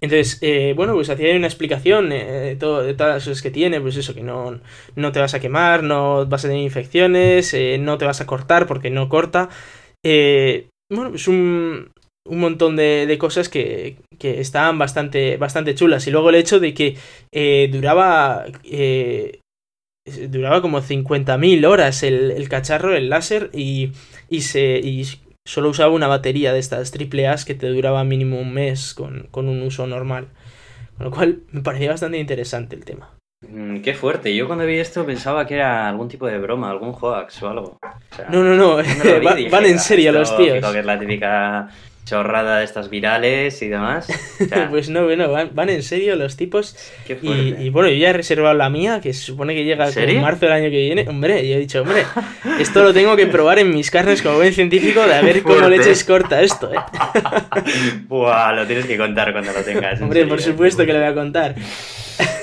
Entonces, 0.00 0.38
eh, 0.40 0.72
bueno, 0.74 0.94
pues 0.94 1.10
hacía 1.10 1.36
una 1.36 1.46
explicación 1.46 2.10
eh, 2.10 2.56
todo, 2.58 2.82
de 2.82 2.94
todas 2.94 3.14
las 3.14 3.24
cosas 3.24 3.42
que 3.42 3.52
tiene, 3.52 3.80
pues 3.80 3.96
eso, 3.96 4.14
que 4.14 4.24
no, 4.24 4.60
no 4.96 5.12
te 5.12 5.20
vas 5.20 5.34
a 5.34 5.40
quemar, 5.40 5.84
no 5.84 6.26
vas 6.26 6.44
a 6.44 6.48
tener 6.48 6.62
infecciones, 6.62 7.54
eh, 7.54 7.78
no 7.78 7.98
te 7.98 8.04
vas 8.04 8.20
a 8.20 8.26
cortar 8.26 8.66
porque 8.66 8.90
no 8.90 9.08
corta. 9.08 9.48
bueno, 10.02 11.10
pues 11.10 11.28
un, 11.28 11.92
un 12.24 12.38
montón 12.40 12.76
de, 12.76 13.16
cosas 13.18 13.48
que, 13.48 13.96
que, 14.18 14.40
estaban 14.40 14.78
bastante, 14.78 15.36
bastante 15.36 15.74
chulas. 15.74 16.06
Y 16.06 16.10
luego 16.10 16.30
el 16.30 16.36
hecho 16.36 16.60
de 16.60 16.74
que 16.74 16.96
eh, 17.32 17.68
duraba. 17.72 18.44
Eh, 18.64 19.38
duraba 20.28 20.60
como 20.60 20.80
50.000 20.80 21.64
horas 21.64 22.02
el, 22.02 22.48
cacharro, 22.48 22.96
el 22.96 23.08
láser, 23.08 23.50
y, 23.52 23.92
y, 24.28 24.40
se, 24.40 24.78
y 24.78 25.06
solo 25.46 25.68
usaba 25.68 25.94
una 25.94 26.08
batería 26.08 26.52
de 26.52 26.58
estas 26.58 26.90
triple 26.90 27.28
A 27.28 27.36
que 27.36 27.54
te 27.54 27.68
duraba 27.68 28.02
mínimo 28.02 28.40
un 28.40 28.52
mes 28.52 28.94
con, 28.94 29.28
con 29.30 29.48
un 29.48 29.62
uso 29.62 29.86
normal. 29.86 30.26
Con 30.96 31.04
lo 31.06 31.10
cual 31.12 31.42
me 31.52 31.62
parecía 31.62 31.90
bastante 31.90 32.18
interesante 32.18 32.74
el 32.74 32.84
tema. 32.84 33.10
Mm, 33.48 33.80
qué 33.80 33.94
fuerte. 33.94 34.34
Yo 34.34 34.46
cuando 34.46 34.66
vi 34.66 34.78
esto 34.78 35.04
pensaba 35.06 35.46
que 35.46 35.54
era 35.54 35.88
algún 35.88 36.08
tipo 36.08 36.26
de 36.26 36.38
broma, 36.38 36.70
algún 36.70 36.94
hoax 36.94 37.42
o 37.42 37.48
algo. 37.48 37.78
no, 38.28 38.42
no, 38.42 38.54
no. 38.56 38.76
van 39.50 39.64
en 39.64 39.78
serio 39.78 40.12
los 40.12 40.36
tíos. 40.36 40.64
Que 40.72 40.78
es 40.78 40.86
la 40.86 40.98
típica 40.98 41.68
chorrada 42.04 42.58
de 42.58 42.64
estas 42.64 42.90
virales 42.90 43.62
y 43.62 43.68
demás. 43.68 44.08
pues 44.70 44.88
no, 44.88 45.04
bueno, 45.04 45.30
van, 45.30 45.68
en 45.68 45.82
serio 45.82 46.16
los 46.16 46.36
tipos. 46.36 46.76
y, 47.08 47.70
bueno, 47.70 47.88
yo 47.88 47.96
ya 47.96 48.10
he 48.10 48.12
reservado 48.12 48.54
la 48.54 48.70
mía, 48.70 49.00
que 49.00 49.12
se 49.12 49.20
supone 49.20 49.54
que 49.54 49.64
llega 49.64 49.88
en 49.88 50.20
marzo 50.20 50.46
del 50.46 50.52
año 50.52 50.70
que 50.70 50.78
viene. 50.78 51.06
Hombre, 51.08 51.46
yo 51.48 51.56
he 51.56 51.58
dicho, 51.58 51.82
hombre, 51.82 52.04
esto 52.58 52.82
lo 52.82 52.92
tengo 52.92 53.16
que 53.16 53.26
probar 53.26 53.58
en 53.58 53.70
mis 53.70 53.90
carnes 53.90 54.22
como 54.22 54.36
buen 54.36 54.52
científico 54.52 55.06
de 55.06 55.14
a 55.14 55.22
ver 55.22 55.42
cómo 55.42 55.68
leches 55.68 56.04
corta 56.04 56.42
esto, 56.42 56.72
¿eh? 56.72 56.78
Buah, 58.08 58.52
lo 58.52 58.66
tienes 58.66 58.86
que 58.86 58.96
contar 58.96 59.32
cuando 59.32 59.52
lo 59.52 59.62
tengas. 59.62 60.00
Hombre, 60.00 60.26
por 60.26 60.40
supuesto 60.40 60.84
que 60.84 60.92
lo 60.92 60.98
voy 60.98 61.08
a 61.08 61.14
contar. 61.14 61.54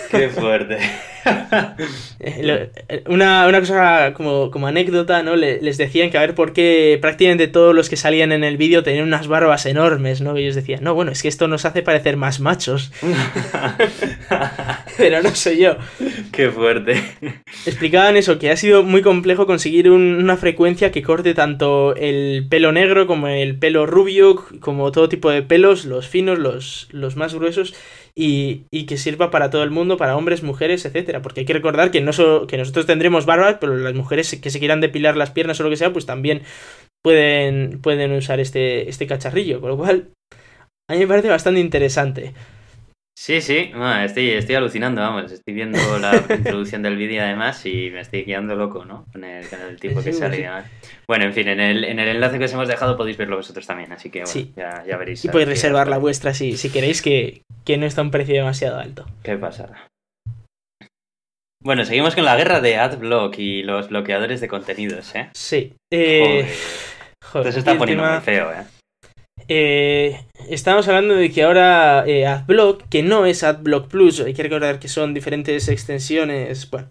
Qué 0.09 0.29
fuerte. 0.29 0.79
Eh, 2.21 2.69
eh, 2.89 3.03
una, 3.07 3.47
una, 3.47 3.61
cosa 3.61 4.13
como, 4.13 4.51
como 4.51 4.67
anécdota, 4.67 5.23
¿no? 5.23 5.37
les 5.37 5.77
decían 5.77 6.09
que 6.09 6.17
a 6.17 6.21
ver 6.21 6.35
por 6.35 6.51
qué 6.51 6.97
prácticamente 7.01 7.47
todos 7.47 7.73
los 7.73 7.89
que 7.89 7.95
salían 7.95 8.33
en 8.33 8.43
el 8.43 8.57
vídeo 8.57 8.83
tenían 8.83 9.05
unas 9.05 9.29
barbas 9.29 9.65
enormes, 9.65 10.19
¿no? 10.19 10.37
Y 10.37 10.41
ellos 10.41 10.55
decían, 10.55 10.83
no, 10.83 10.93
bueno, 10.93 11.11
es 11.11 11.21
que 11.21 11.29
esto 11.29 11.47
nos 11.47 11.63
hace 11.63 11.81
parecer 11.81 12.17
más 12.17 12.41
machos. 12.41 12.91
Pero 14.97 15.23
no 15.23 15.33
soy 15.33 15.59
yo. 15.59 15.77
Qué 16.33 16.49
fuerte. 16.51 17.01
Explicaban 17.65 18.17
eso, 18.17 18.37
que 18.37 18.51
ha 18.51 18.57
sido 18.57 18.83
muy 18.83 19.01
complejo 19.01 19.45
conseguir 19.45 19.89
una 19.89 20.35
frecuencia 20.35 20.91
que 20.91 21.01
corte 21.01 21.33
tanto 21.33 21.95
el 21.95 22.47
pelo 22.49 22.73
negro 22.73 23.07
como 23.07 23.29
el 23.29 23.57
pelo 23.57 23.85
rubio, 23.85 24.45
como 24.59 24.91
todo 24.91 25.07
tipo 25.07 25.29
de 25.29 25.41
pelos, 25.41 25.85
los 25.85 26.07
finos, 26.07 26.37
los, 26.37 26.89
los 26.91 27.15
más 27.15 27.33
gruesos 27.33 27.73
y, 28.15 28.65
que 28.85 28.97
sirva 28.97 29.31
para 29.31 29.49
todo 29.49 29.63
el 29.63 29.71
mundo, 29.71 29.97
para 29.97 30.17
hombres, 30.17 30.43
mujeres, 30.43 30.85
etcétera. 30.85 31.21
Porque 31.21 31.41
hay 31.41 31.45
que 31.45 31.53
recordar 31.53 31.91
que, 31.91 32.01
no 32.01 32.11
que 32.47 32.57
nosotros 32.57 32.85
tendremos 32.85 33.25
barbas, 33.25 33.57
pero 33.59 33.75
las 33.77 33.93
mujeres 33.93 34.39
que 34.41 34.49
se 34.49 34.59
quieran 34.59 34.81
depilar 34.81 35.17
las 35.17 35.31
piernas 35.31 35.59
o 35.59 35.63
lo 35.63 35.69
que 35.69 35.77
sea, 35.77 35.93
pues 35.93 36.05
también 36.05 36.43
pueden, 37.03 37.79
pueden 37.81 38.11
usar 38.13 38.39
este, 38.39 38.89
este 38.89 39.07
cacharrillo. 39.07 39.61
Con 39.61 39.69
lo 39.69 39.77
cual, 39.77 40.09
a 40.89 40.93
mí 40.93 40.99
me 40.99 41.07
parece 41.07 41.29
bastante 41.29 41.59
interesante. 41.59 42.33
Sí, 43.19 43.41
sí, 43.41 43.69
estoy, 44.05 44.29
estoy 44.29 44.55
alucinando, 44.55 45.01
vamos, 45.01 45.29
estoy 45.29 45.53
viendo 45.53 45.77
la 45.99 46.15
introducción 46.33 46.81
del 46.81 46.95
vídeo 46.95 47.21
además 47.21 47.65
y 47.65 47.89
me 47.91 47.99
estoy 47.99 48.23
quedando 48.23 48.55
loco, 48.55 48.85
¿no? 48.85 49.07
Con 49.11 49.25
el, 49.25 49.45
tipo 49.77 50.01
que 50.01 50.13
sale 50.13 50.49
Bueno, 51.05 51.25
en 51.25 51.33
fin, 51.33 51.49
en 51.49 51.59
el, 51.59 51.83
en 51.83 51.99
el 51.99 52.07
enlace 52.07 52.39
que 52.39 52.45
os 52.45 52.53
hemos 52.53 52.69
dejado 52.69 52.95
podéis 52.95 53.17
verlo 53.17 53.35
vosotros 53.35 53.67
también, 53.67 53.91
así 53.91 54.09
que 54.09 54.23
bueno, 54.23 54.51
ya, 54.55 54.85
ya, 54.87 54.95
veréis. 54.95 55.25
Y 55.25 55.27
podéis 55.27 55.49
reservar 55.49 55.89
la 55.89 55.97
vuestra 55.97 56.33
si, 56.33 56.55
si 56.55 56.69
queréis 56.69 57.01
que, 57.01 57.41
que 57.65 57.75
no 57.75 57.85
está 57.85 58.03
un 58.03 58.11
precio 58.11 58.35
demasiado 58.35 58.79
alto. 58.79 59.05
¿Qué 59.21 59.37
pasará? 59.37 59.89
Bueno, 61.61 61.83
seguimos 61.83 62.15
con 62.15 62.23
la 62.23 62.37
guerra 62.37 62.61
de 62.61 62.77
AdBlock 62.77 63.37
y 63.37 63.63
los 63.63 63.89
bloqueadores 63.89 64.39
de 64.39 64.47
contenidos, 64.47 65.13
¿eh? 65.15 65.29
Sí. 65.33 65.73
Eh, 65.91 66.49
joder. 67.21 67.47
Esto 67.49 67.51
se 67.51 67.59
está 67.59 67.77
poniendo 67.77 68.05
muy 68.05 68.21
feo, 68.21 68.49
¿eh? 68.53 68.78
Eh, 69.47 70.25
estamos 70.49 70.87
hablando 70.87 71.15
de 71.15 71.31
que 71.31 71.43
ahora 71.43 72.03
eh, 72.07 72.25
AdBlock, 72.25 72.87
que 72.89 73.03
no 73.03 73.25
es 73.25 73.43
AdBlock 73.43 73.87
Plus, 73.87 74.19
hay 74.21 74.33
que 74.33 74.43
recordar 74.43 74.79
que 74.79 74.87
son 74.87 75.13
diferentes 75.13 75.67
extensiones. 75.67 76.69
Bueno, 76.69 76.89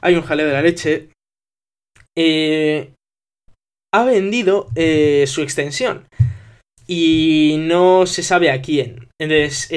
hay 0.00 0.14
un 0.14 0.22
jaleo 0.22 0.46
de 0.46 0.52
la 0.52 0.62
leche. 0.62 1.08
Eh, 2.16 2.92
ha 3.94 4.04
vendido 4.04 4.68
su 5.26 5.42
extensión 5.42 6.06
y 6.86 7.56
no 7.58 8.06
se 8.06 8.22
sabe 8.22 8.50
a 8.50 8.62
quién. 8.62 9.08
Entonces, 9.20 9.68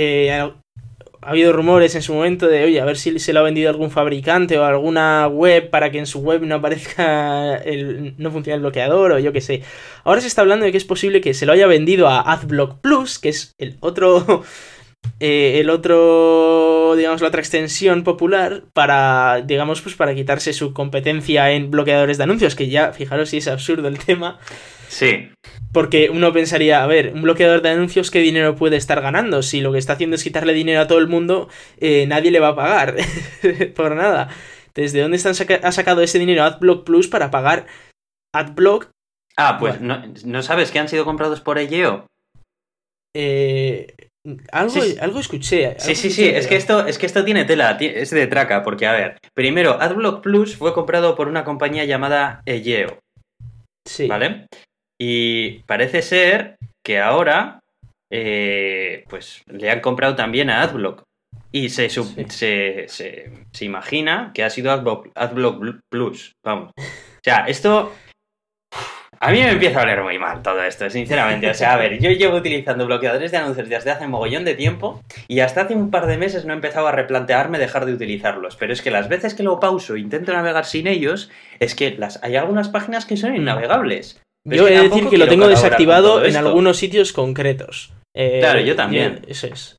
ha 1.26 1.32
habido 1.32 1.53
rumores 1.53 1.95
en 1.95 2.03
su 2.03 2.13
momento 2.13 2.47
de, 2.47 2.63
oye, 2.63 2.80
a 2.80 2.86
ver 2.86 2.97
si 2.97 3.17
se 3.17 3.34
lo 3.34 3.39
ha 3.39 3.43
vendido 3.43 3.71
algún 3.71 3.89
fabricante 3.89 4.59
o 4.59 4.63
alguna 4.63 5.28
web 5.28 5.71
para 5.71 5.89
que 5.89 5.97
en 5.97 6.05
su 6.05 6.19
web 6.19 6.43
no 6.43 6.55
aparezca 6.55 7.55
el, 7.65 8.13
no 8.17 8.32
funcione 8.32 8.55
el 8.55 8.61
bloqueador 8.61 9.13
o 9.13 9.19
yo 9.19 9.34
qué 9.34 9.41
sé. 9.41 9.63
Ahora 10.03 10.21
se 10.21 10.28
está 10.28 10.41
hablando 10.41 10.65
de 10.65 10.71
que 10.71 10.78
es 10.78 10.86
posible 10.86 11.21
que 11.21 11.34
se 11.34 11.47
lo 11.47 11.53
haya 11.53 11.65
vendido 11.65 12.07
a 12.07 12.32
AdBlock 12.32 12.80
Plus, 12.80 13.17
que 13.17 13.30
es 13.30 13.55
el 13.57 13.78
otro, 13.80 14.43
eh, 15.19 15.59
el 15.61 15.71
otro, 15.71 16.93
digamos, 16.95 17.21
la 17.21 17.30
otra 17.30 17.41
extensión 17.41 18.03
popular 18.03 18.65
para, 18.73 19.41
digamos, 19.41 19.82
pues 19.82 19.95
para 19.95 20.13
quitarse 20.13 20.53
su 20.53 20.73
competencia 20.73 21.49
en 21.51 21.71
bloqueadores 21.71 22.19
de 22.19 22.23
anuncios, 22.23 22.53
que 22.53 22.69
ya, 22.69 22.93
fijaros 22.93 23.30
si 23.30 23.38
es 23.38 23.47
absurdo 23.47 23.88
el 23.88 23.97
tema. 24.05 24.38
Sí. 24.96 25.30
Porque 25.74 26.10
uno 26.10 26.32
pensaría, 26.32 26.82
a 26.82 26.88
ver, 26.88 27.12
un 27.14 27.22
bloqueador 27.22 27.62
de 27.62 27.68
anuncios, 27.68 28.12
¿qué 28.12 28.20
dinero 28.20 28.56
puede 28.56 28.78
estar 28.78 29.02
ganando? 29.02 29.43
Si 29.43 29.60
lo 29.60 29.74
que 29.74 29.78
está 29.78 29.93
haciendo 29.93 30.16
es 30.16 30.24
quitarle 30.24 30.54
dinero 30.54 30.80
a 30.80 30.88
todo 30.88 31.00
el 31.00 31.10
mundo, 31.10 31.50
eh, 31.82 32.08
nadie 32.08 32.32
le 32.32 32.39
va 32.39 32.50
a 32.50 32.56
pagar 32.56 32.96
por 33.76 33.93
nada. 33.93 34.30
¿Desde 34.74 35.02
dónde 35.02 35.18
están 35.18 35.36
saca 35.36 35.60
ha 35.62 35.72
sacado 35.74 36.02
ese 36.02 36.18
dinero 36.18 36.43
AdBlock 36.43 36.86
Plus 36.86 37.10
para 37.10 37.30
pagar 37.30 37.66
AdBlock? 38.34 38.89
Ah, 39.36 39.58
pues 39.60 39.82
no, 39.82 40.02
¿no, 40.24 40.41
sabes 40.41 40.72
que 40.72 40.80
han 40.80 40.88
sido 40.88 41.04
comprados 41.04 41.41
por 41.41 41.58
Egeo? 41.58 42.08
Eh, 43.14 43.93
algo, 44.54 44.70
sí, 44.70 44.96
algo 45.02 45.20
escuché. 45.20 45.68
Algo 45.68 45.80
sí, 45.82 45.96
sí, 45.96 46.10
sí, 46.10 46.26
es 46.26 46.48
que, 46.48 46.56
esto, 46.56 46.88
es 46.88 46.98
que 46.98 47.06
esto 47.06 47.26
tiene 47.26 47.43
tela, 47.43 47.72
es 47.82 48.12
de 48.12 48.28
traca, 48.28 48.64
porque 48.64 48.88
a 48.88 48.93
ver, 48.93 49.18
primero, 49.34 49.74
AdBlock 49.82 50.24
Plus 50.24 50.56
fue 50.56 50.74
comprado 50.74 51.16
por 51.16 51.28
una 51.28 51.43
compañía 51.43 51.84
llamada 51.84 52.41
Egeo. 52.46 52.98
Sí. 53.86 54.08
¿Vale? 54.08 54.48
Y 55.00 55.60
parece 55.64 56.02
ser 56.02 56.58
que 56.84 57.00
ahora, 57.00 57.60
eh, 58.12 59.04
pues 59.10 59.43
le 59.48 59.70
han 59.70 59.82
comprado 59.82 60.16
también 60.16 60.50
a 60.50 60.62
AdBlock. 60.62 61.04
Y 61.52 61.70
se, 61.70 61.89
sí. 61.89 62.02
se, 62.30 62.86
se, 62.88 63.32
se, 63.52 63.66
imagina 63.66 64.32
que 64.34 64.43
ha 64.43 64.50
sido 64.50 64.72
AdBlock, 64.72 65.10
AdBlock 65.16 65.80
Plus. 65.89 66.34
Vamos. 66.43 66.72
O 66.78 67.22
sea, 67.24 67.46
esto. 67.48 67.93
A 69.22 69.32
mí 69.32 69.39
me 69.39 69.52
empieza 69.52 69.80
a 69.80 69.84
oler 69.84 70.04
muy 70.04 70.20
mal 70.20 70.41
todo 70.41 70.62
esto, 70.62 70.89
sinceramente. 70.89 71.50
O 71.50 71.54
sea, 71.54 71.74
a 71.74 71.78
ver, 71.78 72.00
yo 72.00 72.12
llevo 72.12 72.36
utilizando 72.36 72.86
bloqueadores 72.86 73.32
de 73.32 73.38
anuncios 73.38 73.70
desde 73.70 73.89
hace 73.89 74.08
mogollón 74.08 74.43
de 74.43 74.56
tiempo 74.56 75.02
y 75.30 75.39
hasta 75.39 75.62
hace 75.62 75.74
un 75.74 75.89
par 75.89 76.06
de 76.08 76.18
meses 76.18 76.46
no 76.46 76.52
he 76.52 76.58
empezado 76.58 76.88
a 76.88 76.91
replantearme 76.91 77.58
dejar 77.58 77.86
de 77.86 77.93
utilizarlos. 77.93 78.58
Pero 78.58 78.74
es 78.74 78.82
que 78.82 78.91
las 78.91 79.08
veces 79.08 79.34
que 79.34 79.43
lo 79.43 79.60
pauso 79.62 79.96
e 79.96 80.02
intento 80.02 80.34
navegar 80.34 80.66
sin 80.66 80.88
ellos, 80.88 81.32
es 81.60 81.74
que 81.74 81.91
las, 81.91 82.22
hay 82.22 82.36
algunas 82.36 82.68
páginas 82.68 83.06
que 83.06 83.16
son 83.16 83.36
innavegables. 83.36 84.22
Yo 84.46 84.68
he 84.68 84.76
de 84.76 84.89
decir 84.89 85.10
que 85.10 85.18
lo 85.18 85.28
tengo 85.28 85.48
desactivado 85.48 86.24
en 86.24 86.36
algunos 86.36 86.78
sitios 86.78 87.14
concretos. 87.14 87.91
Eh, 88.14 88.38
claro, 88.39 88.62
yo 88.62 88.76
también. 88.76 89.22
Eso 89.28 89.48
es. 89.48 89.78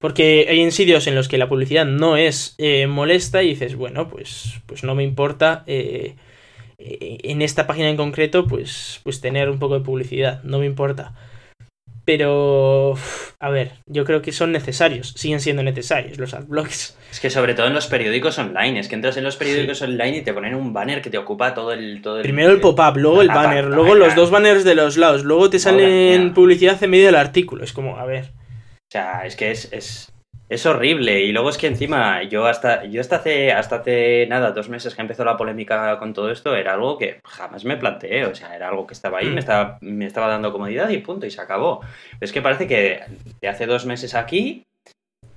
Porque 0.00 0.46
hay 0.48 0.60
en 0.60 0.72
sitios 0.72 1.06
en 1.06 1.14
los 1.14 1.28
que 1.28 1.38
la 1.38 1.48
publicidad 1.48 1.84
no 1.84 2.16
es 2.16 2.54
eh, 2.58 2.86
molesta 2.86 3.42
y 3.42 3.50
dices, 3.50 3.76
bueno, 3.76 4.08
pues, 4.08 4.60
pues 4.66 4.82
no 4.82 4.94
me 4.94 5.04
importa 5.04 5.62
eh, 5.66 6.16
en 6.78 7.42
esta 7.42 7.66
página 7.66 7.90
en 7.90 7.98
concreto, 7.98 8.46
pues, 8.46 9.00
pues 9.04 9.20
tener 9.20 9.50
un 9.50 9.58
poco 9.58 9.74
de 9.74 9.84
publicidad, 9.84 10.42
no 10.42 10.58
me 10.58 10.66
importa. 10.66 11.14
Pero, 12.12 12.96
a 13.38 13.50
ver, 13.50 13.70
yo 13.86 14.04
creo 14.04 14.20
que 14.20 14.32
son 14.32 14.50
necesarios, 14.50 15.14
siguen 15.16 15.38
siendo 15.38 15.62
necesarios 15.62 16.18
los 16.18 16.34
adblocks. 16.34 16.98
Es 17.08 17.20
que 17.20 17.30
sobre 17.30 17.54
todo 17.54 17.68
en 17.68 17.72
los 17.72 17.86
periódicos 17.86 18.36
online, 18.36 18.80
es 18.80 18.88
que 18.88 18.96
entras 18.96 19.16
en 19.16 19.22
los 19.22 19.36
periódicos 19.36 19.78
sí. 19.78 19.84
online 19.84 20.16
y 20.16 20.22
te 20.22 20.34
ponen 20.34 20.56
un 20.56 20.72
banner 20.72 21.02
que 21.02 21.10
te 21.10 21.18
ocupa 21.18 21.54
todo 21.54 21.72
el... 21.72 22.02
Todo 22.02 22.16
el 22.16 22.22
Primero 22.22 22.50
el 22.50 22.58
pop-up, 22.58 22.96
luego 22.96 23.22
el 23.22 23.28
banner, 23.28 23.66
luego 23.66 23.94
los 23.94 24.16
dos 24.16 24.32
banners 24.32 24.64
de 24.64 24.74
los 24.74 24.96
lados, 24.96 25.22
luego 25.22 25.50
te 25.50 25.60
salen 25.60 26.20
Ahora, 26.20 26.34
publicidad 26.34 26.82
en 26.82 26.90
medio 26.90 27.06
del 27.06 27.14
artículo, 27.14 27.62
es 27.62 27.72
como, 27.72 27.96
a 27.96 28.04
ver... 28.04 28.32
O 28.88 28.90
sea, 28.90 29.24
es 29.24 29.36
que 29.36 29.52
es, 29.52 29.72
es, 29.72 30.12
es 30.50 30.66
horrible. 30.66 31.22
Y 31.22 31.32
luego 31.32 31.48
es 31.48 31.56
que 31.56 31.68
encima, 31.68 32.24
yo 32.24 32.44
hasta, 32.46 32.84
yo 32.84 33.00
hasta 33.00 33.16
hace, 33.16 33.52
hasta 33.52 33.76
hace 33.76 34.26
nada, 34.28 34.50
dos 34.50 34.68
meses 34.68 34.94
que 34.96 35.00
empezó 35.00 35.24
la 35.24 35.36
polémica 35.36 35.96
con 36.00 36.12
todo 36.12 36.30
esto, 36.30 36.56
era 36.56 36.74
algo 36.74 36.98
que 36.98 37.20
jamás 37.24 37.64
me 37.64 37.76
planteé. 37.76 38.26
O 38.26 38.34
sea, 38.34 38.54
era 38.54 38.68
algo 38.68 38.86
que 38.86 38.94
estaba 38.94 39.18
ahí, 39.18 39.28
me 39.28 39.38
estaba, 39.38 39.78
me 39.80 40.06
estaba 40.06 40.26
dando 40.26 40.52
comodidad 40.52 40.90
y 40.90 40.98
punto, 40.98 41.24
y 41.24 41.30
se 41.30 41.40
acabó. 41.40 41.80
Es 42.20 42.32
que 42.32 42.42
parece 42.42 42.66
que 42.66 43.00
de 43.40 43.48
hace 43.48 43.66
dos 43.66 43.86
meses 43.86 44.14
aquí. 44.14 44.64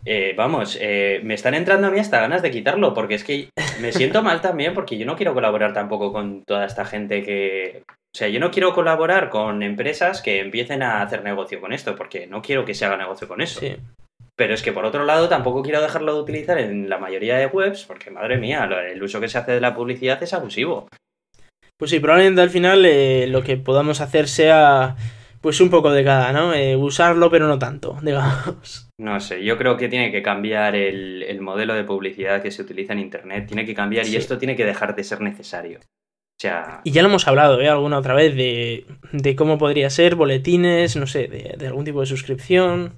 Eh, 0.06 0.34
vamos, 0.36 0.78
eh, 0.82 1.22
me 1.24 1.34
están 1.34 1.54
entrando 1.54 1.88
a 1.88 1.92
mí 1.92 2.00
hasta 2.00 2.20
ganas 2.20 2.42
de 2.42 2.52
quitarlo, 2.52 2.94
porque 2.94 3.16
es 3.16 3.24
que 3.24 3.50
me 3.80 3.94
siento 3.94 4.22
mal 4.22 4.42
también, 4.42 4.74
porque 4.74 4.98
yo 4.98 5.06
no 5.06 5.16
quiero 5.16 5.34
colaborar 5.34 5.74
tampoco 5.74 6.12
con 6.12 6.44
toda 6.44 6.66
esta 6.66 6.84
gente 6.84 7.24
que, 7.24 7.84
o 7.88 8.18
sea, 8.18 8.28
yo 8.28 8.42
no 8.42 8.52
quiero 8.52 8.74
colaborar 8.74 9.30
con 9.30 9.64
empresas 9.64 10.22
que 10.22 10.42
empiecen 10.42 10.84
a 10.84 11.02
hacer 11.02 11.24
negocio 11.24 11.62
con 11.62 11.72
esto, 11.72 11.96
porque 11.96 12.28
no 12.28 12.42
quiero 12.42 12.66
que 12.66 12.74
se 12.74 12.84
haga 12.84 12.98
negocio 12.98 13.30
con 13.30 13.40
eso. 13.40 13.62
Sí. 13.62 13.78
Pero 14.36 14.54
es 14.54 14.64
que 14.64 14.72
por 14.72 14.86
otro 14.86 15.06
lado 15.06 15.30
tampoco 15.30 15.62
quiero 15.62 15.82
dejarlo 15.82 16.16
de 16.16 16.22
utilizar 16.22 16.58
en 16.58 16.90
la 16.90 16.98
mayoría 16.98 17.38
de 17.38 17.46
webs, 17.46 17.86
porque 17.86 18.10
madre 18.10 18.38
mía, 18.38 18.68
el 18.92 19.02
uso 19.02 19.20
que 19.20 19.28
se 19.30 19.38
hace 19.38 19.52
de 19.52 19.62
la 19.62 19.76
publicidad 19.76 20.22
es 20.24 20.34
abusivo. 20.34 20.88
Pues 21.78 21.92
sí, 21.92 22.00
probablemente 22.00 22.42
al 22.42 22.50
final 22.50 22.86
eh, 22.86 23.28
lo 23.28 23.44
que 23.44 23.58
podamos 23.58 24.02
hacer 24.02 24.28
sea 24.28 24.96
pues 25.42 25.60
un 25.60 25.70
poco 25.70 25.92
de 25.92 26.06
cada, 26.06 26.32
¿no? 26.32 26.54
Eh, 26.54 26.78
usarlo 26.78 27.30
pero 27.30 27.48
no 27.48 27.60
tanto, 27.60 27.98
digamos. 28.02 28.90
No 28.98 29.20
sé, 29.20 29.44
yo 29.44 29.58
creo 29.58 29.78
que 29.78 29.90
tiene 29.90 30.12
que 30.12 30.24
cambiar 30.24 30.76
el, 30.76 31.24
el 31.24 31.42
modelo 31.42 31.74
de 31.74 31.84
publicidad 31.84 32.42
que 32.42 32.52
se 32.52 32.62
utiliza 32.62 32.94
en 32.94 33.00
Internet, 33.00 33.48
tiene 33.48 33.66
que 33.66 33.76
cambiar 33.76 34.06
sí. 34.06 34.14
y 34.14 34.16
esto 34.16 34.38
tiene 34.38 34.56
que 34.56 34.66
dejar 34.66 34.96
de 34.96 35.04
ser 35.04 35.22
necesario. 35.22 35.80
O 35.80 36.42
sea... 36.42 36.82
Y 36.84 36.92
ya 36.92 37.02
lo 37.02 37.10
hemos 37.10 37.28
hablado, 37.28 37.60
¿eh? 37.62 37.70
Alguna 37.70 38.00
otra 38.00 38.14
vez 38.14 38.36
de, 38.36 38.86
de 39.12 39.36
cómo 39.36 39.58
podría 39.58 39.90
ser, 39.90 40.16
boletines, 40.16 40.96
no 40.96 41.06
sé, 41.06 41.28
de, 41.28 41.56
de 41.58 41.68
algún 41.68 41.86
tipo 41.86 42.00
de 42.00 42.06
suscripción. 42.06 42.94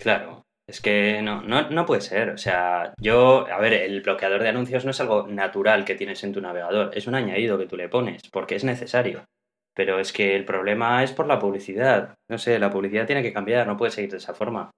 Claro, 0.00 0.39
es 0.70 0.80
que 0.80 1.20
no, 1.20 1.42
no, 1.42 1.68
no 1.68 1.84
puede 1.84 2.00
ser. 2.00 2.30
O 2.30 2.38
sea, 2.38 2.94
yo, 3.00 3.46
a 3.52 3.58
ver, 3.58 3.72
el 3.72 4.00
bloqueador 4.02 4.42
de 4.42 4.48
anuncios 4.48 4.84
no 4.84 4.92
es 4.92 5.00
algo 5.00 5.26
natural 5.26 5.84
que 5.84 5.96
tienes 5.96 6.22
en 6.22 6.32
tu 6.32 6.40
navegador, 6.40 6.92
es 6.94 7.06
un 7.06 7.16
añadido 7.16 7.58
que 7.58 7.66
tú 7.66 7.76
le 7.76 7.88
pones, 7.88 8.22
porque 8.30 8.54
es 8.54 8.64
necesario. 8.64 9.24
Pero 9.74 9.98
es 9.98 10.12
que 10.12 10.36
el 10.36 10.44
problema 10.44 11.02
es 11.02 11.12
por 11.12 11.26
la 11.26 11.38
publicidad. 11.38 12.14
No 12.28 12.38
sé, 12.38 12.58
la 12.58 12.70
publicidad 12.70 13.06
tiene 13.06 13.22
que 13.22 13.32
cambiar, 13.32 13.66
no 13.66 13.76
puede 13.76 13.90
seguir 13.90 14.10
de 14.10 14.18
esa 14.18 14.34
forma. 14.34 14.70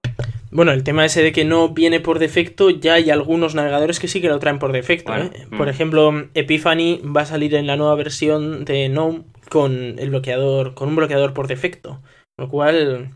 Bueno, 0.51 0.71
el 0.71 0.83
tema 0.83 1.05
ese 1.05 1.23
de 1.23 1.31
que 1.31 1.45
no 1.45 1.69
viene 1.69 1.99
por 1.99 2.19
defecto, 2.19 2.69
ya 2.69 2.93
hay 2.93 3.09
algunos 3.09 3.55
navegadores 3.55 3.99
que 3.99 4.07
sí 4.07 4.21
que 4.21 4.29
lo 4.29 4.39
traen 4.39 4.59
por 4.59 4.71
defecto. 4.71 5.11
Bueno, 5.11 5.31
¿eh? 5.33 5.47
Por 5.49 5.67
mm. 5.67 5.69
ejemplo, 5.69 6.29
Epiphany 6.33 7.01
va 7.03 7.21
a 7.21 7.25
salir 7.25 7.55
en 7.55 7.67
la 7.67 7.75
nueva 7.75 7.95
versión 7.95 8.65
de 8.65 8.89
GNOME 8.89 9.23
con 9.49 9.97
el 9.97 10.09
bloqueador, 10.09 10.73
con 10.73 10.89
un 10.89 10.95
bloqueador 10.95 11.33
por 11.33 11.47
defecto. 11.47 12.01
Lo 12.37 12.49
cual 12.49 13.11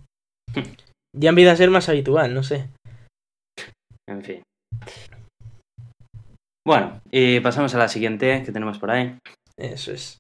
ya 1.17 1.29
empieza 1.29 1.51
a 1.51 1.57
ser 1.57 1.69
más 1.69 1.89
habitual, 1.89 2.33
no 2.33 2.43
sé. 2.43 2.69
En 4.07 4.23
fin. 4.23 4.41
Bueno, 6.65 7.01
y 7.11 7.39
pasamos 7.39 7.73
a 7.75 7.77
la 7.77 7.87
siguiente 7.87 8.43
que 8.45 8.51
tenemos 8.51 8.77
por 8.77 8.91
ahí. 8.91 9.17
Eso 9.57 9.91
es. 9.91 10.17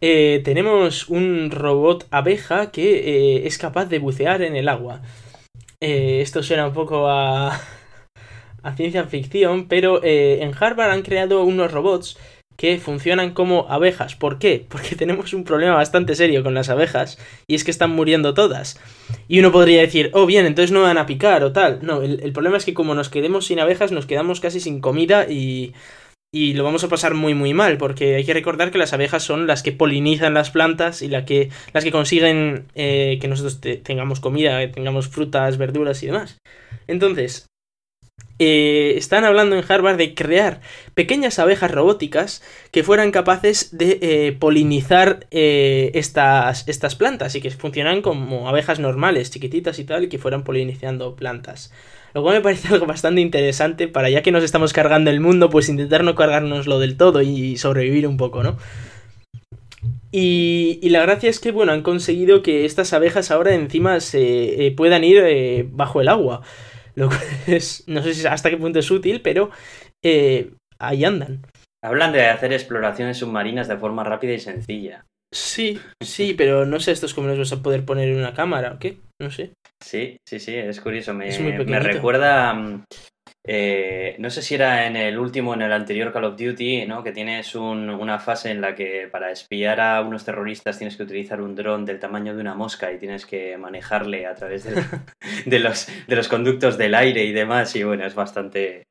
Eh, 0.00 0.40
tenemos 0.44 1.08
un 1.08 1.50
robot 1.50 2.06
abeja 2.10 2.72
que 2.72 3.36
eh, 3.36 3.46
es 3.46 3.58
capaz 3.58 3.86
de 3.86 3.98
bucear 3.98 4.42
en 4.42 4.56
el 4.56 4.68
agua. 4.68 5.02
Eh, 5.80 6.20
esto 6.20 6.42
suena 6.42 6.66
un 6.66 6.72
poco 6.72 7.08
a, 7.08 7.60
a 8.62 8.76
ciencia 8.76 9.04
ficción, 9.04 9.68
pero 9.68 10.02
eh, 10.02 10.42
en 10.42 10.52
Harvard 10.58 10.90
han 10.90 11.02
creado 11.02 11.44
unos 11.44 11.72
robots 11.72 12.18
que 12.56 12.78
funcionan 12.78 13.32
como 13.32 13.66
abejas. 13.68 14.14
¿Por 14.14 14.38
qué? 14.38 14.64
Porque 14.68 14.96
tenemos 14.96 15.32
un 15.34 15.44
problema 15.44 15.74
bastante 15.74 16.14
serio 16.14 16.42
con 16.42 16.54
las 16.54 16.68
abejas 16.68 17.18
y 17.46 17.54
es 17.54 17.64
que 17.64 17.70
están 17.70 17.90
muriendo 17.90 18.34
todas. 18.34 18.80
Y 19.28 19.38
uno 19.38 19.52
podría 19.52 19.80
decir, 19.80 20.10
oh 20.14 20.26
bien, 20.26 20.46
entonces 20.46 20.72
no 20.72 20.82
van 20.82 20.98
a 20.98 21.06
picar 21.06 21.44
o 21.44 21.52
tal. 21.52 21.80
No, 21.82 22.02
el, 22.02 22.32
problema 22.32 22.56
es 22.56 22.64
que 22.64 22.74
como 22.74 22.94
nos 22.94 23.08
quedemos 23.08 23.46
sin 23.46 23.60
abejas 23.60 23.92
nos 23.92 24.06
quedamos 24.06 24.40
casi 24.40 24.60
sin 24.60 24.80
comida 24.80 25.26
y, 25.28 25.74
y 26.32 26.54
lo 26.54 26.64
vamos 26.64 26.82
a 26.84 26.88
pasar 26.88 27.14
muy 27.14 27.34
muy 27.34 27.52
mal 27.54 27.76
porque 27.78 28.16
hay 28.16 28.24
que 28.24 28.34
recordar 28.34 28.70
que 28.70 28.78
las 28.78 28.92
abejas 28.92 29.22
son 29.22 29.46
las 29.46 29.62
que 29.62 29.72
polinizan 29.72 30.34
las 30.34 30.50
plantas 30.50 31.02
y 31.02 31.10
que, 31.24 31.50
las 31.72 31.84
que 31.84 31.92
consiguen 31.92 32.66
eh, 32.74 33.18
que 33.20 33.28
nosotros 33.28 33.60
te, 33.60 33.76
tengamos 33.76 34.20
comida, 34.20 34.60
que 34.60 34.68
tengamos 34.68 35.08
frutas, 35.08 35.58
verduras 35.58 36.02
y 36.02 36.06
demás. 36.06 36.38
Entonces, 36.86 37.46
eh, 38.44 38.94
están 38.96 39.24
hablando 39.24 39.54
en 39.54 39.64
Harvard 39.68 39.96
de 39.96 40.14
crear 40.14 40.60
pequeñas 40.94 41.38
abejas 41.38 41.70
robóticas 41.70 42.42
que 42.72 42.82
fueran 42.82 43.12
capaces 43.12 43.76
de 43.78 44.00
eh, 44.02 44.32
polinizar 44.32 45.28
eh, 45.30 45.92
estas, 45.94 46.66
estas 46.66 46.96
plantas 46.96 47.36
y 47.36 47.40
que 47.40 47.52
funcionan 47.52 48.02
como 48.02 48.48
abejas 48.48 48.80
normales, 48.80 49.30
chiquititas 49.30 49.78
y 49.78 49.84
tal, 49.84 50.02
y 50.02 50.08
que 50.08 50.18
fueran 50.18 50.42
polinizando 50.42 51.14
plantas. 51.14 51.72
Lo 52.14 52.22
cual 52.24 52.34
me 52.34 52.40
parece 52.40 52.66
algo 52.74 52.84
bastante 52.84 53.20
interesante 53.20 53.86
para 53.86 54.10
ya 54.10 54.22
que 54.22 54.32
nos 54.32 54.42
estamos 54.42 54.72
cargando 54.72 55.10
el 55.12 55.20
mundo, 55.20 55.48
pues 55.48 55.68
intentar 55.68 56.02
no 56.02 56.16
cargárnoslo 56.16 56.80
del 56.80 56.96
todo 56.96 57.22
y 57.22 57.56
sobrevivir 57.58 58.08
un 58.08 58.16
poco, 58.16 58.42
¿no? 58.42 58.56
Y, 60.10 60.80
la 60.90 61.02
gracia 61.02 61.30
es 61.30 61.38
que, 61.38 61.52
bueno, 61.52 61.72
han 61.72 61.82
conseguido 61.82 62.42
que 62.42 62.64
estas 62.64 62.92
abejas 62.92 63.30
ahora 63.30 63.54
encima 63.54 64.00
se 64.00 64.74
puedan 64.76 65.04
ir 65.04 65.68
bajo 65.70 66.00
el 66.00 66.08
agua. 66.08 66.42
Lo 66.94 67.08
cual 67.08 67.20
es, 67.46 67.84
no 67.86 68.02
sé 68.02 68.14
si 68.14 68.26
hasta 68.26 68.50
qué 68.50 68.56
punto 68.56 68.78
es 68.78 68.90
útil, 68.90 69.20
pero 69.22 69.50
eh, 70.02 70.52
ahí 70.78 71.04
andan. 71.04 71.46
Hablan 71.84 72.12
de 72.12 72.26
hacer 72.26 72.52
exploraciones 72.52 73.18
submarinas 73.18 73.68
de 73.68 73.76
forma 73.76 74.04
rápida 74.04 74.32
y 74.32 74.38
sencilla. 74.38 75.04
Sí, 75.34 75.80
sí, 76.02 76.34
pero 76.34 76.66
no 76.66 76.78
sé, 76.78 76.92
esto 76.92 77.06
es 77.06 77.14
como 77.14 77.28
los 77.28 77.38
vas 77.38 77.52
a 77.52 77.62
poder 77.62 77.84
poner 77.84 78.08
en 78.08 78.18
una 78.18 78.34
cámara 78.34 78.74
o 78.74 78.78
qué, 78.78 78.98
no 79.20 79.30
sé. 79.30 79.52
Sí, 79.82 80.18
sí, 80.28 80.38
sí, 80.38 80.54
es 80.54 80.80
curioso. 80.80 81.14
Me, 81.14 81.58
me 81.64 81.80
recuerda 81.80 82.52
mm, 82.52 82.84
eh, 83.44 84.14
no 84.20 84.30
sé 84.30 84.40
si 84.40 84.54
era 84.54 84.86
en 84.86 84.94
el 84.94 85.18
último, 85.18 85.54
en 85.54 85.62
el 85.62 85.72
anterior 85.72 86.12
Call 86.12 86.24
of 86.24 86.36
Duty, 86.36 86.86
¿no? 86.86 87.02
Que 87.02 87.10
tienes 87.10 87.56
una 87.56 88.20
fase 88.20 88.52
en 88.52 88.60
la 88.60 88.76
que 88.76 89.08
para 89.10 89.32
espiar 89.32 89.80
a 89.80 90.00
unos 90.00 90.24
terroristas 90.24 90.78
tienes 90.78 90.96
que 90.96 91.02
utilizar 91.02 91.40
un 91.40 91.56
dron 91.56 91.84
del 91.84 91.98
tamaño 91.98 92.36
de 92.36 92.40
una 92.40 92.54
mosca 92.54 92.92
y 92.92 92.98
tienes 92.98 93.26
que 93.26 93.58
manejarle 93.58 94.26
a 94.26 94.34
través 94.36 94.64
de, 95.44 95.58
los, 95.58 95.88
de 96.06 96.16
los 96.16 96.28
conductos 96.28 96.78
del 96.78 96.94
aire 96.94 97.24
y 97.24 97.32
demás. 97.32 97.74
Y 97.74 97.82
bueno, 97.82 98.06
es 98.06 98.14
bastante... 98.14 98.84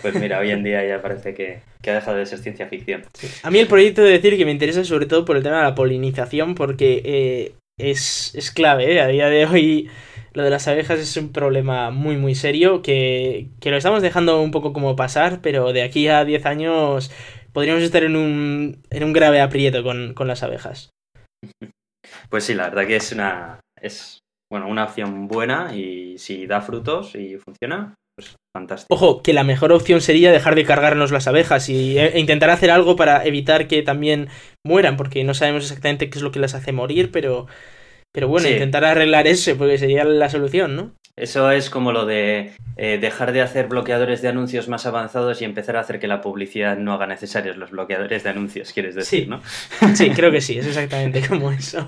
Pues 0.00 0.14
mira, 0.14 0.38
hoy 0.38 0.50
en 0.50 0.64
día 0.64 0.84
ya 0.86 1.02
parece 1.02 1.34
que, 1.34 1.60
ha 1.86 1.94
dejado 1.94 2.16
de 2.16 2.24
ser 2.24 2.38
ciencia 2.38 2.66
ficción. 2.68 3.02
A 3.42 3.50
mí 3.50 3.58
el 3.58 3.66
proyecto 3.66 4.02
de 4.02 4.12
decir 4.12 4.38
que 4.38 4.46
me 4.46 4.52
interesa 4.52 4.84
sobre 4.84 5.04
todo 5.04 5.26
por 5.26 5.36
el 5.36 5.42
tema 5.42 5.58
de 5.58 5.64
la 5.64 5.74
polinización 5.74 6.54
porque 6.54 7.02
eh, 7.04 7.52
es, 7.78 8.34
es 8.34 8.50
clave, 8.50 8.94
¿eh? 8.94 9.00
A 9.00 9.08
día 9.08 9.28
de 9.28 9.44
hoy 9.44 9.90
lo 10.34 10.42
de 10.42 10.50
las 10.50 10.68
abejas 10.68 10.98
es 10.98 11.16
un 11.16 11.32
problema 11.32 11.90
muy 11.90 12.16
muy 12.16 12.34
serio 12.34 12.82
que, 12.82 13.48
lo 13.62 13.76
estamos 13.76 14.02
dejando 14.02 14.40
un 14.40 14.50
poco 14.50 14.72
como 14.72 14.96
pasar, 14.96 15.40
pero 15.42 15.72
de 15.72 15.82
aquí 15.82 16.08
a 16.08 16.24
10 16.24 16.46
años 16.46 17.10
podríamos 17.52 17.82
estar 17.82 18.02
en 18.04 18.16
un, 18.16 18.82
en 18.90 19.04
un 19.04 19.12
grave 19.12 19.40
aprieto 19.40 19.82
con, 19.82 20.14
las 20.26 20.42
abejas. 20.42 20.90
Pues 22.28 22.44
sí, 22.44 22.54
la 22.54 22.68
verdad 22.68 22.86
que 22.86 22.96
es 22.96 23.12
una, 23.12 23.60
es, 23.80 24.18
bueno, 24.50 24.68
una 24.68 24.84
opción 24.84 25.28
buena 25.28 25.74
y 25.74 26.18
si 26.18 26.46
da 26.46 26.60
frutos 26.60 27.14
y 27.14 27.36
funciona, 27.36 27.94
pues 28.16 28.36
fantástico. 28.54 28.94
Ojo, 28.94 29.22
que 29.22 29.32
la 29.32 29.44
mejor 29.44 29.72
opción 29.72 30.00
sería 30.00 30.32
dejar 30.32 30.54
de 30.54 30.64
cargarnos 30.64 31.10
las 31.10 31.26
abejas 31.26 31.68
y, 31.68 31.98
e, 31.98 32.08
e 32.08 32.20
intentar 32.20 32.50
hacer 32.50 32.70
algo 32.70 32.96
para 32.96 33.24
evitar 33.24 33.66
que 33.66 33.82
también 33.82 34.28
mueran, 34.66 34.96
porque 34.96 35.24
no 35.24 35.32
sabemos 35.32 35.62
exactamente 35.62 36.10
qué 36.10 36.18
es 36.18 36.22
lo 36.22 36.32
que 36.32 36.40
las 36.40 36.54
hace 36.54 36.72
morir, 36.72 37.10
pero 37.12 37.46
pero 38.12 38.28
bueno, 38.28 38.48
intentar 38.48 38.84
arreglar 38.84 39.26
eso, 39.26 39.56
porque 39.56 39.78
sería 39.78 40.04
la 40.04 40.28
solución, 40.28 40.76
¿no? 40.76 40.92
Eso 41.14 41.50
es 41.50 41.68
como 41.68 41.92
lo 41.92 42.06
de 42.06 42.52
eh, 42.78 42.98
dejar 42.98 43.32
de 43.32 43.42
hacer 43.42 43.68
bloqueadores 43.68 44.22
de 44.22 44.28
anuncios 44.28 44.68
más 44.68 44.86
avanzados 44.86 45.42
y 45.42 45.44
empezar 45.44 45.76
a 45.76 45.80
hacer 45.80 46.00
que 46.00 46.08
la 46.08 46.22
publicidad 46.22 46.78
no 46.78 46.94
haga 46.94 47.06
necesarios 47.06 47.58
los 47.58 47.70
bloqueadores 47.70 48.22
de 48.22 48.30
anuncios, 48.30 48.72
quieres 48.72 48.94
decir, 48.94 49.28
¿no? 49.28 49.42
Sí, 49.94 50.10
creo 50.10 50.30
que 50.30 50.40
sí, 50.40 50.58
es 50.58 50.66
exactamente 50.66 51.20
como 51.28 51.52
eso. 51.52 51.86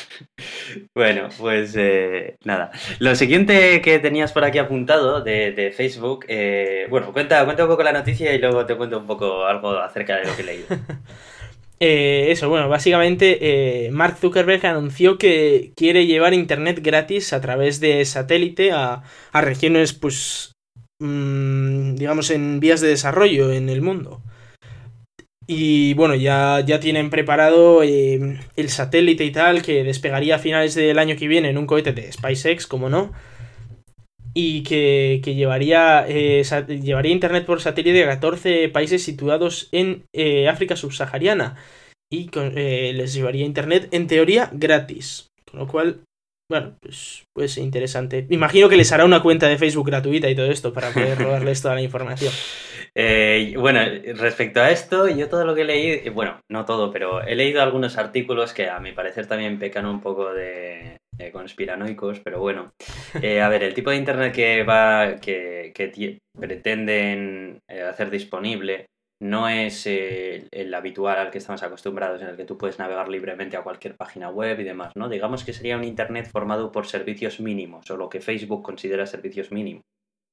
bueno, 0.94 1.28
pues 1.38 1.74
eh, 1.76 2.36
nada. 2.44 2.70
Lo 3.00 3.14
siguiente 3.14 3.82
que 3.82 3.98
tenías 3.98 4.32
por 4.32 4.44
aquí 4.44 4.56
apuntado 4.56 5.20
de, 5.20 5.72
Facebook, 5.76 6.24
eh, 6.28 6.86
bueno, 6.88 7.12
cuenta, 7.12 7.44
cuenta 7.44 7.64
un 7.64 7.70
poco 7.70 7.82
la 7.82 7.92
noticia 7.92 8.34
y 8.34 8.38
luego 8.38 8.64
te 8.64 8.76
cuento 8.76 8.98
un 8.98 9.06
poco 9.06 9.44
algo 9.44 9.78
acerca 9.78 10.16
de 10.16 10.24
lo 10.24 10.34
que 10.34 10.42
he 10.42 10.46
leído. 10.46 10.66
Eh, 11.82 12.30
eso, 12.30 12.50
bueno, 12.50 12.68
básicamente 12.68 13.86
eh, 13.86 13.90
Mark 13.90 14.18
Zuckerberg 14.18 14.66
anunció 14.66 15.16
que 15.16 15.72
quiere 15.76 16.06
llevar 16.06 16.34
Internet 16.34 16.80
gratis 16.82 17.32
a 17.32 17.40
través 17.40 17.80
de 17.80 18.04
satélite 18.04 18.72
a, 18.72 19.02
regiones, 19.32 19.94
pues, 19.94 20.52
mm, 21.00 21.94
digamos, 21.94 22.30
en 22.30 22.60
vías 22.60 22.82
de 22.82 22.88
desarrollo 22.88 23.50
en 23.50 23.70
el 23.70 23.80
mundo. 23.80 24.22
Y 25.46 25.94
bueno, 25.94 26.14
ya, 26.14 26.60
ya 26.64 26.80
tienen 26.80 27.10
preparado 27.10 27.82
eh, 27.82 28.38
el 28.56 28.68
satélite 28.68 29.24
y 29.24 29.32
tal, 29.32 29.62
que 29.62 29.82
despegaría 29.82 30.36
a 30.36 30.38
finales 30.38 30.74
del 30.74 30.98
año 30.98 31.16
que 31.16 31.28
viene 31.28 31.48
en 31.48 31.58
un 31.58 31.66
cohete 31.66 31.92
de 31.92 32.12
SpaceX, 32.12 32.66
como 32.66 32.90
no 32.90 33.12
y 34.34 34.62
que, 34.62 35.20
llevaría, 35.24 36.06
eh, 36.08 36.42
llevaría 36.82 37.12
Internet 37.12 37.46
por 37.46 37.60
satélite 37.60 38.04
a 38.04 38.08
14 38.08 38.68
países 38.68 39.02
situados 39.02 39.68
en 39.72 40.04
eh, 40.12 40.48
África 40.48 40.76
subsahariana 40.76 41.56
y 42.12 42.30
eh, 42.34 42.92
les 42.94 43.14
llevaría 43.14 43.44
Internet 43.44 43.88
en 43.90 44.06
teoría 44.06 44.50
gratis. 44.52 45.28
Con 45.50 45.60
lo 45.60 45.66
cual, 45.66 46.00
bueno, 46.48 46.76
pues 46.80 47.24
puede 47.34 47.48
ser 47.48 47.64
interesante. 47.64 48.26
Imagino 48.30 48.68
que 48.68 48.76
les 48.76 48.92
hará 48.92 49.04
una 49.04 49.22
cuenta 49.22 49.48
de 49.48 49.58
Facebook 49.58 49.86
gratuita 49.86 50.30
y 50.30 50.36
todo 50.36 50.50
esto 50.50 50.72
para 50.72 50.90
poder 50.90 51.18
robarles 51.22 51.62
toda 51.62 51.74
la 51.74 51.82
información. 51.82 52.32
bueno, 53.56 53.80
respecto 54.14 54.60
a 54.60 54.70
esto, 54.70 55.08
yo 55.08 55.28
todo 55.28 55.44
lo 55.44 55.54
que 55.54 55.64
leí, 55.64 56.08
bueno, 56.10 56.40
no 56.48 56.64
todo, 56.64 56.92
pero 56.92 57.22
he 57.22 57.34
leído 57.34 57.62
algunos 57.62 57.98
artículos 57.98 58.52
que 58.52 58.68
a 58.68 58.78
mi 58.78 58.92
parecer 58.92 59.26
también 59.26 59.58
pecan 59.58 59.86
un 59.86 60.00
poco 60.00 60.32
de, 60.32 60.99
eh, 61.20 61.30
conspiranoicos, 61.32 62.20
pero 62.20 62.40
bueno. 62.40 62.72
Eh, 63.20 63.40
a 63.40 63.48
ver, 63.48 63.62
el 63.62 63.74
tipo 63.74 63.90
de 63.90 63.96
internet 63.96 64.32
que 64.32 64.62
va, 64.62 65.16
que, 65.16 65.72
pretenden 66.38 67.58
eh, 67.68 67.82
hacer 67.82 68.10
disponible 68.10 68.86
no 69.22 69.48
es 69.48 69.86
el 69.86 70.72
habitual 70.72 71.18
al 71.18 71.30
que 71.30 71.36
estamos 71.36 71.62
acostumbrados, 71.62 72.22
en 72.22 72.28
el 72.28 72.36
que 72.36 72.46
tú 72.46 72.56
puedes 72.56 72.78
navegar 72.78 73.10
libremente 73.10 73.58
a 73.58 73.62
cualquier 73.62 73.94
página 73.96 74.30
web 74.30 74.58
y 74.60 74.64
demás, 74.64 74.96
¿no? 74.96 75.10
Digamos 75.10 75.44
que 75.44 75.52
sería 75.52 75.76
un 75.76 75.84
internet 75.84 76.26
formado 76.32 76.72
por 76.72 76.86
servicios 76.86 77.38
mínimos, 77.38 77.90
o 77.90 77.98
lo 77.98 78.08
que 78.08 78.22
Facebook 78.22 78.62
considera 78.62 79.04
servicios 79.04 79.52
mínimos. 79.52 79.82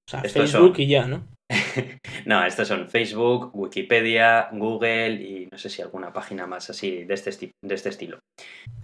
O 0.08 0.12
sea, 0.12 0.22
Facebook 0.22 0.76
y 0.78 0.88
ya, 0.88 1.06
¿no? 1.06 1.28
no, 2.26 2.46
estos 2.46 2.68
son 2.68 2.88
Facebook, 2.88 3.52
Wikipedia, 3.54 4.48
Google 4.54 5.14
y 5.14 5.48
no 5.52 5.58
sé 5.58 5.70
si 5.70 5.82
alguna 5.82 6.14
página 6.14 6.48
más 6.48 6.70
así 6.70 7.04
de 7.04 7.14
este, 7.14 7.52
de 7.62 7.76
este 7.76 7.90
estilo. 7.90 8.20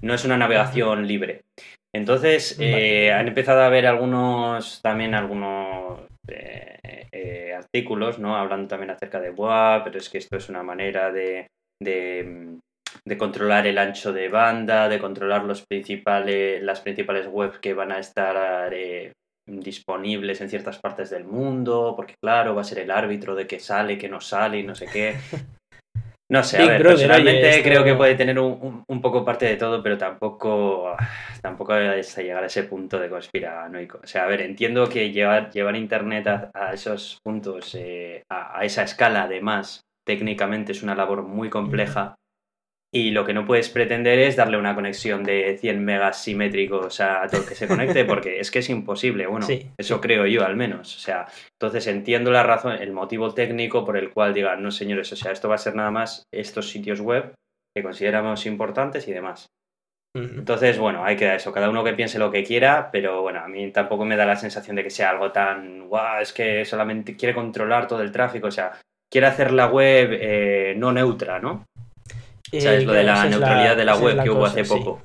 No 0.01 0.13
es 0.13 0.25
una 0.25 0.37
navegación 0.37 1.07
libre. 1.07 1.43
Entonces, 1.95 2.57
eh, 2.59 3.11
han 3.11 3.27
empezado 3.27 3.61
a 3.61 3.67
haber 3.67 3.85
algunos, 3.85 4.81
también 4.81 5.13
algunos 5.13 5.99
eh, 6.27 7.07
eh, 7.11 7.53
artículos, 7.55 8.17
¿no? 8.17 8.35
Hablando 8.35 8.67
también 8.67 8.89
acerca 8.89 9.19
de, 9.19 9.29
Buah, 9.29 9.83
pero 9.83 9.99
es 9.99 10.09
que 10.09 10.17
esto 10.17 10.37
es 10.37 10.49
una 10.49 10.63
manera 10.63 11.11
de, 11.11 11.47
de, 11.79 12.57
controlar 13.17 13.67
el 13.67 13.77
ancho 13.77 14.11
de 14.11 14.27
banda, 14.27 14.89
de 14.89 14.99
controlar 14.99 15.43
los 15.43 15.65
principales, 15.67 16.63
las 16.63 16.81
principales 16.81 17.27
webs 17.27 17.59
que 17.59 17.75
van 17.75 17.91
a 17.91 17.99
estar 17.99 18.73
disponibles 19.45 20.41
en 20.41 20.49
ciertas 20.49 20.79
partes 20.79 21.11
del 21.11 21.25
mundo, 21.25 21.93
porque 21.95 22.15
claro, 22.19 22.55
va 22.55 22.61
a 22.61 22.65
ser 22.65 22.79
el 22.79 22.89
árbitro 22.89 23.35
de 23.35 23.45
qué 23.45 23.59
sale, 23.59 23.99
qué 23.99 24.09
no 24.09 24.19
sale 24.19 24.59
y 24.59 24.63
no 24.63 24.73
sé 24.73 24.87
qué. 24.87 25.15
No 26.33 26.43
sé, 26.43 26.57
a 26.57 26.65
ver, 26.65 26.81
personalmente 26.81 27.61
creo 27.61 27.83
que 27.83 27.93
puede 27.93 28.15
tener 28.15 28.39
un, 28.39 29.01
poco 29.03 29.23
parte 29.23 29.45
de 29.45 29.55
todo, 29.55 29.83
pero 29.83 29.99
tampoco, 29.99 30.95
tampoco 31.43 31.75
es 31.75 32.17
llegar 32.17 32.41
a 32.43 32.47
ese 32.47 32.63
punto 32.63 32.99
de 32.99 33.07
conspiranoico. 33.07 33.99
O 34.03 34.07
sea, 34.07 34.23
a 34.23 34.27
ver, 34.27 34.41
entiendo 34.41 34.89
que 34.89 35.11
llevar, 35.11 35.51
llevar 35.51 35.75
Internet 35.75 36.25
a, 36.25 36.73
esos 36.73 37.19
puntos, 37.23 37.75
eh, 37.75 38.23
a, 38.31 38.57
a, 38.57 38.65
esa 38.65 38.81
escala, 38.81 39.25
además, 39.25 39.81
técnicamente 40.03 40.71
es 40.71 40.81
una 40.81 40.95
labor 40.95 41.21
muy 41.21 41.51
compleja 41.51 42.15
y 42.95 43.09
lo 43.09 43.25
que 43.25 43.33
no 43.33 43.47
puedes 43.47 43.69
pretender 43.69 44.19
es 44.19 44.35
darle 44.35 44.55
una 44.55 44.75
conexión 44.75 45.23
de 45.23 45.57
100 45.57 45.83
megas 45.83 46.23
simétricos 46.23 47.01
a 47.01 47.27
todo 47.27 47.41
el 47.41 47.47
que 47.47 47.55
se 47.55 47.67
conecte, 47.67 48.05
porque 48.05 48.39
es 48.39 48.51
que 48.51 48.59
es 48.59 48.69
imposible. 48.69 49.25
Bueno, 49.25 49.47
eso 49.77 49.99
creo 49.99 50.27
yo 50.27 50.45
al 50.45 50.55
menos. 50.55 50.95
O 50.95 50.99
sea, 50.99 51.25
entonces 51.59 51.87
entiendo 51.87 52.29
la 52.29 52.43
razón, 52.43 52.73
el 52.73 52.91
motivo 52.91 53.33
técnico 53.33 53.83
por 53.83 53.97
el 53.97 54.11
cual 54.11 54.35
digan, 54.35 54.61
no 54.61 54.69
señores, 54.69 55.11
o 55.11 55.15
sea, 55.15 55.31
esto 55.31 55.49
va 55.49 55.55
a 55.55 55.57
ser 55.57 55.73
nada 55.73 55.89
más 55.89 56.23
estos 56.31 56.69
sitios 56.69 57.01
web 57.01 57.33
que 57.75 57.81
consideramos 57.81 58.45
importantes 58.45 59.07
y 59.07 59.11
demás. 59.11 59.47
Entonces, 60.15 60.77
bueno, 60.77 61.03
hay 61.03 61.15
que 61.15 61.33
eso, 61.33 61.51
cada 61.51 61.71
uno 61.71 61.83
que 61.83 61.93
piense 61.93 62.19
lo 62.19 62.29
que 62.29 62.43
quiera, 62.43 62.91
pero 62.91 63.23
bueno, 63.23 63.39
a 63.39 63.47
mí 63.47 63.71
tampoco 63.71 64.05
me 64.05 64.15
da 64.15 64.27
la 64.27 64.35
sensación 64.35 64.75
de 64.75 64.83
que 64.83 64.91
sea 64.91 65.09
algo 65.09 65.31
tan, 65.31 65.87
guau, 65.87 66.21
es 66.21 66.31
que 66.31 66.63
solamente 66.65 67.15
quiere 67.17 67.33
controlar 67.33 67.87
todo 67.87 68.03
el 68.03 68.11
tráfico, 68.11 68.45
o 68.45 68.51
sea, 68.51 68.73
quiere 69.11 69.25
hacer 69.25 69.51
la 69.51 69.65
web 69.65 70.09
eh, 70.11 70.75
no 70.77 70.91
neutra, 70.91 71.39
¿no? 71.39 71.65
¿Sabes? 72.59 72.85
lo 72.85 72.93
de 72.93 73.03
la 73.03 73.25
neutralidad 73.25 73.77
de 73.77 73.85
la 73.85 73.97
web 73.97 74.23
que 74.23 74.29
hubo 74.29 74.45
hace 74.45 74.63
poco. 74.63 75.01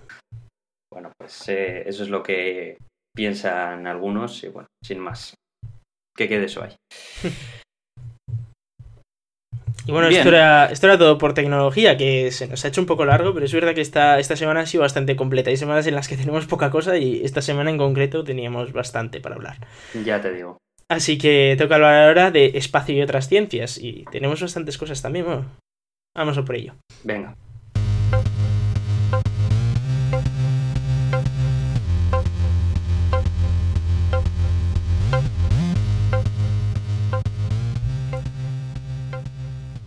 Bueno, 0.92 1.12
pues 1.18 1.48
eh, 1.48 1.82
eso 1.86 2.02
es 2.02 2.08
lo 2.08 2.22
que 2.22 2.78
piensan 3.14 3.86
algunos 3.86 4.42
y 4.44 4.48
bueno, 4.48 4.68
sin 4.82 4.98
más. 4.98 5.34
Que 6.16 6.28
quede 6.28 6.46
eso 6.46 6.62
ahí. 6.62 6.74
Y 9.88 9.90
bueno, 9.90 10.08
esto 10.08 10.28
era, 10.28 10.66
esto 10.66 10.86
era, 10.86 10.98
todo 10.98 11.16
por 11.16 11.32
tecnología, 11.32 11.96
que 11.96 12.30
se 12.30 12.46
nos 12.46 12.62
ha 12.62 12.68
hecho 12.68 12.82
un 12.82 12.86
poco 12.86 13.06
largo, 13.06 13.32
pero 13.32 13.46
es 13.46 13.54
verdad 13.54 13.74
que 13.74 13.80
esta, 13.80 14.18
esta 14.18 14.36
semana 14.36 14.60
ha 14.60 14.66
sido 14.66 14.82
bastante 14.82 15.16
completa. 15.16 15.48
Hay 15.48 15.56
semanas 15.56 15.86
en 15.86 15.94
las 15.94 16.08
que 16.08 16.18
tenemos 16.18 16.46
poca 16.46 16.70
cosa 16.70 16.98
y 16.98 17.24
esta 17.24 17.40
semana 17.40 17.70
en 17.70 17.78
concreto 17.78 18.22
teníamos 18.22 18.74
bastante 18.74 19.18
para 19.22 19.36
hablar. 19.36 19.56
Ya 20.04 20.20
te 20.20 20.34
digo. 20.34 20.58
Así 20.90 21.16
que 21.16 21.56
toca 21.56 21.76
hablar 21.76 22.06
ahora 22.06 22.30
de 22.30 22.52
espacio 22.54 22.94
y 22.94 23.00
otras 23.00 23.28
ciencias. 23.28 23.78
Y 23.78 24.04
tenemos 24.12 24.42
bastantes 24.42 24.76
cosas 24.76 25.00
también. 25.00 25.24
Bueno, 25.24 25.46
Vamos 26.14 26.38
por 26.40 26.56
ello. 26.56 26.74
Venga. 27.04 27.34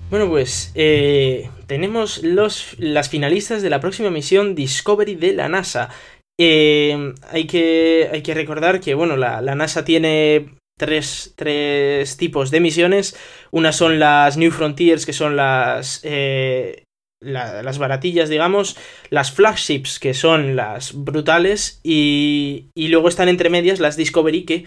Bueno, 0.09 0.27
pues 0.27 0.73
eh, 0.75 1.49
tenemos 1.67 2.21
los, 2.21 2.75
las 2.77 3.07
finalistas 3.07 3.61
de 3.61 3.69
la 3.69 3.79
próxima 3.79 4.09
misión 4.09 4.55
Discovery 4.55 5.15
de 5.15 5.31
la 5.31 5.47
NASA. 5.47 5.89
Eh, 6.37 7.13
hay, 7.29 7.47
que, 7.47 8.09
hay 8.11 8.21
que 8.21 8.33
recordar 8.33 8.81
que, 8.81 8.93
bueno, 8.93 9.15
la, 9.15 9.41
la 9.41 9.55
NASA 9.55 9.85
tiene 9.85 10.49
tres, 10.81 11.33
tres, 11.35 12.17
tipos 12.17 12.49
de 12.49 12.59
misiones. 12.59 13.15
Una 13.51 13.71
son 13.71 13.99
las 13.99 14.35
New 14.35 14.49
Frontiers, 14.49 15.05
que 15.05 15.13
son 15.13 15.35
las, 15.35 15.99
eh, 16.01 16.85
la, 17.21 17.61
las 17.61 17.77
baratillas, 17.77 18.29
digamos. 18.29 18.77
Las 19.11 19.31
flagships, 19.31 19.99
que 19.99 20.15
son 20.15 20.55
las 20.55 20.93
brutales. 20.95 21.81
Y, 21.83 22.69
y 22.75 22.87
luego 22.87 23.09
están 23.09 23.29
entre 23.29 23.51
medias 23.51 23.79
las 23.79 23.95
Discovery, 23.95 24.43
que 24.43 24.65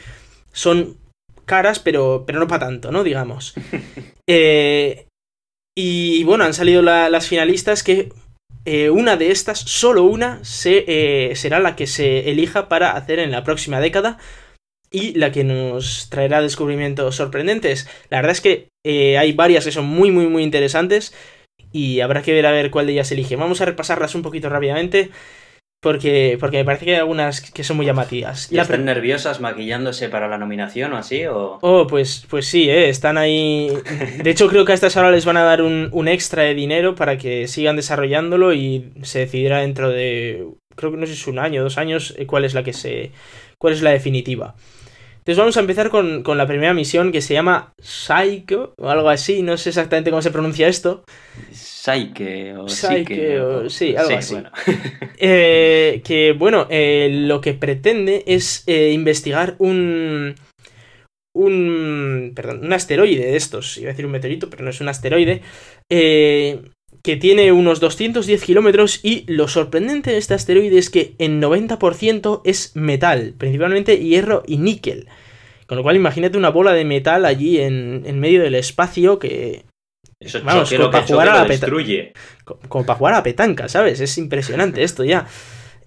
son 0.52 0.98
caras, 1.46 1.80
pero, 1.80 2.22
pero 2.24 2.38
no 2.38 2.46
para 2.46 2.66
tanto, 2.66 2.92
¿no? 2.92 3.02
Digamos. 3.02 3.54
Eh, 4.26 5.06
y 5.76 6.24
bueno, 6.24 6.44
han 6.44 6.54
salido 6.54 6.80
la, 6.80 7.10
las 7.10 7.28
finalistas 7.28 7.82
que 7.82 8.08
eh, 8.64 8.88
una 8.88 9.18
de 9.18 9.30
estas, 9.30 9.58
solo 9.58 10.04
una, 10.04 10.42
se, 10.42 10.84
eh, 10.88 11.36
será 11.36 11.60
la 11.60 11.76
que 11.76 11.86
se 11.86 12.30
elija 12.30 12.70
para 12.70 12.92
hacer 12.92 13.18
en 13.18 13.30
la 13.30 13.44
próxima 13.44 13.80
década 13.80 14.16
y 14.94 15.12
la 15.14 15.32
que 15.32 15.42
nos 15.42 16.08
traerá 16.08 16.40
descubrimientos 16.40 17.16
sorprendentes. 17.16 17.88
La 18.10 18.18
verdad 18.18 18.30
es 18.30 18.40
que 18.40 18.68
eh, 18.86 19.18
hay 19.18 19.32
varias 19.32 19.64
que 19.64 19.72
son 19.72 19.86
muy, 19.86 20.12
muy, 20.12 20.28
muy 20.28 20.44
interesantes 20.44 21.12
y 21.72 21.98
habrá 21.98 22.22
que 22.22 22.32
ver 22.32 22.46
a 22.46 22.52
ver 22.52 22.70
cuál 22.70 22.86
de 22.86 22.92
ellas 22.92 23.10
elige. 23.10 23.34
Vamos 23.34 23.60
a 23.60 23.64
repasarlas 23.64 24.14
un 24.14 24.22
poquito 24.22 24.48
rápidamente. 24.48 25.10
Porque, 25.82 26.38
porque 26.40 26.56
me 26.58 26.64
parece 26.64 26.86
que 26.86 26.92
hay 26.92 27.00
algunas 27.00 27.42
que 27.42 27.62
son 27.62 27.76
muy 27.76 27.84
llamativas. 27.84 28.50
¿Y 28.50 28.58
están 28.58 28.86
nerviosas 28.86 29.40
maquillándose 29.40 30.08
para 30.08 30.28
la 30.28 30.38
nominación 30.38 30.94
o 30.94 30.96
así? 30.96 31.26
O... 31.26 31.58
Oh, 31.60 31.86
pues, 31.86 32.24
pues 32.30 32.46
sí, 32.46 32.70
¿eh? 32.70 32.88
están 32.88 33.18
ahí. 33.18 33.70
De 34.22 34.30
hecho, 34.30 34.48
creo 34.48 34.64
que 34.64 34.72
a 34.72 34.74
estas 34.76 34.96
ahora 34.96 35.10
les 35.10 35.26
van 35.26 35.36
a 35.36 35.42
dar 35.42 35.60
un, 35.60 35.90
un, 35.92 36.08
extra 36.08 36.44
de 36.44 36.54
dinero 36.54 36.94
para 36.94 37.18
que 37.18 37.48
sigan 37.48 37.76
desarrollándolo 37.76 38.54
y 38.54 38.92
se 39.02 39.18
decidirá 39.18 39.58
dentro 39.58 39.90
de. 39.90 40.46
Creo 40.74 40.90
que 40.90 40.96
no 40.96 41.04
sé 41.04 41.14
si 41.14 41.20
es 41.20 41.26
un 41.26 41.38
año, 41.38 41.62
dos 41.62 41.76
años, 41.76 42.14
eh, 42.16 42.24
cuál 42.24 42.46
es 42.46 42.54
la 42.54 42.62
que 42.62 42.72
se. 42.72 43.12
cuál 43.58 43.74
es 43.74 43.82
la 43.82 43.90
definitiva. 43.90 44.54
Entonces 45.24 45.38
vamos 45.38 45.56
a 45.56 45.60
empezar 45.60 45.88
con, 45.88 46.22
con, 46.22 46.36
la 46.36 46.46
primera 46.46 46.74
misión 46.74 47.10
que 47.10 47.22
se 47.22 47.32
llama 47.32 47.72
Psycho 47.80 48.74
o 48.76 48.90
algo 48.90 49.08
así, 49.08 49.40
no 49.40 49.56
sé 49.56 49.70
exactamente 49.70 50.10
cómo 50.10 50.20
se 50.20 50.30
pronuncia 50.30 50.68
esto. 50.68 51.02
Psyche 51.50 52.54
o 52.58 52.68
Psyche, 52.68 53.40
o, 53.40 53.70
sí, 53.70 53.96
algo 53.96 54.10
sí, 54.10 54.14
así. 54.16 54.34
Bueno. 54.34 54.50
eh, 55.18 56.02
que 56.04 56.32
bueno, 56.32 56.66
eh, 56.68 57.08
lo 57.10 57.40
que 57.40 57.54
pretende 57.54 58.22
es 58.26 58.64
eh, 58.66 58.90
investigar 58.92 59.56
un, 59.60 60.34
un, 61.34 62.32
perdón, 62.34 62.60
un 62.62 62.72
asteroide 62.74 63.24
de 63.24 63.36
estos, 63.36 63.78
iba 63.78 63.88
a 63.88 63.92
decir 63.92 64.04
un 64.04 64.12
meteorito, 64.12 64.50
pero 64.50 64.62
no 64.62 64.68
es 64.68 64.80
un 64.82 64.88
asteroide, 64.88 65.40
eh, 65.90 66.60
que 67.04 67.16
tiene 67.18 67.52
unos 67.52 67.80
210 67.80 68.42
kilómetros 68.42 68.98
y 69.02 69.24
lo 69.30 69.46
sorprendente 69.46 70.12
de 70.12 70.16
este 70.16 70.32
asteroide 70.32 70.78
es 70.78 70.88
que 70.88 71.14
en 71.18 71.40
90% 71.40 72.40
es 72.44 72.74
metal, 72.74 73.34
principalmente 73.36 73.98
hierro 73.98 74.42
y 74.46 74.56
níquel. 74.56 75.06
Con 75.66 75.76
lo 75.76 75.82
cual 75.82 75.96
imagínate 75.96 76.38
una 76.38 76.48
bola 76.48 76.72
de 76.72 76.86
metal 76.86 77.26
allí 77.26 77.60
en, 77.60 78.04
en 78.06 78.18
medio 78.20 78.42
del 78.42 78.54
espacio 78.54 79.18
que... 79.18 79.64
Eso 80.18 80.40
Vamos, 80.42 80.72
como 80.72 80.90
para 80.90 81.06
jugar 81.06 81.28
a 81.28 81.34
la 81.34 81.44
destruye. 81.44 82.14
Como, 82.42 82.60
como 82.68 82.86
para 82.86 82.98
jugar 82.98 83.12
a 83.12 83.16
la 83.18 83.22
petanca, 83.22 83.68
¿sabes? 83.68 84.00
Es 84.00 84.16
impresionante 84.16 84.82
esto 84.82 85.04
ya. 85.04 85.26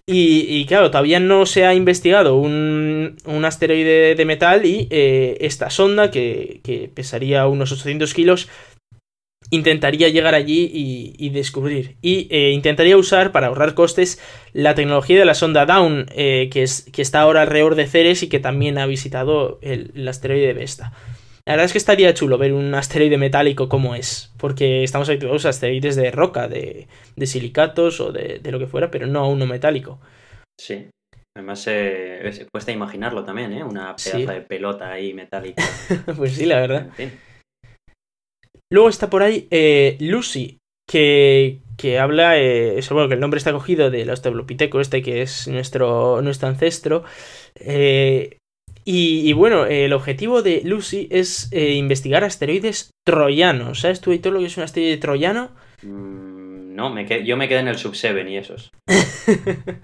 Y, 0.05 0.45
y, 0.47 0.65
claro, 0.67 0.91
todavía 0.91 1.19
no 1.19 1.47
se 1.47 1.65
ha 1.65 1.73
investigado 1.73 2.37
un, 2.37 3.17
un 3.25 3.45
asteroide 3.45 4.13
de 4.13 4.25
metal 4.25 4.65
y 4.67 4.87
eh, 4.91 5.37
esta 5.41 5.71
sonda, 5.71 6.11
que, 6.11 6.61
que, 6.63 6.89
pesaría 6.93 7.47
unos 7.47 7.71
800 7.71 8.13
kilos, 8.13 8.47
intentaría 9.49 10.09
llegar 10.09 10.35
allí 10.35 10.69
y, 10.73 11.13
y 11.17 11.29
descubrir. 11.29 11.97
Y 12.01 12.27
eh, 12.31 12.51
intentaría 12.51 12.97
usar, 12.97 13.31
para 13.31 13.47
ahorrar 13.47 13.73
costes, 13.73 14.19
la 14.53 14.75
tecnología 14.75 15.19
de 15.19 15.25
la 15.25 15.35
sonda 15.35 15.65
Down, 15.65 16.07
eh, 16.11 16.49
que, 16.51 16.63
es, 16.63 16.89
que 16.91 17.01
está 17.01 17.21
ahora 17.21 17.43
alrededor 17.43 17.75
de 17.75 17.87
Ceres 17.87 18.23
y 18.23 18.29
que 18.29 18.39
también 18.39 18.77
ha 18.77 18.85
visitado 18.85 19.59
el, 19.61 19.91
el 19.95 20.07
asteroide 20.07 20.47
de 20.47 20.53
Vesta. 20.53 20.93
La 21.45 21.53
verdad 21.53 21.65
es 21.65 21.71
que 21.71 21.77
estaría 21.77 22.13
chulo 22.13 22.37
ver 22.37 22.51
un 22.51 22.75
asteroide 22.75 23.17
metálico 23.17 23.69
como 23.69 23.95
es, 23.95 24.33
porque 24.37 24.83
estamos 24.83 25.07
habituados 25.07 25.45
a 25.45 25.49
asteroides 25.49 25.95
de 25.95 26.11
roca, 26.11 26.49
de, 26.49 26.89
de 27.15 27.25
silicatos 27.25 28.01
o 28.01 28.11
de, 28.11 28.39
de, 28.39 28.51
lo 28.51 28.59
que 28.59 28.67
fuera, 28.67 28.91
pero 28.91 29.07
no 29.07 29.21
a 29.21 29.29
uno 29.29 29.45
metálico. 29.45 30.01
Sí. 30.59 30.89
Además, 31.37 31.63
eh, 31.69 32.47
cuesta 32.51 32.73
imaginarlo 32.73 33.23
también, 33.23 33.53
¿eh? 33.53 33.63
Una 33.63 33.95
pedazo 33.95 34.17
sí. 34.17 34.25
de 34.25 34.41
pelota 34.41 34.91
ahí 34.91 35.13
metálica. 35.13 35.63
pues 36.17 36.33
sí, 36.33 36.45
la 36.45 36.59
verdad. 36.59 36.87
En 36.97 37.11
fin. 37.11 37.19
Luego 38.71 38.89
está 38.89 39.09
por 39.09 39.23
ahí 39.23 39.47
eh, 39.51 39.97
Lucy, 39.99 40.59
que, 40.87 41.59
que 41.77 41.99
habla, 41.99 42.37
eh, 42.37 42.79
eso, 42.79 42.93
bueno, 42.93 43.07
que 43.07 43.15
el 43.15 43.19
nombre 43.19 43.37
está 43.37 43.51
cogido 43.53 43.89
del 43.89 44.09
Australopiteco 44.09 44.81
este, 44.81 45.01
que 45.01 45.21
es 45.21 45.47
nuestro, 45.47 46.21
nuestro 46.21 46.49
ancestro. 46.49 47.03
Eh, 47.55 48.37
y, 48.89 49.29
y, 49.29 49.33
bueno, 49.33 49.65
el 49.65 49.91
objetivo 49.91 50.41
de 50.41 50.61
Lucy 50.63 51.09
es 51.11 51.49
eh, 51.51 51.73
investigar 51.73 52.23
asteroides 52.23 52.91
troyanos. 53.05 53.81
¿Sabes 53.81 53.99
tú, 53.99 54.17
todo 54.17 54.31
lo 54.31 54.39
que 54.39 54.45
es 54.45 54.55
un 54.55 54.63
asteroide 54.63 54.95
troyano? 54.95 55.51
Mm, 55.83 56.73
no, 56.73 56.89
me 56.89 57.05
qued 57.05 57.25
yo 57.25 57.35
me 57.35 57.49
quedé 57.49 57.59
en 57.59 57.67
el 57.67 57.77
Sub-7 57.77 58.31
y 58.31 58.37
esos. 58.37 58.71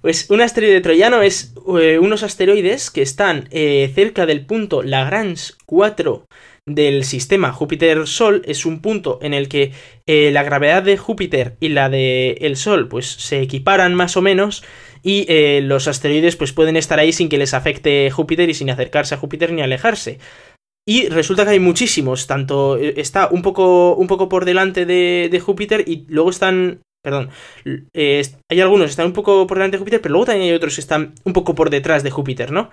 pues 0.00 0.30
un 0.30 0.42
asteroide 0.42 0.80
troyano 0.80 1.22
es 1.22 1.54
eh, 1.80 1.98
unos 1.98 2.22
asteroides 2.22 2.92
que 2.92 3.02
están 3.02 3.48
eh, 3.50 3.90
cerca 3.92 4.26
del 4.26 4.46
punto 4.46 4.84
Lagrange 4.84 5.54
4 5.66 6.26
del 6.66 7.04
sistema 7.04 7.52
Júpiter-Sol. 7.52 8.42
Es 8.44 8.66
un 8.66 8.80
punto 8.80 9.18
en 9.22 9.34
el 9.34 9.48
que 9.48 9.72
eh, 10.06 10.30
la 10.32 10.42
gravedad 10.42 10.82
de 10.82 10.96
Júpiter 10.96 11.56
y 11.60 11.68
la 11.68 11.88
del 11.88 12.38
de 12.38 12.56
Sol 12.56 12.88
pues 12.88 13.06
se 13.06 13.40
equiparan 13.40 13.94
más 13.94 14.16
o 14.16 14.22
menos 14.22 14.64
y 15.02 15.24
eh, 15.28 15.60
los 15.62 15.86
asteroides 15.86 16.34
pues 16.34 16.52
pueden 16.52 16.76
estar 16.76 16.98
ahí 16.98 17.12
sin 17.12 17.28
que 17.28 17.38
les 17.38 17.54
afecte 17.54 18.10
Júpiter 18.10 18.50
y 18.50 18.54
sin 18.54 18.70
acercarse 18.70 19.14
a 19.14 19.18
Júpiter 19.18 19.52
ni 19.52 19.62
alejarse. 19.62 20.18
Y 20.88 21.08
resulta 21.08 21.44
que 21.44 21.50
hay 21.50 21.60
muchísimos, 21.60 22.26
tanto 22.26 22.78
eh, 22.78 22.94
está 22.96 23.28
un 23.28 23.42
poco, 23.42 23.94
un 23.96 24.06
poco 24.06 24.28
por 24.28 24.44
delante 24.44 24.86
de, 24.86 25.28
de 25.30 25.40
Júpiter 25.40 25.84
y 25.86 26.06
luego 26.08 26.30
están, 26.30 26.82
perdón, 27.06 27.30
eh, 27.94 28.20
hay 28.50 28.60
algunos 28.60 28.86
que 28.86 28.90
están 28.90 29.06
un 29.06 29.12
poco 29.12 29.46
por 29.46 29.58
delante 29.58 29.76
de 29.76 29.78
Júpiter, 29.78 30.00
pero 30.00 30.14
luego 30.14 30.26
también 30.26 30.48
hay 30.48 30.56
otros 30.56 30.74
que 30.74 30.80
están 30.80 31.14
un 31.22 31.34
poco 31.34 31.54
por 31.54 31.70
detrás 31.70 32.02
de 32.02 32.10
Júpiter, 32.10 32.50
¿no? 32.50 32.68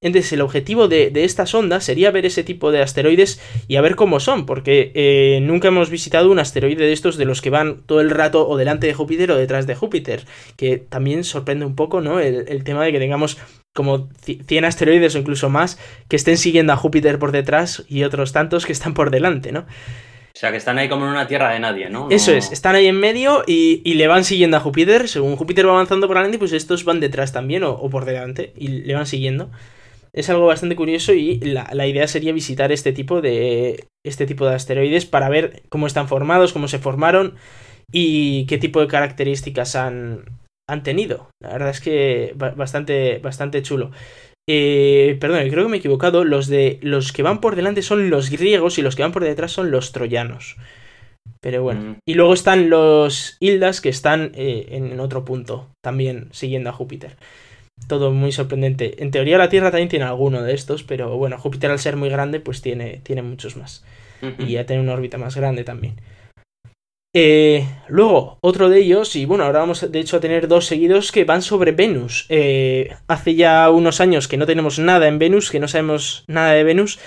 Entonces 0.00 0.32
el 0.32 0.40
objetivo 0.40 0.88
de, 0.88 1.10
de, 1.10 1.24
esta 1.24 1.44
sonda 1.44 1.82
sería 1.82 2.10
ver 2.10 2.24
ese 2.24 2.44
tipo 2.44 2.72
de 2.72 2.80
asteroides 2.80 3.42
y 3.68 3.76
a 3.76 3.82
ver 3.82 3.94
cómo 3.94 4.20
son, 4.20 4.46
porque 4.46 4.90
eh, 4.94 5.40
nunca 5.42 5.68
hemos 5.68 5.90
visitado 5.90 6.32
un 6.32 6.38
asteroide 6.38 6.86
de 6.86 6.94
estos 6.94 7.18
de 7.18 7.26
los 7.26 7.42
que 7.42 7.50
van 7.50 7.82
todo 7.84 8.00
el 8.00 8.08
rato 8.08 8.48
o 8.48 8.56
delante 8.56 8.86
de 8.86 8.94
Júpiter 8.94 9.30
o 9.30 9.36
detrás 9.36 9.66
de 9.66 9.74
Júpiter, 9.74 10.24
que 10.56 10.78
también 10.78 11.22
sorprende 11.22 11.66
un 11.66 11.76
poco, 11.76 12.00
¿no? 12.00 12.20
El, 12.20 12.46
el 12.48 12.64
tema 12.64 12.84
de 12.84 12.92
que 12.92 12.98
tengamos 12.98 13.36
como 13.74 14.08
100 14.46 14.64
asteroides 14.64 15.14
o 15.14 15.18
incluso 15.18 15.50
más 15.50 15.78
que 16.08 16.16
estén 16.16 16.38
siguiendo 16.38 16.72
a 16.72 16.76
Júpiter 16.78 17.18
por 17.18 17.32
detrás 17.32 17.84
y 17.86 18.04
otros 18.04 18.32
tantos 18.32 18.64
que 18.64 18.72
están 18.72 18.94
por 18.94 19.10
delante, 19.10 19.52
¿no? 19.52 19.66
O 20.36 20.38
sea, 20.38 20.50
que 20.50 20.56
están 20.56 20.78
ahí 20.78 20.88
como 20.88 21.04
en 21.04 21.12
una 21.12 21.28
tierra 21.28 21.52
de 21.52 21.60
nadie, 21.60 21.88
¿no? 21.90 22.08
Eso 22.10 22.32
es, 22.32 22.50
están 22.50 22.74
ahí 22.74 22.86
en 22.86 22.98
medio 22.98 23.44
y, 23.46 23.82
y, 23.84 23.94
le 23.94 24.08
van 24.08 24.24
siguiendo 24.24 24.56
a 24.56 24.60
Júpiter. 24.60 25.08
Según 25.08 25.36
Júpiter 25.36 25.66
va 25.66 25.72
avanzando 25.72 26.08
por 26.08 26.16
delante, 26.16 26.38
pues 26.38 26.52
estos 26.52 26.84
van 26.84 26.98
detrás 26.98 27.32
también 27.32 27.62
o, 27.62 27.70
o 27.70 27.88
por 27.88 28.04
delante 28.04 28.52
y 28.56 28.68
le 28.68 28.94
van 28.94 29.06
siguiendo 29.06 29.50
es 30.14 30.30
algo 30.30 30.46
bastante 30.46 30.76
curioso 30.76 31.12
y 31.12 31.40
la, 31.40 31.68
la, 31.72 31.88
idea 31.88 32.06
sería 32.06 32.32
visitar 32.32 32.70
este 32.70 32.92
tipo 32.92 33.20
de 33.20 33.88
este 34.04 34.26
tipo 34.26 34.46
de 34.46 34.54
asteroides 34.54 35.06
para 35.06 35.28
ver 35.28 35.64
cómo 35.68 35.88
están 35.88 36.06
formados, 36.06 36.52
cómo 36.52 36.68
se 36.68 36.78
formaron 36.78 37.34
y 37.90 38.46
qué 38.46 38.56
tipo 38.56 38.80
de 38.80 38.86
características 38.86 39.74
han, 39.74 40.24
han 40.68 40.82
tenido. 40.84 41.30
La 41.42 41.50
verdad 41.50 41.70
es 41.70 41.80
que 41.80 42.32
bastante, 42.36 43.18
bastante 43.18 43.62
chulo. 43.62 43.90
Eh, 44.46 45.16
perdón, 45.20 45.48
creo 45.48 45.64
que 45.64 45.70
me 45.70 45.76
he 45.76 45.80
equivocado. 45.80 46.24
Los 46.24 46.48
de 46.48 46.78
los 46.82 47.12
que 47.12 47.22
van 47.22 47.40
por 47.40 47.56
delante 47.56 47.82
son 47.82 48.10
los 48.10 48.30
griegos 48.30 48.78
y 48.78 48.82
los 48.82 48.96
que 48.96 49.02
van 49.02 49.12
por 49.12 49.24
detrás 49.24 49.52
son 49.52 49.70
los 49.70 49.92
troyanos. 49.92 50.56
Pero 51.40 51.62
bueno. 51.62 51.80
Mm. 51.80 51.96
Y 52.06 52.14
luego 52.14 52.34
están 52.34 52.70
los 52.70 53.36
Hildas 53.40 53.80
que 53.80 53.88
están 53.88 54.32
eh, 54.34 54.66
en 54.70 55.00
otro 55.00 55.24
punto, 55.24 55.68
también 55.82 56.28
siguiendo 56.32 56.70
a 56.70 56.74
Júpiter 56.74 57.16
todo 57.86 58.12
muy 58.12 58.32
sorprendente. 58.32 59.02
En 59.02 59.10
teoría 59.10 59.38
la 59.38 59.48
Tierra 59.48 59.70
también 59.70 59.88
tiene 59.88 60.04
alguno 60.04 60.42
de 60.42 60.54
estos, 60.54 60.82
pero 60.82 61.16
bueno, 61.16 61.38
Júpiter 61.38 61.70
al 61.70 61.78
ser 61.78 61.96
muy 61.96 62.08
grande, 62.08 62.40
pues 62.40 62.62
tiene, 62.62 63.00
tiene 63.02 63.22
muchos 63.22 63.56
más. 63.56 63.84
Y 64.38 64.52
ya 64.52 64.64
tiene 64.64 64.80
una 64.80 64.94
órbita 64.94 65.18
más 65.18 65.36
grande 65.36 65.64
también. 65.64 65.96
Eh, 67.16 67.64
luego, 67.86 68.38
otro 68.40 68.68
de 68.68 68.80
ellos, 68.80 69.14
y 69.14 69.24
bueno, 69.24 69.44
ahora 69.44 69.60
vamos 69.60 69.90
de 69.90 70.00
hecho 70.00 70.16
a 70.16 70.20
tener 70.20 70.48
dos 70.48 70.66
seguidos 70.66 71.12
que 71.12 71.24
van 71.24 71.42
sobre 71.42 71.70
Venus. 71.70 72.26
Eh, 72.28 72.90
hace 73.06 73.36
ya 73.36 73.70
unos 73.70 74.00
años 74.00 74.26
que 74.26 74.36
no 74.36 74.46
tenemos 74.46 74.80
nada 74.80 75.06
en 75.06 75.20
Venus, 75.20 75.50
que 75.50 75.60
no 75.60 75.68
sabemos 75.68 76.24
nada 76.26 76.52
de 76.52 76.64
Venus. 76.64 76.98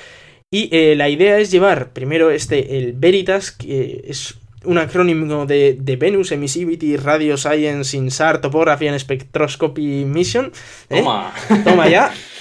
Y 0.50 0.70
eh, 0.72 0.96
la 0.96 1.10
idea 1.10 1.40
es 1.40 1.52
llevar 1.52 1.92
primero 1.92 2.32
este, 2.32 2.78
el 2.78 2.94
Veritas, 2.94 3.52
que 3.52 4.06
es 4.08 4.36
un 4.64 4.78
acrónimo 4.78 5.46
de, 5.46 5.78
de, 5.78 5.96
Venus 5.98 6.32
Emissivity 6.32 6.96
Radio 6.96 7.36
Science 7.36 7.96
INSAR 7.96 8.40
Topography 8.40 8.88
and 8.88 9.00
Spectroscopy 9.00 10.06
Mission. 10.06 10.54
Toma. 10.88 11.34
Toma 11.66 11.90
ya. 11.90 12.14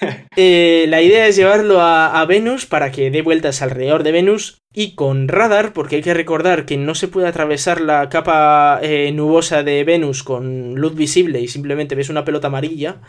Eh, 0.38 0.84
la 0.88 1.00
idea 1.00 1.26
es 1.26 1.36
llevarlo 1.36 1.80
a, 1.80 2.22
Venus 2.26 2.66
para 2.66 2.92
que 2.92 3.10
dé 3.10 3.22
vueltas 3.22 3.62
alrededor 3.62 4.02
de 4.02 4.12
Venus 4.12 4.60
y 4.74 4.94
con 4.94 5.28
radar, 5.28 5.72
porque 5.72 5.96
hay 5.96 6.02
que 6.02 6.12
recordar 6.12 6.66
que 6.66 6.76
no 6.76 6.94
se 6.94 7.08
puede 7.08 7.26
atravesar 7.26 7.80
la 7.80 8.10
capa 8.10 8.78
eh, 8.82 9.10
nubosa 9.12 9.62
de 9.62 9.82
Venus 9.84 10.22
con 10.22 10.74
luz 10.74 10.94
visible 10.94 11.40
y 11.40 11.48
simplemente 11.48 11.94
ves 11.94 12.10
una 12.10 12.26
pelota 12.26 12.48
amarilla. 12.48 13.00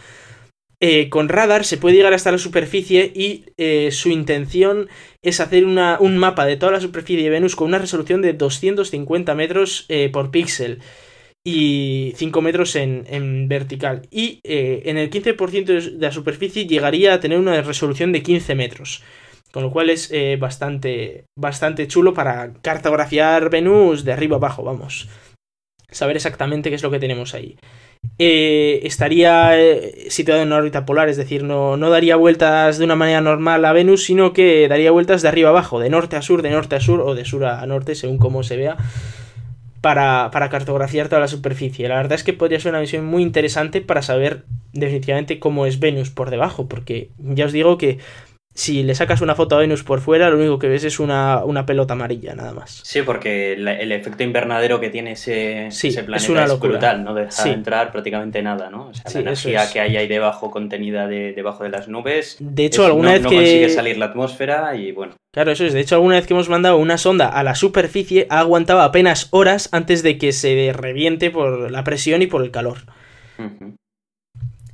Eh, 0.80 1.10
con 1.10 1.28
radar 1.28 1.66
se 1.66 1.76
puede 1.76 1.98
llegar 1.98 2.14
hasta 2.14 2.32
la 2.32 2.38
superficie 2.38 3.12
y 3.14 3.44
su 3.92 4.08
intención 4.08 4.88
es 5.22 5.42
hacer 5.42 5.66
un 5.66 6.18
mapa 6.18 6.46
de 6.46 6.56
toda 6.56 6.72
la 6.72 6.80
superficie 6.80 7.26
de 7.26 7.30
Venus 7.30 7.58
con 7.58 7.68
una 7.68 7.80
resolución 7.80 8.22
de 8.22 8.32
250 8.32 9.36
metros 9.36 9.86
por 10.14 10.32
píxel 10.32 10.80
y 11.50 12.12
5 12.18 12.42
metros 12.42 12.76
en, 12.76 13.48
vertical. 13.48 14.02
Y 14.12 14.42
eh, 14.44 14.82
en 14.84 14.98
el 14.98 15.10
15% 15.10 15.66
de 15.66 15.92
la 15.98 16.12
superficie 16.12 16.68
llegaría 16.68 17.14
a 17.14 17.22
tener 17.22 17.40
una 17.40 17.62
resolución 17.62 18.12
de 18.12 18.22
15 18.22 18.54
metros. 18.54 19.02
Con 19.54 19.64
lo 19.64 19.72
cual 19.72 19.90
es 19.90 20.12
eh, 20.12 20.36
bastante, 20.38 21.24
bastante 21.40 21.88
chulo 21.88 22.14
para 22.14 22.52
cartografiar 22.62 23.50
Venus 23.50 24.04
de 24.04 24.12
arriba 24.12 24.36
abajo, 24.36 24.62
vamos. 24.62 25.08
Saber 25.90 26.18
exactamente 26.18 26.68
qué 26.68 26.76
es 26.76 26.84
lo 26.84 26.92
que 26.92 27.00
tenemos 27.00 27.34
ahí. 27.34 27.56
Eh, 28.20 28.82
estaría 28.84 29.54
situado 30.10 30.42
en 30.42 30.48
una 30.48 30.58
órbita 30.58 30.86
polar, 30.86 31.08
es 31.08 31.16
decir, 31.16 31.46
no, 31.46 31.78
no 31.78 31.90
daría 31.90 32.18
vueltas 32.18 32.78
de 32.78 32.84
una 32.84 32.98
manera 32.98 33.22
normal 33.22 33.64
a 33.64 33.72
Venus, 33.72 34.04
sino 34.04 34.34
que 34.34 34.68
daría 34.68 34.92
vueltas 34.92 35.22
de 35.22 35.30
arriba 35.30 35.52
abajo, 35.52 35.80
de 35.80 35.90
norte 35.90 36.18
a 36.18 36.22
sur, 36.22 36.42
de 36.42 36.50
norte 36.50 36.76
a 36.76 36.82
sur 36.82 37.00
o 37.00 37.16
de 37.16 37.24
sur 37.24 37.46
a 37.46 37.66
norte, 37.66 37.96
según 37.96 38.18
cómo 38.18 38.44
se 38.44 38.58
vea 38.58 38.76
para, 39.94 40.50
cartografiar 40.50 41.08
toda 41.08 41.22
la 41.22 41.30
superficie. 41.30 41.88
La 41.88 41.96
verdad 41.96 42.16
es 42.16 42.26
que 42.26 42.34
podría 42.34 42.60
ser 42.60 42.72
una 42.72 42.82
misión 42.82 43.06
muy 43.06 43.24
interesante 43.24 43.80
para 43.80 44.02
saber 44.02 44.44
definitivamente 44.74 45.40
cómo 45.40 45.66
es 45.66 45.80
Venus 45.80 46.10
por 46.10 46.30
debajo, 46.30 46.68
porque 46.68 47.12
ya 47.18 47.46
os 47.46 47.54
digo 47.54 47.78
que 47.78 48.00
si 48.58 48.82
le 48.82 48.96
sacas 48.96 49.22
una 49.22 49.36
foto 49.36 49.56
a 49.56 49.60
Venus 49.60 49.84
por 49.84 50.02
fuera, 50.02 50.32
lo 50.32 50.38
único 50.38 50.58
que 50.58 50.68
ves 50.68 50.84
es 50.84 51.00
una, 51.00 51.44
pelota 51.68 51.94
amarilla, 51.94 52.34
nada 52.34 52.54
más. 52.54 52.82
Sí, 52.84 53.04
porque 53.04 53.54
el, 53.54 53.92
efecto 53.92 54.24
invernadero 54.24 54.80
que 54.80 54.90
tiene 54.90 55.12
ese, 55.12 55.70
planeta 56.04 56.44
es, 56.46 56.60
brutal, 56.60 57.04
no 57.04 57.14
deja 57.14 57.50
entrar 57.50 57.92
prácticamente 57.92 58.42
nada, 58.42 58.72
¿no? 58.72 58.88
O 58.88 58.94
sea, 58.96 59.04
la 59.14 59.20
energía 59.20 59.70
que 59.72 59.80
hay 59.80 59.96
ahí 59.96 60.08
debajo 60.08 60.50
contenida 60.50 61.08
debajo 61.08 61.66
de 61.66 61.70
las 61.70 61.88
nubes. 61.88 62.38
De 62.40 62.66
hecho, 62.66 62.84
alguna 62.84 63.12
vez 63.14 63.22
no 63.22 63.30
que. 63.30 63.36
consigue 63.36 63.70
salir 63.70 63.98
la 64.00 64.06
atmósfera 64.06 64.76
y 64.76 64.92
bueno. 64.92 65.14
Claro, 65.32 65.52
eso 65.52 65.64
es. 65.64 65.74
De 65.74 65.82
hecho, 65.82 65.94
alguna 65.94 66.16
vez 66.16 66.26
que 66.26 66.34
hemos 66.34 66.50
mandado 66.50 66.78
una 66.78 66.98
sonda 66.98 67.28
a 67.28 67.44
la 67.44 67.54
superficie, 67.54 68.26
ha 68.32 68.40
aguantado 68.40 68.82
apenas 68.82 69.28
horas 69.30 69.70
antes 69.72 70.02
de 70.02 70.18
que 70.18 70.32
se 70.32 70.74
reviente 70.76 71.30
por 71.30 71.70
la 71.70 71.84
presión 71.84 72.24
y 72.24 72.28
por 72.28 72.42
el 72.42 72.50
calor. 72.50 72.80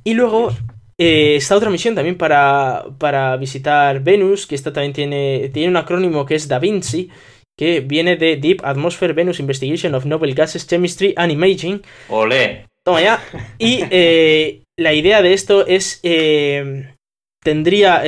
Y 0.04 0.14
luego, 0.14 0.54
eh, 0.98 1.36
está 1.36 1.56
otra 1.56 1.70
misión 1.70 1.94
también 1.94 2.16
para, 2.16 2.84
para 2.98 3.36
visitar 3.36 4.00
Venus, 4.00 4.46
que 4.46 4.54
esta 4.54 4.72
también 4.72 4.92
tiene, 4.92 5.50
tiene 5.52 5.68
un 5.68 5.76
acrónimo 5.76 6.24
que 6.24 6.36
es 6.36 6.48
Da 6.48 6.58
Vinci, 6.58 7.10
que 7.56 7.80
viene 7.80 8.16
de 8.16 8.36
Deep 8.36 8.64
Atmosphere 8.64 9.12
Venus 9.12 9.40
Investigation 9.40 9.94
of 9.94 10.04
Noble 10.04 10.32
Gases 10.32 10.66
Chemistry 10.66 11.14
and 11.16 11.32
Imaging. 11.32 11.82
¡Ole! 12.08 12.66
Toma 12.84 13.00
ya. 13.00 13.22
Y 13.58 13.80
eh, 13.90 14.62
la 14.76 14.92
idea 14.92 15.22
de 15.22 15.32
esto 15.32 15.66
es... 15.66 16.00
Eh, 16.02 16.90
tendría... 17.42 18.02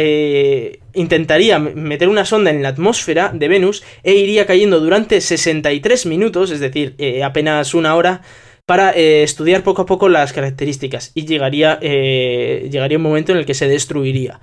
intentaría 0.95 1.59
meter 1.59 2.09
una 2.09 2.24
sonda 2.24 2.51
en 2.51 2.62
la 2.62 2.70
atmósfera 2.70 3.30
de 3.34 3.49
Venus 3.49 3.84
e 4.03 4.14
iría 4.14 4.47
cayendo 4.47 4.80
durante 4.80 5.20
63 5.20 6.07
minutos, 6.07 6.51
es 6.51 6.61
decir, 6.61 6.97
apenas 7.22 7.74
una 7.74 7.95
hora, 7.97 8.22
para 8.67 8.91
eh, 8.93 9.23
estudiar 9.23 9.62
poco 9.62 9.83
a 9.83 9.87
poco 9.87 10.09
las 10.09 10.33
características 10.33 11.12
y 11.14 11.25
llegaría, 11.25 11.79
eh, 11.81 12.69
llegaría 12.71 12.99
un 12.99 13.05
momento 13.05 13.33
en 13.33 13.39
el 13.39 13.47
que 13.47 13.55
se 13.55 13.69
destruiría. 13.69 14.41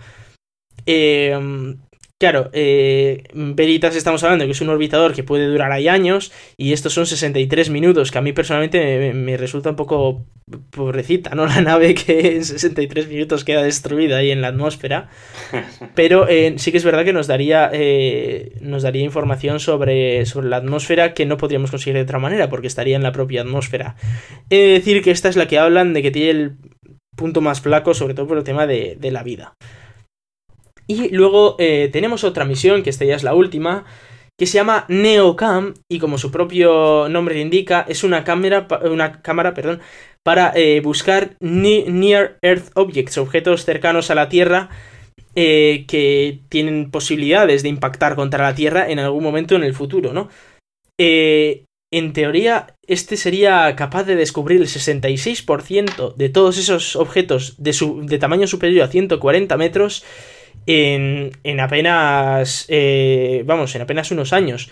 Eh, 0.86 1.38
Claro, 2.20 2.50
eh, 2.54 3.24
Veritas 3.34 3.98
estamos 3.98 4.24
hablando 4.24 4.46
que 4.46 4.52
es 4.52 4.62
un 4.62 4.70
orbitador 4.70 5.14
que 5.14 5.24
puede 5.24 5.46
durar 5.48 5.74
ahí 5.74 5.90
años 5.90 6.32
y 6.56 6.72
estos 6.72 6.94
son 6.94 7.06
63 7.06 7.70
minutos, 7.70 8.12
que 8.12 8.18
a 8.18 8.22
mí 8.22 8.32
personalmente 8.32 9.14
me, 9.14 9.36
resulta 9.36 9.72
un 9.72 9.76
poco 9.76 10.26
pobrecita, 10.70 11.36
¿no? 11.36 11.46
La 11.48 11.60
nave 11.60 11.94
que 11.96 12.38
en 12.38 12.46
63 12.46 13.10
minutos 13.10 13.44
queda 13.44 13.62
destruida 13.64 14.18
ahí 14.18 14.32
en 14.32 14.42
la 14.42 14.50
atmósfera. 14.50 15.10
Pero 15.96 16.30
eh, 16.30 16.54
sí 16.58 16.72
que 16.72 16.78
es 16.78 16.86
verdad 16.86 17.04
que 17.04 17.12
nos 17.12 17.28
daría, 17.28 17.70
eh, 17.74 18.58
nos 18.62 18.84
daría 18.84 19.04
información 19.04 19.60
sobre, 19.60 20.26
sobre 20.26 20.48
la 20.48 20.58
atmósfera 20.58 21.14
que 21.14 21.26
no 21.26 21.36
podríamos 21.36 21.72
conseguir 21.72 21.96
de 21.96 22.04
otra 22.04 22.20
manera 22.20 22.48
porque 22.48 22.68
estaría 22.68 22.96
en 22.96 23.04
la 23.04 23.12
propia 23.12 23.42
atmósfera. 23.42 23.98
He 24.50 24.60
de 24.60 24.68
decir 24.68 25.02
que 25.02 25.12
esta 25.12 25.28
es 25.28 25.36
la 25.36 25.48
que 25.48 25.60
hablan 25.60 25.94
de 25.94 26.02
que 26.02 26.12
tiene 26.12 26.30
el 26.30 26.56
punto 27.18 27.42
más 27.42 27.60
flaco, 27.60 27.94
sobre 27.94 28.14
todo 28.14 28.28
por 28.28 28.38
el 28.38 28.46
tema 28.46 28.66
de 28.66 29.12
la 29.12 29.24
vida. 29.24 29.58
Y 30.88 31.10
luego 31.10 31.56
eh, 31.60 31.90
tenemos 31.92 32.24
otra 32.24 32.46
misión, 32.46 32.84
que 32.84 32.90
esta 32.90 33.06
ya 33.06 33.16
es 33.16 33.24
la 33.24 33.36
última, 33.36 33.86
que 34.38 34.48
se 34.48 34.56
llama 34.56 34.86
NeoCam 34.90 35.76
y 35.90 36.00
como 36.00 36.18
su 36.18 36.32
propio 36.32 37.08
nombre 37.10 37.40
indica, 37.40 37.86
es 37.88 38.04
una 38.04 38.24
cámara, 38.24 38.68
una 38.84 39.22
cámara 39.22 39.54
perdón, 39.54 39.80
para 40.24 40.52
eh, 40.56 40.82
buscar 40.82 41.36
Near 41.40 42.38
Earth 42.42 42.72
Objects, 42.76 43.18
objetos 43.18 43.66
cercanos 43.66 44.10
a 44.10 44.16
la 44.16 44.30
Tierra 44.30 44.70
eh, 45.36 45.86
que 45.88 46.40
tienen 46.50 46.92
posibilidades 46.92 47.64
de 47.64 47.70
impactar 47.70 48.16
contra 48.16 48.44
la 48.44 48.56
Tierra 48.56 48.90
en 48.90 49.00
algún 49.00 49.24
momento 49.24 49.56
en 49.56 49.64
el 49.64 49.74
futuro, 49.74 50.14
¿no? 50.14 50.30
en 51.94 52.14
teoría, 52.14 52.76
este 52.88 53.18
sería 53.18 53.76
capaz 53.76 54.04
de 54.06 54.16
descubrir 54.16 54.60
el 54.60 54.68
66% 54.68 56.16
de 56.16 56.30
todos 56.30 56.58
esos 56.58 56.96
objetos 56.96 57.54
de, 57.60 57.72
su, 57.72 58.04
de 58.08 58.18
tamaño 58.18 58.48
superior 58.48 58.86
a 58.86 58.88
140 58.88 59.58
metros 59.58 60.04
en, 60.66 61.32
en 61.44 61.60
apenas, 61.60 62.66
eh, 62.70 63.44
vamos, 63.46 63.76
en 63.76 63.82
apenas 63.82 64.12
unos 64.12 64.34
años. 64.34 64.70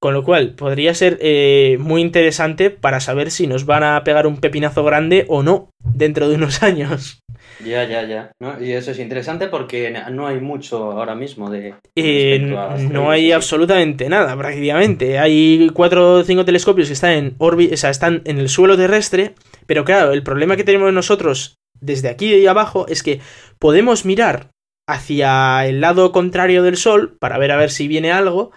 Con 0.00 0.14
lo 0.14 0.22
cual, 0.22 0.54
podría 0.54 0.94
ser 0.94 1.18
eh, 1.20 1.76
muy 1.80 2.00
interesante 2.00 2.70
para 2.70 3.00
saber 3.00 3.32
si 3.32 3.48
nos 3.48 3.66
van 3.66 3.82
a 3.82 4.04
pegar 4.04 4.28
un 4.28 4.36
pepinazo 4.36 4.84
grande 4.84 5.24
o 5.28 5.42
no 5.42 5.70
dentro 5.82 6.28
de 6.28 6.36
unos 6.36 6.62
años. 6.62 7.20
Ya, 7.64 7.82
ya, 7.84 8.04
ya. 8.04 8.30
Y 8.60 8.70
eso 8.70 8.92
es 8.92 9.00
interesante 9.00 9.48
porque 9.48 9.92
no 10.12 10.28
hay 10.28 10.40
mucho 10.40 10.92
ahora 10.92 11.16
mismo 11.16 11.50
de... 11.50 11.74
Eh, 11.96 12.38
no 12.38 13.10
hay 13.10 13.32
absolutamente 13.32 14.08
nada, 14.08 14.36
prácticamente. 14.36 15.18
Hay 15.18 15.68
cuatro 15.74 16.14
o 16.14 16.22
cinco 16.22 16.44
telescopios 16.44 16.86
que 16.86 16.94
están 16.94 17.12
en 17.12 17.34
órbita, 17.38 17.74
o 17.74 17.76
sea, 17.76 17.90
están 17.90 18.22
en 18.24 18.38
el 18.38 18.48
suelo 18.48 18.76
terrestre, 18.76 19.34
pero 19.66 19.84
claro, 19.84 20.12
el 20.12 20.22
problema 20.22 20.56
que 20.56 20.62
tenemos 20.62 20.92
nosotros 20.92 21.56
desde 21.80 22.08
aquí 22.08 22.32
y 22.34 22.46
abajo 22.46 22.86
es 22.88 23.02
que 23.02 23.20
podemos 23.58 24.04
mirar 24.04 24.50
hacia 24.88 25.66
el 25.66 25.80
lado 25.80 26.10
contrario 26.12 26.62
del 26.62 26.76
Sol 26.76 27.16
para 27.20 27.38
ver 27.38 27.52
a 27.52 27.56
ver 27.56 27.70
si 27.70 27.86
viene 27.86 28.10
algo, 28.10 28.50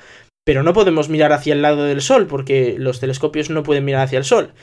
pero 0.45 0.63
no 0.63 0.73
podemos 0.73 1.09
mirar 1.09 1.33
hacia 1.33 1.53
el 1.53 1.61
lado 1.61 1.83
del 1.83 2.01
Sol 2.01 2.25
porque 2.25 2.75
los 2.79 2.99
telescopios 2.99 3.49
no 3.49 3.63
pueden 3.63 3.85
mirar 3.85 4.05
hacia 4.05 4.17
el 4.17 4.23
Sol. 4.23 4.53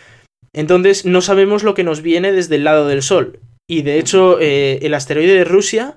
Entonces 0.53 1.05
no 1.05 1.21
sabemos 1.21 1.63
lo 1.63 1.75
que 1.75 1.85
nos 1.85 2.03
viene 2.03 2.33
desde 2.33 2.57
el 2.57 2.65
lado 2.65 2.89
del 2.89 3.03
Sol. 3.03 3.41
Y 3.69 3.83
de 3.83 3.99
hecho 3.99 4.41
eh, 4.41 4.79
el 4.83 4.95
asteroide 4.95 5.35
de 5.35 5.45
Rusia, 5.45 5.97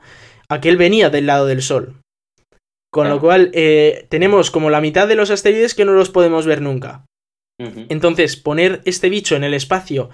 aquel 0.49 0.76
venía 0.76 1.09
del 1.09 1.26
lado 1.26 1.45
del 1.45 1.61
Sol. 1.61 1.95
Con 2.91 3.07
lo 3.07 3.22
cual 3.22 3.51
eh, 3.53 4.05
tenemos 4.09 4.51
como 4.51 4.69
la 4.69 4.82
mitad 4.82 5.07
de 5.07 5.15
los 5.15 5.32
asteroides 5.32 5.74
que 5.74 5.86
no 5.86 5.93
los 5.93 6.09
podemos 6.09 6.45
ver 6.45 6.61
nunca. 6.61 7.05
Entonces 7.89 8.38
poner 8.38 8.82
este 8.86 9.09
bicho 9.09 9.36
en 9.36 9.43
el 9.43 9.53
espacio 9.53 10.09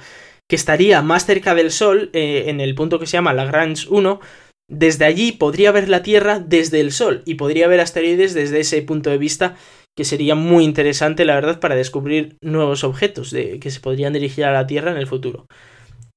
que 0.49 0.55
estaría 0.55 1.01
más 1.01 1.25
cerca 1.25 1.55
del 1.55 1.71
Sol, 1.71 2.09
eh, 2.13 2.45
en 2.47 2.61
el 2.61 2.75
punto 2.75 2.99
que 2.99 3.05
se 3.05 3.13
llama 3.13 3.33
Lagrange 3.33 3.87
1, 3.89 4.19
desde 4.67 5.05
allí 5.05 5.31
podría 5.31 5.71
ver 5.71 5.89
la 5.89 6.03
Tierra 6.03 6.39
desde 6.39 6.79
el 6.81 6.91
Sol 6.91 7.23
y 7.25 7.35
podría 7.35 7.67
ver 7.67 7.79
asteroides 7.79 8.33
desde 8.33 8.59
ese 8.59 8.81
punto 8.81 9.09
de 9.09 9.17
vista 9.17 9.55
que 9.95 10.03
sería 10.03 10.35
muy 10.35 10.63
interesante, 10.63 11.25
la 11.25 11.35
verdad, 11.35 11.59
para 11.59 11.75
descubrir 11.75 12.37
nuevos 12.41 12.83
objetos 12.83 13.31
que 13.31 13.71
se 13.71 13.79
podrían 13.79 14.13
dirigir 14.13 14.45
a 14.45 14.51
la 14.51 14.67
Tierra 14.67 14.91
en 14.91 14.97
el 14.97 15.07
futuro. 15.07 15.47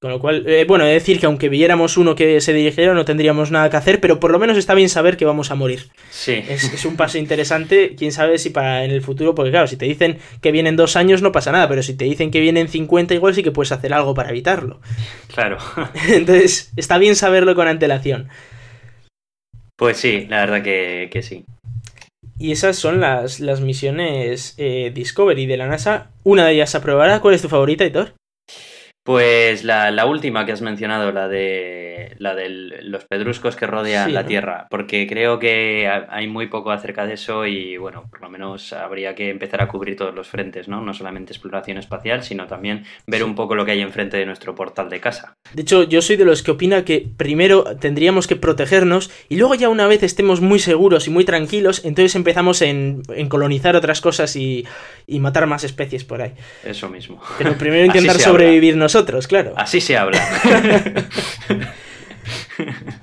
Con 0.00 0.10
lo 0.10 0.18
cual, 0.18 0.44
eh, 0.46 0.64
bueno, 0.66 0.86
es 0.86 0.94
decir 0.94 1.20
que 1.20 1.26
aunque 1.26 1.50
viéramos 1.50 1.98
uno 1.98 2.14
que 2.14 2.40
se 2.40 2.54
dirigiera 2.54 2.94
no 2.94 3.04
tendríamos 3.04 3.50
nada 3.50 3.68
que 3.68 3.76
hacer, 3.76 4.00
pero 4.00 4.18
por 4.18 4.30
lo 4.30 4.38
menos 4.38 4.56
está 4.56 4.72
bien 4.72 4.88
saber 4.88 5.18
que 5.18 5.26
vamos 5.26 5.50
a 5.50 5.56
morir. 5.56 5.90
Sí. 6.08 6.42
Es, 6.48 6.86
un 6.86 6.96
paso 6.96 7.18
interesante, 7.18 7.94
quién 7.98 8.10
sabe 8.10 8.38
si 8.38 8.48
para 8.48 8.82
en 8.86 8.92
el 8.92 9.02
futuro, 9.02 9.34
porque 9.34 9.50
claro, 9.50 9.66
si 9.66 9.76
te 9.76 9.84
dicen 9.84 10.16
que 10.40 10.52
vienen 10.52 10.74
dos 10.74 10.96
años 10.96 11.20
no 11.20 11.32
pasa 11.32 11.52
nada, 11.52 11.68
pero 11.68 11.82
si 11.82 11.92
te 11.92 12.06
dicen 12.06 12.30
que 12.30 12.40
vienen 12.40 12.68
50 12.68 13.12
igual 13.12 13.34
sí 13.34 13.42
que 13.42 13.52
puedes 13.52 13.72
hacer 13.72 13.92
algo 13.92 14.14
para 14.14 14.30
evitarlo. 14.30 14.80
Claro. 15.34 15.58
Entonces, 16.08 16.72
está 16.76 16.96
bien 16.96 17.14
saberlo 17.14 17.54
con 17.54 17.68
antelación. 17.68 18.30
Pues 19.76 19.98
sí, 19.98 20.26
la 20.30 20.46
verdad 20.46 20.62
que, 20.62 21.20
sí. 21.22 21.44
Y 22.38 22.52
esas 22.52 22.76
son 22.76 23.00
las, 23.00 23.38
las 23.38 23.60
misiones 23.60 24.54
eh, 24.56 24.92
Discovery 24.94 25.44
de 25.44 25.58
la 25.58 25.66
NASA. 25.66 26.10
Una 26.24 26.46
de 26.46 26.54
ellas 26.54 26.70
se 26.70 26.78
aprobará. 26.78 27.20
¿Cuál 27.20 27.34
es 27.34 27.42
tu 27.42 27.50
favorita, 27.50 27.84
Hitor? 27.84 28.14
Pues 29.02 29.64
la, 29.64 29.90
la, 29.90 30.04
última 30.06 30.44
que 30.44 30.52
has 30.52 30.60
mencionado, 30.60 31.10
la 31.10 31.26
de 31.26 32.14
la 32.18 32.34
de 32.34 32.48
los 32.82 33.04
pedruscos 33.06 33.56
que 33.56 33.66
rodean 33.66 34.08
Sí, 34.08 34.12
la 34.12 34.22
¿no? 34.22 34.28
Tierra, 34.28 34.66
porque 34.68 35.06
creo 35.06 35.38
que 35.38 35.88
ha- 35.88 36.06
hay 36.10 36.26
muy 36.28 36.48
poco 36.48 36.70
acerca 36.70 37.06
de 37.06 37.14
eso 37.14 37.46
y 37.46 37.78
bueno, 37.78 38.04
por 38.10 38.20
lo 38.20 38.28
menos 38.28 38.74
habría 38.74 39.14
que 39.14 39.30
empezar 39.30 39.62
a 39.62 39.68
cubrir 39.68 39.96
todos 39.96 40.14
los 40.14 40.28
frentes, 40.28 40.68
¿no? 40.68 40.82
No 40.82 40.92
solamente 40.92 41.32
exploración 41.32 41.78
espacial, 41.78 42.22
sino 42.22 42.46
también 42.46 42.84
ver 43.06 43.24
un 43.24 43.34
poco 43.34 43.54
lo 43.54 43.64
que 43.64 43.70
hay 43.72 43.80
enfrente 43.80 44.18
de 44.18 44.26
nuestro 44.26 44.54
portal 44.54 44.90
de 44.90 45.00
casa. 45.00 45.32
De 45.54 45.62
hecho, 45.62 45.82
yo 45.84 46.02
soy 46.02 46.16
de 46.16 46.26
los 46.26 46.42
que 46.42 46.50
opina 46.50 46.84
que 46.84 47.08
primero 47.16 47.64
tendríamos 47.80 48.26
que 48.26 48.36
protegernos 48.36 49.10
y 49.30 49.36
luego 49.36 49.54
ya 49.54 49.70
una 49.70 49.86
vez 49.86 50.02
estemos 50.02 50.42
muy 50.42 50.58
seguros 50.58 51.06
y 51.06 51.10
muy 51.10 51.24
tranquilos, 51.24 51.84
entonces 51.86 52.14
empezamos 52.16 52.60
en, 52.60 53.00
en 53.14 53.28
colonizar 53.30 53.76
otras 53.76 54.02
cosas 54.02 54.36
y, 54.36 54.66
y 55.06 55.20
matar 55.20 55.46
más 55.46 55.64
especies 55.64 56.04
por 56.04 56.20
ahí. 56.20 56.32
Eso 56.64 56.90
mismo. 56.90 57.20
Pero 57.38 57.56
primero 57.56 57.86
intentar 57.86 58.16
se 58.16 58.24
habla. 58.24 58.32
sobrevivir 58.40 58.76
nosotros, 58.94 59.26
claro. 59.26 59.54
Así 59.56 59.80
se 59.80 59.96
habla. 59.96 60.20
Bueno, 61.48 61.68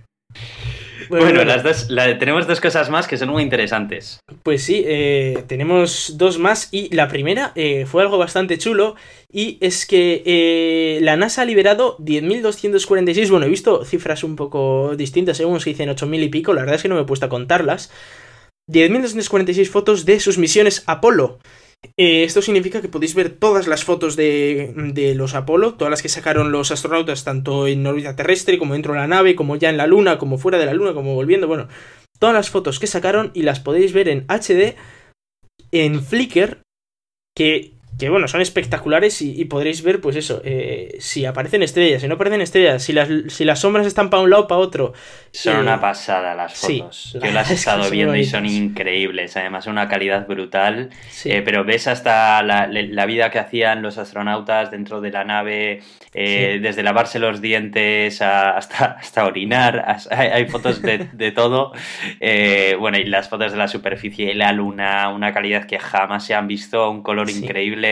Bueno, 1.09 1.25
bueno, 1.25 1.43
las 1.45 1.63
dos, 1.63 1.89
la- 1.89 2.17
tenemos 2.19 2.47
dos 2.47 2.59
cosas 2.59 2.89
más 2.89 3.07
que 3.07 3.17
son 3.17 3.29
muy 3.29 3.41
interesantes. 3.41 4.19
Pues 4.43 4.63
sí, 4.63 4.83
eh, 4.85 5.43
tenemos 5.47 6.15
dos 6.17 6.37
más 6.37 6.67
y 6.73 6.93
la 6.93 7.07
primera 7.07 7.53
eh, 7.55 7.85
fue 7.85 8.01
algo 8.01 8.17
bastante 8.17 8.57
chulo 8.57 8.95
y 9.31 9.57
es 9.61 9.85
que 9.85 10.21
eh, 10.25 10.99
la 11.01 11.15
NASA 11.15 11.43
ha 11.43 11.45
liberado 11.45 11.97
10.246, 11.99 13.29
bueno, 13.29 13.45
he 13.45 13.49
visto 13.49 13.85
cifras 13.85 14.25
un 14.25 14.35
poco 14.35 14.95
distintas, 14.97 15.37
según 15.37 15.61
se 15.61 15.69
dicen 15.69 15.87
8.000 15.89 16.23
y 16.23 16.29
pico, 16.29 16.53
la 16.53 16.61
verdad 16.61 16.75
es 16.75 16.81
que 16.81 16.89
no 16.89 16.95
me 16.95 17.01
he 17.01 17.05
puesto 17.05 17.25
a 17.25 17.29
contarlas, 17.29 17.89
10.246 18.69 19.65
fotos 19.69 20.03
de 20.05 20.19
sus 20.19 20.37
misiones 20.37 20.83
Apolo. 20.87 21.39
Eh, 21.95 22.23
esto 22.23 22.41
significa 22.41 22.81
que 22.81 22.89
podéis 22.89 23.15
ver 23.15 23.29
todas 23.29 23.67
las 23.67 23.83
fotos 23.83 24.15
de, 24.15 24.73
de 24.93 25.15
los 25.15 25.35
Apolo, 25.35 25.75
todas 25.75 25.91
las 25.91 26.01
que 26.01 26.09
sacaron 26.09 26.51
los 26.51 26.71
astronautas, 26.71 27.23
tanto 27.23 27.67
en 27.67 27.85
órbita 27.85 28.15
terrestre 28.15 28.57
como 28.57 28.73
dentro 28.73 28.93
de 28.93 28.99
la 28.99 29.07
nave, 29.07 29.35
como 29.35 29.55
ya 29.55 29.69
en 29.69 29.77
la 29.77 29.87
Luna, 29.87 30.17
como 30.17 30.37
fuera 30.37 30.57
de 30.57 30.65
la 30.65 30.73
Luna, 30.73 30.93
como 30.93 31.15
volviendo, 31.15 31.47
bueno, 31.47 31.67
todas 32.19 32.35
las 32.35 32.49
fotos 32.49 32.79
que 32.79 32.87
sacaron 32.87 33.31
y 33.33 33.43
las 33.43 33.59
podéis 33.59 33.93
ver 33.93 34.09
en 34.09 34.25
HD, 34.27 34.75
en 35.71 36.03
Flickr, 36.03 36.61
que, 37.35 37.76
que 37.97 38.09
bueno, 38.09 38.27
son 38.27 38.41
espectaculares 38.41 39.21
y, 39.21 39.39
y 39.41 39.45
podréis 39.45 39.81
ver, 39.81 39.99
pues 40.01 40.15
eso, 40.15 40.41
eh, 40.45 40.97
si 40.99 41.25
aparecen 41.25 41.63
estrellas, 41.63 42.01
si 42.01 42.07
no 42.07 42.13
aparecen 42.15 42.41
estrellas, 42.41 42.83
si 42.83 42.93
las, 42.93 43.09
si 43.29 43.43
las 43.43 43.59
sombras 43.61 43.87
están 43.87 44.09
para 44.11 44.21
un 44.23 44.29
lado, 44.29 44.47
para 44.47 44.59
otro. 44.59 44.93
Son 45.31 45.57
Eh, 45.57 45.59
una 45.61 45.81
pasada 45.81 46.35
las 46.35 46.53
fotos. 46.55 47.17
Yo 47.23 47.31
las 47.33 47.49
he 47.49 47.55
estado 47.55 47.89
viendo 47.89 48.15
y 48.15 48.23
son 48.23 48.45
increíbles. 48.45 49.35
Además, 49.37 49.65
una 49.67 49.87
calidad 49.87 50.27
brutal. 50.27 50.89
Sí. 51.09 51.31
Eh, 51.31 51.41
pero 51.41 51.63
ves 51.63 51.87
hasta 51.87 52.41
la, 52.43 52.67
la 52.67 53.05
vida 53.07 53.31
que 53.31 53.39
hacían 53.39 53.81
los 53.81 53.97
astronautas 53.97 54.69
dentro 54.71 55.01
de 55.01 55.11
la 55.11 55.23
nave, 55.23 55.81
Sí. 56.13 56.59
desde 56.59 56.81
lavarse 56.83 57.19
los 57.19 57.41
dientes 57.41 58.21
a- 58.23 58.51
hasta, 58.57 58.85
hasta 58.99 59.25
orinar. 59.25 59.97
Hay, 60.09 60.47
fotos 60.47 60.81
de, 60.81 61.07
de 61.13 61.31
todo. 61.31 61.73
Bueno, 62.79 62.97
y 62.97 63.03
las 63.05 63.29
fotos 63.29 63.51
de 63.51 63.57
la 63.57 63.67
superficie 63.67 64.31
y 64.31 64.33
la 64.33 64.51
luna, 64.51 65.09
una 65.09 65.33
calidad 65.33 65.65
que 65.65 65.77
jamás 65.79 66.25
se 66.25 66.33
han 66.33 66.47
visto, 66.47 66.89
un 66.89 67.01
color 67.03 67.27
Sí. 67.29 67.35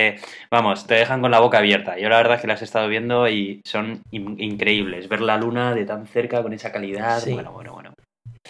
Increíble. 0.04 0.28
Vamos, 0.52 0.88
te 0.88 0.96
dejan 0.96 1.22
con 1.22 1.32
la 1.32 1.40
boca 1.40 1.58
abierta. 1.60 1.98
Yo 1.98 2.10
la 2.10 2.18
verdad 2.18 2.36
es 2.36 2.42
que 2.42 2.48
las 2.48 2.62
he 2.62 2.66
estado 2.66 2.88
viendo 2.88 3.28
y 3.28 3.62
son 3.66 4.02
in- 4.12 4.40
increíbles. 4.40 5.08
Ver 5.10 5.22
la 5.22 5.38
luna 5.38 5.74
de 5.74 5.86
tan 5.86 6.08
cerca 6.08 6.42
con 6.44 6.54
esa 6.54 6.72
calidad. 6.72 7.20
Sí. 7.20 7.34
Bueno, 7.34 7.52
bueno, 7.52 7.74
bueno. 7.74 7.94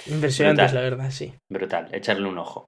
Impresionantes, 0.07 0.71
brutal. 0.71 0.75
la 0.83 0.89
verdad, 0.89 1.11
sí. 1.11 1.33
Brutal. 1.51 1.87
Echarle 1.91 2.27
un 2.27 2.37
ojo. 2.37 2.65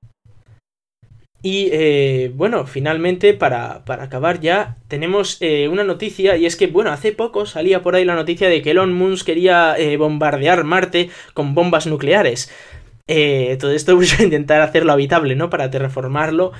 Y 1.43 1.69
eh, 1.71 2.31
bueno, 2.33 2.65
finalmente, 2.65 3.33
para, 3.33 3.85
para 3.85 4.03
acabar 4.05 4.39
ya, 4.39 4.75
tenemos 4.87 5.37
eh, 5.39 5.67
una 5.67 5.83
noticia, 5.83 6.35
y 6.35 6.45
es 6.45 6.55
que, 6.55 6.67
bueno, 6.67 6.91
hace 6.91 7.11
poco 7.11 7.45
salía 7.45 7.81
por 7.83 7.95
ahí 7.95 8.05
la 8.05 8.15
noticia 8.15 8.49
de 8.49 8.61
que 8.61 8.71
Elon 8.71 8.91
Musk 8.93 9.25
quería 9.27 9.75
eh, 9.77 9.97
bombardear 9.97 10.63
Marte 10.63 11.09
con 11.33 11.53
bombas 11.53 11.85
nucleares. 11.87 12.51
Todo 13.59 13.71
esto 13.71 13.95
pues 13.95 14.11
para 14.13 14.23
intentar 14.23 14.61
hacerlo 14.61 14.91
habitable, 14.91 15.35
¿no? 15.35 15.49
Para 15.49 15.69
terraformarlo, 15.69 16.51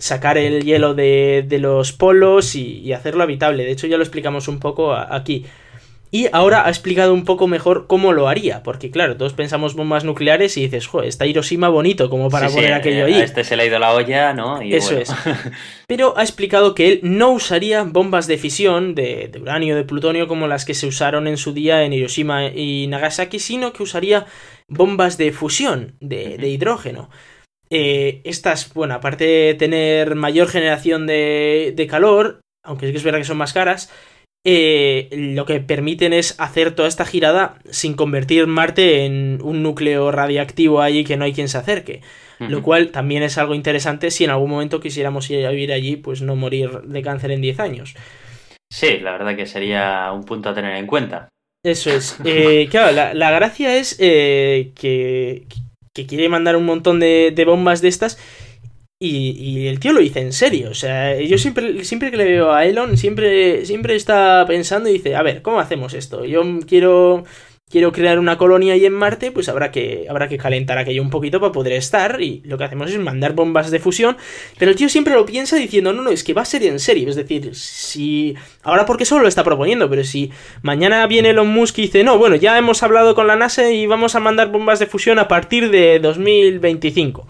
sacar 0.00 0.38
el 0.38 0.64
hielo 0.64 0.94
de, 0.94 1.44
de 1.46 1.58
los 1.60 1.92
polos 1.92 2.56
y, 2.56 2.78
y 2.80 2.92
hacerlo 2.92 3.22
habitable. 3.22 3.64
De 3.64 3.70
hecho, 3.72 3.86
ya 3.86 3.96
lo 3.96 4.02
explicamos 4.02 4.48
un 4.48 4.58
poco 4.58 4.92
a- 4.92 5.14
aquí. 5.14 5.46
Y 6.12 6.26
ahora 6.32 6.66
ha 6.66 6.68
explicado 6.70 7.14
un 7.14 7.24
poco 7.24 7.46
mejor 7.46 7.86
cómo 7.86 8.12
lo 8.12 8.26
haría, 8.26 8.64
porque 8.64 8.90
claro, 8.90 9.16
todos 9.16 9.32
pensamos 9.32 9.74
bombas 9.74 10.02
nucleares 10.02 10.56
y 10.56 10.62
dices, 10.62 10.88
joder, 10.88 11.08
está 11.08 11.24
Hiroshima 11.24 11.68
bonito 11.68 12.10
como 12.10 12.28
para 12.30 12.48
Sí, 12.48 12.56
poner 12.56 12.70
sí, 12.70 12.74
aquello 12.74 13.06
ahí. 13.06 13.14
A 13.14 13.22
este 13.22 13.44
se 13.44 13.56
le 13.56 13.62
ha 13.62 13.66
ido 13.66 13.78
la 13.78 13.92
olla, 13.94 14.32
¿no? 14.32 14.60
Y 14.60 14.74
Eso 14.74 14.96
bueno. 14.96 15.02
es. 15.02 15.12
Pero 15.86 16.14
ha 16.18 16.22
explicado 16.22 16.74
que 16.74 16.88
él 16.94 17.00
no 17.04 17.30
usaría 17.30 17.84
bombas 17.84 18.26
de 18.26 18.38
fisión 18.38 18.96
de, 18.96 19.28
de 19.32 19.38
uranio, 19.40 19.76
de 19.76 19.84
plutonio, 19.84 20.26
como 20.26 20.48
las 20.48 20.64
que 20.64 20.74
se 20.74 20.88
usaron 20.88 21.28
en 21.28 21.36
su 21.36 21.52
día 21.52 21.84
en 21.84 21.92
Hiroshima 21.92 22.46
y 22.48 22.88
Nagasaki, 22.88 23.38
sino 23.38 23.72
que 23.72 23.84
usaría 23.84 24.26
bombas 24.66 25.16
de 25.16 25.30
fusión, 25.30 25.94
de, 26.00 26.38
de 26.38 26.48
hidrógeno. 26.48 27.08
Eh, 27.70 28.20
estas, 28.24 28.72
bueno, 28.74 28.94
aparte 28.94 29.24
de 29.24 29.54
tener 29.54 30.16
mayor 30.16 30.48
generación 30.48 31.06
de, 31.06 31.72
de 31.76 31.86
calor, 31.86 32.40
aunque 32.64 32.86
sí 32.86 32.92
que 32.92 32.98
es 32.98 33.04
verdad 33.04 33.20
que 33.20 33.24
son 33.24 33.38
más 33.38 33.52
caras, 33.52 33.92
eh, 34.44 35.08
lo 35.12 35.44
que 35.44 35.60
permiten 35.60 36.12
es 36.14 36.34
hacer 36.40 36.74
toda 36.74 36.88
esta 36.88 37.04
girada 37.04 37.58
sin 37.70 37.94
convertir 37.94 38.46
Marte 38.46 39.04
en 39.04 39.38
un 39.42 39.62
núcleo 39.62 40.10
radiactivo 40.10 40.80
ahí 40.80 41.04
que 41.04 41.16
no 41.16 41.24
hay 41.24 41.32
quien 41.32 41.48
se 41.48 41.58
acerque. 41.58 42.00
Lo 42.38 42.62
cual 42.62 42.90
también 42.90 43.22
es 43.22 43.36
algo 43.36 43.54
interesante 43.54 44.10
si 44.10 44.24
en 44.24 44.30
algún 44.30 44.48
momento 44.48 44.80
quisiéramos 44.80 45.28
ir 45.28 45.44
a 45.46 45.50
vivir 45.50 45.72
allí, 45.72 45.96
pues 45.96 46.22
no 46.22 46.36
morir 46.36 46.70
de 46.84 47.02
cáncer 47.02 47.32
en 47.32 47.42
10 47.42 47.60
años. 47.60 47.94
Sí, 48.72 48.96
la 49.02 49.12
verdad 49.12 49.36
que 49.36 49.44
sería 49.44 50.10
un 50.10 50.24
punto 50.24 50.48
a 50.48 50.54
tener 50.54 50.74
en 50.76 50.86
cuenta. 50.86 51.28
Eso 51.62 51.90
es. 51.90 52.18
Eh, 52.24 52.66
claro, 52.70 52.92
la, 52.92 53.12
la 53.12 53.30
gracia 53.30 53.76
es 53.76 53.94
eh, 54.00 54.72
que, 54.74 55.46
que 56.00 56.06
quiere 56.06 56.28
mandar 56.28 56.56
un 56.56 56.64
montón 56.64 57.00
de, 57.00 57.42
bombas 57.46 57.80
de 57.82 57.88
estas 57.88 58.18
y, 58.98 59.30
y 59.30 59.66
el 59.68 59.80
tío 59.80 59.92
lo 59.92 60.00
dice 60.00 60.20
en 60.20 60.32
serio. 60.32 60.70
O 60.70 60.74
sea, 60.74 61.18
yo 61.20 61.38
siempre, 61.38 61.84
siempre 61.84 62.10
que 62.10 62.16
le 62.16 62.24
veo 62.24 62.52
a 62.52 62.64
Elon, 62.66 62.96
siempre, 62.96 63.64
siempre 63.66 63.96
está 63.96 64.44
pensando 64.46 64.88
y 64.88 64.94
dice, 64.94 65.16
a 65.16 65.22
ver, 65.22 65.42
¿cómo 65.42 65.60
hacemos 65.60 65.94
esto? 65.94 66.24
Yo 66.24 66.42
quiero... 66.66 67.24
Quiero 67.70 67.92
crear 67.92 68.18
una 68.18 68.36
colonia 68.36 68.72
ahí 68.72 68.84
en 68.84 68.92
Marte, 68.92 69.30
pues 69.30 69.48
habrá 69.48 69.70
que, 69.70 70.06
habrá 70.10 70.28
que 70.28 70.38
calentar 70.38 70.76
aquello 70.76 71.02
un 71.02 71.10
poquito 71.10 71.38
para 71.38 71.52
poder 71.52 71.74
estar. 71.74 72.20
Y 72.20 72.42
lo 72.44 72.58
que 72.58 72.64
hacemos 72.64 72.90
es 72.90 72.98
mandar 72.98 73.34
bombas 73.34 73.70
de 73.70 73.78
fusión. 73.78 74.16
Pero 74.58 74.72
el 74.72 74.76
tío 74.76 74.88
siempre 74.88 75.14
lo 75.14 75.24
piensa 75.24 75.54
diciendo, 75.54 75.92
no, 75.92 76.02
no, 76.02 76.10
es 76.10 76.24
que 76.24 76.34
va 76.34 76.42
a 76.42 76.46
ser 76.46 76.64
en 76.64 76.80
serio. 76.80 77.08
Es 77.08 77.14
decir, 77.14 77.54
si. 77.54 78.34
Ahora 78.64 78.86
porque 78.86 79.04
solo 79.04 79.22
lo 79.22 79.28
está 79.28 79.44
proponiendo, 79.44 79.88
pero 79.88 80.02
si 80.02 80.32
mañana 80.62 81.06
viene 81.06 81.30
Elon 81.30 81.46
Musk 81.46 81.78
y 81.78 81.82
dice, 81.82 82.02
no, 82.02 82.18
bueno, 82.18 82.34
ya 82.34 82.58
hemos 82.58 82.82
hablado 82.82 83.14
con 83.14 83.28
la 83.28 83.36
NASA 83.36 83.70
y 83.70 83.86
vamos 83.86 84.16
a 84.16 84.20
mandar 84.20 84.50
bombas 84.50 84.80
de 84.80 84.86
fusión 84.86 85.20
a 85.20 85.28
partir 85.28 85.70
de 85.70 86.00
2025. 86.00 87.28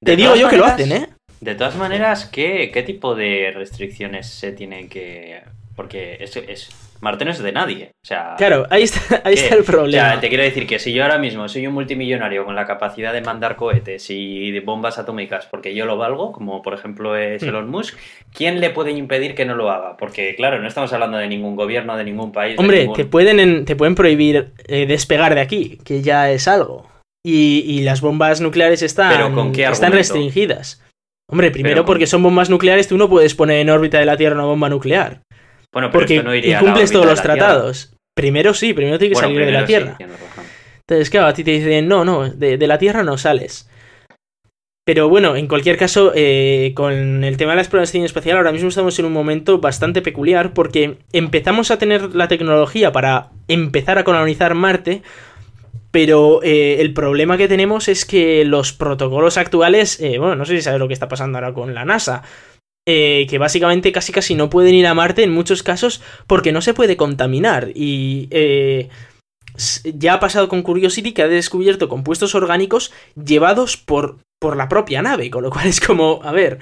De 0.00 0.12
Te 0.12 0.16
digo 0.16 0.36
yo 0.36 0.50
que 0.50 0.58
lo 0.58 0.66
hacen, 0.66 0.92
¿eh? 0.92 1.08
De 1.40 1.54
todas 1.54 1.76
maneras, 1.76 2.26
¿qué, 2.26 2.70
qué 2.72 2.82
tipo 2.82 3.14
de 3.14 3.52
restricciones 3.54 4.28
se 4.28 4.52
tienen 4.52 4.88
que...? 4.88 5.40
Porque 5.76 6.18
es, 6.20 6.36
es... 6.36 6.68
Marte 7.00 7.24
no 7.24 7.30
es 7.30 7.38
de 7.42 7.52
nadie. 7.52 7.92
O 8.02 8.06
sea... 8.06 8.34
Claro, 8.36 8.66
ahí 8.70 8.82
está, 8.82 9.20
ahí 9.24 9.34
está 9.34 9.54
el 9.54 9.60
O 9.60 9.64
problema. 9.64 10.10
sea, 10.12 10.20
te 10.20 10.28
quiero 10.28 10.42
decir 10.42 10.66
que 10.66 10.78
si 10.78 10.92
yo 10.92 11.02
ahora 11.04 11.18
mismo 11.18 11.48
soy 11.48 11.66
un 11.66 11.74
multimillonario 11.74 12.44
con 12.44 12.54
la 12.56 12.66
capacidad 12.66 13.12
de 13.12 13.20
mandar 13.22 13.56
cohetes 13.56 14.10
y 14.10 14.50
de 14.50 14.60
bombas 14.60 14.98
atómicas 14.98 15.46
porque 15.50 15.74
yo 15.74 15.86
lo 15.86 15.96
valgo, 15.96 16.32
como 16.32 16.60
por 16.62 16.74
ejemplo 16.74 17.16
es 17.16 17.42
Hmm. 17.42 17.48
Elon 17.48 17.70
Musk, 17.70 17.96
¿quién 18.34 18.60
le 18.60 18.70
puede 18.70 18.90
impedir 18.92 19.34
que 19.34 19.44
no 19.44 19.54
lo 19.54 19.70
haga? 19.70 19.96
Porque 19.96 20.34
claro, 20.34 20.58
no 20.60 20.66
estamos 20.68 20.92
hablando 20.92 21.18
de 21.18 21.28
ningún 21.28 21.54
gobierno, 21.56 21.96
de 21.96 22.04
ningún 22.04 22.32
país. 22.32 22.58
Hombre, 22.58 22.80
ningún- 22.80 22.96
te 22.96 23.04
pueden, 23.04 23.38
en- 23.40 23.64
te 23.64 23.76
pueden 23.76 23.94
prohibir 23.94 24.52
eh, 24.66 24.86
despegar 24.86 25.34
de 25.34 25.40
aquí, 25.40 25.78
que 25.84 26.02
ya 26.02 26.30
es 26.30 26.48
algo. 26.48 26.86
Y, 27.24 27.64
y 27.66 27.80
las 27.82 28.00
bombas 28.00 28.40
nucleares 28.40 28.80
están, 28.82 29.12
¿Pero 29.12 29.34
con 29.34 29.52
qué 29.52 29.64
están 29.64 29.92
restringidas. 29.92 30.82
Hombre, 31.30 31.50
primero 31.50 31.74
Pero 31.74 31.84
porque 31.84 32.06
son 32.06 32.22
bombas 32.22 32.48
nucleares, 32.48 32.88
tú 32.88 32.96
no 32.96 33.08
puedes 33.10 33.34
poner 33.34 33.58
en 33.58 33.68
órbita 33.70 33.98
de 33.98 34.06
la 34.06 34.16
Tierra 34.16 34.34
una 34.36 34.44
bomba 34.44 34.68
nuclear. 34.70 35.20
Bueno, 35.72 35.90
pero 35.90 36.00
Porque 36.00 36.16
esto 36.16 36.28
no 36.28 36.34
iría 36.34 36.58
a 36.58 36.62
la 36.62 36.68
incumples 36.68 36.90
órbita 36.90 36.92
todos 36.94 37.06
los 37.06 37.20
Tierra. 37.22 37.34
tratados. 37.36 37.94
Primero 38.16 38.54
sí, 38.54 38.72
primero 38.74 38.98
tiene 38.98 39.10
que 39.14 39.20
Bueno, 39.20 39.28
salir 39.28 39.46
de 39.46 39.52
la 39.52 39.60
sí, 39.60 39.66
Tierra. 39.66 39.96
tienes. 39.96 40.16
Entonces, 40.80 41.10
claro, 41.10 41.26
a 41.26 41.32
ti 41.34 41.44
te 41.44 41.50
dicen, 41.52 41.86
no, 41.86 42.04
no, 42.04 42.30
de, 42.30 42.56
de 42.56 42.66
la 42.66 42.78
Tierra 42.78 43.02
no 43.02 43.18
sales. 43.18 43.68
Pero 44.86 45.10
bueno, 45.10 45.36
en 45.36 45.46
cualquier 45.48 45.76
caso, 45.76 46.12
eh, 46.14 46.72
con 46.74 47.22
el 47.22 47.36
tema 47.36 47.52
de 47.52 47.56
la 47.56 47.62
exploración 47.62 48.04
espacial, 48.04 48.38
ahora 48.38 48.52
mismo 48.52 48.70
estamos 48.70 48.98
en 48.98 49.04
un 49.04 49.12
momento 49.12 49.58
bastante 49.58 50.00
peculiar 50.00 50.54
porque 50.54 50.96
empezamos 51.12 51.70
a 51.70 51.76
tener 51.78 52.14
la 52.14 52.26
tecnología 52.26 52.90
para 52.90 53.28
empezar 53.48 53.98
a 53.98 54.04
colonizar 54.04 54.54
Marte, 54.54 55.02
pero 55.90 56.42
eh, 56.42 56.80
el 56.80 56.94
problema 56.94 57.36
que 57.36 57.48
tenemos 57.48 57.88
es 57.88 58.06
que 58.06 58.46
los 58.46 58.72
protocolos 58.72 59.36
actuales, 59.36 60.00
eh, 60.00 60.16
bueno, 60.18 60.36
no 60.36 60.46
sé 60.46 60.56
si 60.56 60.62
sabes 60.62 60.80
lo 60.80 60.88
que 60.88 60.94
está 60.94 61.08
pasando 61.08 61.36
ahora 61.36 61.52
con 61.52 61.74
la 61.74 61.84
NASA, 61.84 62.22
eh, 62.90 63.26
que 63.28 63.36
básicamente 63.36 63.92
casi 63.92 64.14
casi 64.14 64.34
no 64.34 64.48
pueden 64.48 64.74
ir 64.74 64.86
a 64.86 64.94
Marte 64.94 65.22
en 65.22 65.30
muchos 65.30 65.62
casos 65.62 66.00
porque 66.26 66.52
no 66.52 66.62
se 66.62 66.72
puede 66.72 66.96
contaminar 66.96 67.68
y 67.74 68.28
eh, 68.30 68.88
ya 69.84 70.14
ha 70.14 70.20
pasado 70.20 70.48
con 70.48 70.62
Curiosity 70.62 71.12
que 71.12 71.20
ha 71.20 71.28
descubierto 71.28 71.90
compuestos 71.90 72.34
orgánicos 72.34 72.90
llevados 73.14 73.76
por, 73.76 74.20
por 74.40 74.56
la 74.56 74.70
propia 74.70 75.02
nave, 75.02 75.28
con 75.28 75.42
lo 75.42 75.50
cual 75.50 75.66
es 75.66 75.80
como, 75.80 76.20
a 76.22 76.32
ver. 76.32 76.60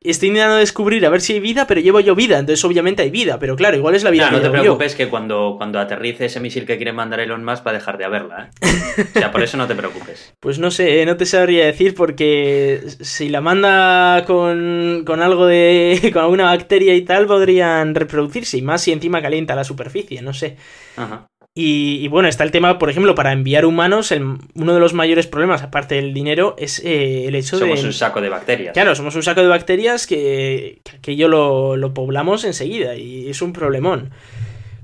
Estoy 0.00 0.28
intentando 0.28 0.56
descubrir 0.58 1.04
a 1.04 1.10
ver 1.10 1.20
si 1.20 1.32
hay 1.34 1.40
vida, 1.40 1.66
pero 1.66 1.80
llevo 1.80 2.00
yo 2.00 2.14
vida, 2.14 2.38
entonces 2.38 2.64
obviamente 2.64 3.02
hay 3.02 3.10
vida, 3.10 3.38
pero 3.38 3.56
claro, 3.56 3.76
igual 3.76 3.94
es 3.94 4.04
la 4.04 4.10
vida 4.10 4.30
No, 4.30 4.30
que 4.30 4.36
no 4.36 4.42
te 4.42 4.56
yo. 4.56 4.62
preocupes 4.62 4.94
que 4.94 5.08
cuando, 5.08 5.54
cuando 5.56 5.80
aterrice 5.80 6.26
ese 6.26 6.40
misil 6.40 6.66
que 6.66 6.76
quiere 6.76 6.92
mandar 6.92 7.20
Elon 7.20 7.44
Musk 7.44 7.66
va 7.66 7.72
a 7.72 7.74
dejar 7.74 7.98
de 7.98 8.04
haberla, 8.04 8.50
¿eh? 8.62 9.04
O 9.14 9.18
sea, 9.18 9.32
por 9.32 9.42
eso 9.42 9.56
no 9.56 9.66
te 9.66 9.74
preocupes. 9.74 10.34
Pues 10.40 10.58
no 10.60 10.70
sé, 10.70 11.02
eh, 11.02 11.06
no 11.06 11.16
te 11.16 11.26
sabría 11.26 11.66
decir 11.66 11.94
porque 11.94 12.80
si 13.00 13.28
la 13.28 13.40
manda 13.40 14.24
con, 14.26 15.02
con 15.04 15.20
algo 15.20 15.46
de. 15.46 16.10
con 16.12 16.22
alguna 16.22 16.44
bacteria 16.44 16.94
y 16.94 17.02
tal, 17.02 17.26
podrían 17.26 17.94
reproducirse. 17.94 18.56
Y 18.56 18.62
más 18.62 18.82
si 18.82 18.92
encima 18.92 19.20
calienta 19.20 19.54
la 19.56 19.64
superficie, 19.64 20.22
no 20.22 20.32
sé. 20.32 20.56
Ajá. 20.96 21.26
Y, 21.60 21.98
y 22.04 22.06
bueno, 22.06 22.28
está 22.28 22.44
el 22.44 22.52
tema, 22.52 22.78
por 22.78 22.88
ejemplo, 22.88 23.16
para 23.16 23.32
enviar 23.32 23.64
humanos, 23.66 24.12
el- 24.12 24.22
uno 24.54 24.74
de 24.74 24.78
los 24.78 24.94
mayores 24.94 25.26
problemas, 25.26 25.62
aparte 25.64 25.96
del 25.96 26.14
dinero, 26.14 26.54
es 26.56 26.78
eh, 26.84 27.26
el 27.26 27.34
hecho 27.34 27.58
Somos 27.58 27.80
de. 27.80 27.86
un 27.88 27.92
saco 27.92 28.20
de 28.20 28.28
bacterias. 28.28 28.74
Claro, 28.74 28.94
somos 28.94 29.16
un 29.16 29.24
saco 29.24 29.40
de 29.42 29.48
bacterias 29.48 30.06
que, 30.06 30.78
que 30.84 30.96
aquello 30.98 31.26
lo, 31.26 31.76
lo 31.76 31.92
poblamos 31.94 32.44
enseguida 32.44 32.94
y 32.94 33.28
es 33.28 33.42
un 33.42 33.52
problemón. 33.52 34.10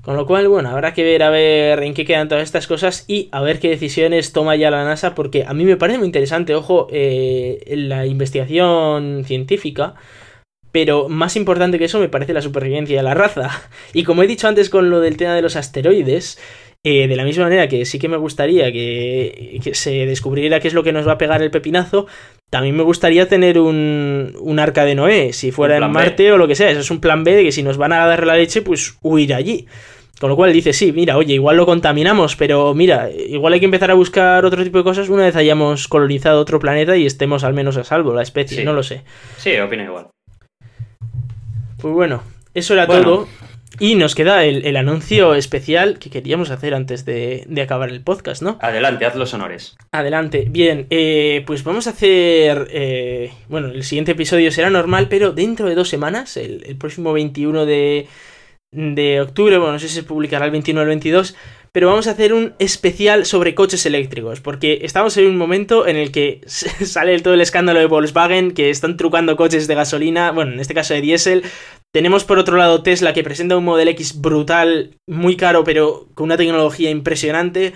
Con 0.01 0.17
lo 0.17 0.25
cual, 0.25 0.49
bueno, 0.49 0.67
habrá 0.69 0.93
que 0.93 1.03
ver 1.05 1.23
a 1.23 1.29
ver 1.29 1.81
en 1.81 1.93
qué 1.93 2.03
quedan 2.03 2.27
todas 2.27 2.43
estas 2.43 2.67
cosas 2.67 3.05
y 3.07 3.29
a 3.31 3.41
ver 3.41 3.59
qué 3.61 3.69
decisiones 3.69 4.33
toma 4.33 4.57
ya 4.57 4.69
la 4.69 4.83
NASA, 4.83 5.15
porque 5.15 5.45
a 5.47 5.53
mí 5.53 5.63
me 5.63 5.77
parece 5.77 5.97
muy 5.97 6.07
interesante, 6.07 6.55
ojo, 6.55 6.87
eh, 6.91 7.63
la 7.75 8.05
investigación 8.05 9.23
científica, 9.25 9.95
pero 10.71 11.07
más 11.07 11.37
importante 11.37 11.79
que 11.79 11.85
eso 11.85 11.99
me 11.99 12.09
parece 12.09 12.33
la 12.33 12.41
supervivencia 12.41 12.97
de 12.97 13.03
la 13.03 13.13
raza. 13.13 13.49
Y 13.93 14.03
como 14.03 14.23
he 14.23 14.27
dicho 14.27 14.47
antes 14.49 14.69
con 14.69 14.89
lo 14.89 14.99
del 14.99 15.15
tema 15.15 15.33
de 15.33 15.41
los 15.41 15.55
asteroides, 15.55 16.37
eh, 16.87 17.07
de 17.07 17.15
la 17.15 17.23
misma 17.23 17.45
manera 17.45 17.67
que 17.67 17.83
sí 17.83 17.97
que 17.97 18.07
me 18.07 18.15
gustaría 18.17 18.71
que, 18.71 19.59
que 19.63 19.73
se 19.73 20.05
descubriera 20.05 20.59
qué 20.59 20.67
es 20.67 20.73
lo 20.75 20.83
que 20.83 20.93
nos 20.93 21.07
va 21.07 21.13
a 21.13 21.17
pegar 21.17 21.41
el 21.41 21.49
pepinazo, 21.49 22.05
también 22.51 22.75
me 22.77 22.83
gustaría 22.83 23.27
tener 23.27 23.57
un, 23.59 24.35
un 24.39 24.59
arca 24.59 24.85
de 24.85 24.93
Noé, 24.95 25.33
si 25.33 25.51
fuera 25.51 25.77
en 25.77 25.81
B. 25.81 25.87
Marte 25.89 26.31
o 26.31 26.37
lo 26.37 26.47
que 26.47 26.53
sea. 26.55 26.69
Eso 26.69 26.81
es 26.81 26.91
un 26.91 27.01
plan 27.01 27.23
B 27.23 27.35
de 27.35 27.43
que 27.43 27.51
si 27.51 27.63
nos 27.63 27.77
van 27.77 27.91
a 27.91 28.05
dar 28.05 28.25
la 28.27 28.35
leche, 28.35 28.61
pues 28.61 28.97
huir 29.01 29.33
allí. 29.33 29.65
Con 30.19 30.29
lo 30.29 30.37
cual 30.37 30.53
dice, 30.53 30.71
sí, 30.71 30.93
mira, 30.93 31.17
oye, 31.17 31.33
igual 31.33 31.57
lo 31.57 31.65
contaminamos, 31.65 32.37
pero 32.37 32.73
mira, 32.73 33.09
igual 33.11 33.51
hay 33.51 33.59
que 33.59 33.65
empezar 33.65 33.91
a 33.91 33.95
buscar 33.95 34.45
otro 34.45 34.63
tipo 34.63 34.77
de 34.77 34.83
cosas 34.85 35.09
una 35.09 35.23
vez 35.23 35.35
hayamos 35.35 35.89
colonizado 35.89 36.39
otro 36.39 36.57
planeta 36.59 36.95
y 36.95 37.05
estemos 37.05 37.43
al 37.43 37.53
menos 37.53 37.75
a 37.75 37.83
salvo, 37.83 38.13
la 38.13 38.21
especie, 38.21 38.59
Sí. 38.59 38.63
no 38.63 38.71
lo 38.71 38.81
sé. 38.83 39.01
Sí, 39.37 39.57
opino 39.57 39.83
igual. 39.83 40.07
Pues 41.81 41.93
bueno, 41.93 42.23
eso 42.53 42.73
era 42.73 42.85
Bueno. 42.85 43.03
todo. 43.03 43.27
Y 43.79 43.95
nos 43.95 44.15
queda 44.15 44.43
el, 44.45 44.65
el 44.65 44.77
anuncio 44.77 45.35
especial 45.35 45.99
que 45.99 46.09
queríamos 46.09 46.49
hacer 46.49 46.73
antes 46.73 47.05
de, 47.05 47.45
de 47.47 47.61
acabar 47.61 47.89
el 47.89 48.01
podcast, 48.01 48.41
¿no? 48.41 48.57
Adelante, 48.61 49.05
haz 49.05 49.15
los 49.15 49.33
honores. 49.33 49.75
Adelante. 49.91 50.47
Bien, 50.49 50.87
eh, 50.89 51.43
pues 51.45 51.63
vamos 51.63 51.87
a 51.87 51.91
hacer... 51.91 52.67
eh, 52.71 53.31
bueno, 53.49 53.67
el 53.67 53.83
siguiente 53.83 54.11
episodio 54.13 54.51
será 54.51 54.69
normal, 54.69 55.07
pero 55.09 55.31
dentro 55.31 55.67
de 55.67 55.75
dos 55.75 55.89
semanas, 55.89 56.37
el, 56.37 56.63
el 56.65 56.77
próximo 56.77 57.13
21 57.13 57.65
de, 57.65 58.07
de 58.71 59.21
octubre, 59.21 59.57
bueno, 59.57 59.73
no 59.73 59.79
sé 59.79 59.87
si 59.87 59.95
se 59.95 60.03
publicará 60.03 60.45
el 60.45 60.51
21 60.51 60.79
o 60.79 60.83
el 60.83 60.89
22, 60.89 61.35
pero 61.75 61.89
vamos 61.89 62.07
a 62.07 62.11
hacer 62.11 62.31
un 62.31 62.53
especial 62.57 63.25
sobre 63.25 63.53
coches 63.53 63.85
eléctricos, 63.85 64.39
porque 64.39 64.79
estamos 64.83 65.17
en 65.17 65.27
un 65.27 65.37
momento 65.37 65.87
en 65.87 65.97
el 65.97 66.13
que 66.13 66.39
sale 66.47 67.19
todo 67.19 67.33
el 67.33 67.41
escándalo 67.41 67.81
de 67.81 67.85
Volkswagen, 67.85 68.51
que 68.51 68.69
están 68.69 68.95
trucando 68.95 69.35
coches 69.35 69.67
de 69.67 69.75
gasolina, 69.75 70.31
bueno, 70.31 70.53
en 70.53 70.61
este 70.61 70.73
caso 70.73 70.93
de 70.93 71.01
diésel. 71.01 71.43
Tenemos 71.93 72.23
por 72.23 72.39
otro 72.39 72.55
lado 72.55 72.81
Tesla, 72.81 73.11
que 73.11 73.25
presenta 73.25 73.57
un 73.57 73.65
Model 73.65 73.89
X 73.89 74.21
brutal, 74.21 74.95
muy 75.05 75.35
caro, 75.35 75.65
pero 75.65 76.07
con 76.13 76.27
una 76.27 76.37
tecnología 76.37 76.89
impresionante. 76.91 77.73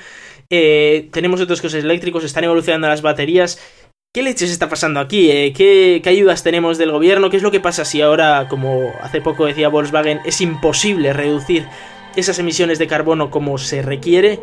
Eh, 0.49 1.09
tenemos 1.11 1.41
otros 1.41 1.61
coches 1.61 1.83
eléctricos, 1.83 2.23
están 2.23 2.45
evolucionando 2.45 2.87
las 2.87 3.01
baterías. 3.01 3.61
¿Qué 4.13 4.23
leches 4.23 4.49
está 4.49 4.69
pasando 4.69 5.01
aquí? 5.01 5.29
eh? 5.29 5.51
¿Qué, 5.53 5.99
qué 6.01 6.09
ayudas 6.09 6.41
tenemos 6.41 6.77
del 6.77 6.93
gobierno? 6.93 7.29
¿Qué 7.29 7.35
es 7.35 7.43
lo 7.43 7.51
que 7.51 7.59
pasa 7.59 7.83
si 7.83 8.01
ahora, 8.01 8.47
como 8.49 8.93
hace 9.01 9.19
poco 9.19 9.45
decía 9.45 9.67
Volkswagen, 9.67 10.21
es 10.23 10.39
imposible 10.39 11.11
reducir 11.11 11.65
esas 12.15 12.39
emisiones 12.39 12.79
de 12.79 12.87
carbono 12.87 13.29
como 13.31 13.57
se 13.57 13.81
requiere? 13.81 14.39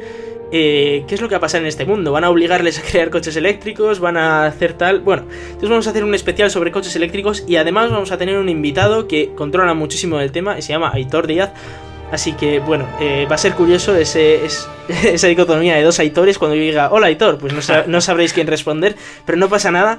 Eh, 0.53 1.05
¿Qué 1.09 1.15
es 1.17 1.21
lo 1.21 1.29
que 1.29 1.35
va 1.35 1.39
a 1.39 1.41
pasar 1.41 1.61
en 1.61 1.67
este 1.67 1.85
mundo? 1.85 2.13
¿Van 2.13 2.23
a 2.23 2.31
obligarles 2.31 2.79
a 2.79 2.83
crear 2.83 3.11
coches 3.11 3.35
eléctricos? 3.37 3.99
¿Van 3.99 4.17
a 4.17 4.47
hacer 4.47 4.75
tal? 4.75 5.01
Bueno, 5.01 5.25
entonces 5.47 5.69
vamos 5.69 5.87
a 5.89 5.91
hacer 5.91 6.05
un 6.05 6.15
especial 6.15 6.51
sobre 6.51 6.71
coches 6.71 6.95
eléctricos 6.95 7.45
y 7.49 7.57
además 7.57 7.91
vamos 7.91 8.13
a 8.13 8.17
tener 8.19 8.39
un 8.39 8.49
invitado 8.49 9.09
que 9.09 9.33
controla 9.35 9.75
muchísimo 9.75 10.19
del 10.19 10.31
tema 10.31 10.57
y 10.59 10.63
se 10.63 10.69
llama 10.73 10.93
Aitor 10.95 11.27
Díaz. 11.27 11.51
Así 12.13 12.35
que 12.35 12.61
bueno, 12.61 12.87
eh, 13.01 13.27
va 13.29 13.35
a 13.35 13.39
ser 13.39 13.55
curioso 13.55 13.97
ese, 13.97 14.45
es- 14.45 14.69
esa 15.05 15.27
dicotomía 15.27 15.75
de 15.75 15.83
dos 15.83 15.99
Aitores 15.99 16.39
cuando 16.39 16.55
yo 16.55 16.63
diga 16.63 16.91
hola 16.93 17.09
Aitor, 17.09 17.39
pues 17.39 17.53
no 17.89 18.01
sabréis 18.01 18.33
quién 18.33 18.47
responder, 18.47 18.95
pero 19.25 19.37
no 19.39 19.49
pasa 19.49 19.73
nada. 19.73 19.99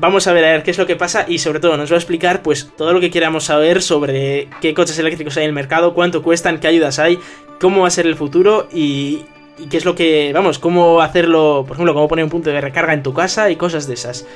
Vamos 0.00 0.26
a 0.26 0.32
ver 0.32 0.44
a 0.46 0.52
ver 0.52 0.62
qué 0.62 0.70
es 0.70 0.78
lo 0.78 0.86
que 0.86 0.96
pasa 0.96 1.26
y 1.28 1.38
sobre 1.38 1.60
todo 1.60 1.76
nos 1.76 1.90
va 1.90 1.96
a 1.96 1.98
explicar 1.98 2.42
pues 2.42 2.72
todo 2.74 2.94
lo 2.94 3.00
que 3.00 3.10
queramos 3.10 3.44
saber 3.44 3.82
sobre 3.82 4.48
qué 4.62 4.72
coches 4.72 4.98
eléctricos 4.98 5.36
hay 5.36 5.44
en 5.44 5.48
el 5.48 5.54
mercado, 5.54 5.92
cuánto 5.92 6.22
cuestan, 6.22 6.58
qué 6.58 6.68
ayudas 6.68 6.98
hay, 6.98 7.18
cómo 7.60 7.82
va 7.82 7.88
a 7.88 7.90
ser 7.90 8.06
el 8.06 8.16
futuro 8.16 8.66
y, 8.72 9.26
y 9.58 9.66
qué 9.68 9.76
es 9.76 9.84
lo 9.84 9.94
que, 9.94 10.32
vamos, 10.32 10.58
cómo 10.58 11.02
hacerlo, 11.02 11.64
por 11.68 11.76
ejemplo, 11.76 11.92
cómo 11.92 12.08
poner 12.08 12.24
un 12.24 12.30
punto 12.30 12.48
de 12.48 12.58
recarga 12.62 12.94
en 12.94 13.02
tu 13.02 13.12
casa 13.12 13.50
y 13.50 13.56
cosas 13.56 13.86
de 13.86 13.94
esas. 13.94 14.26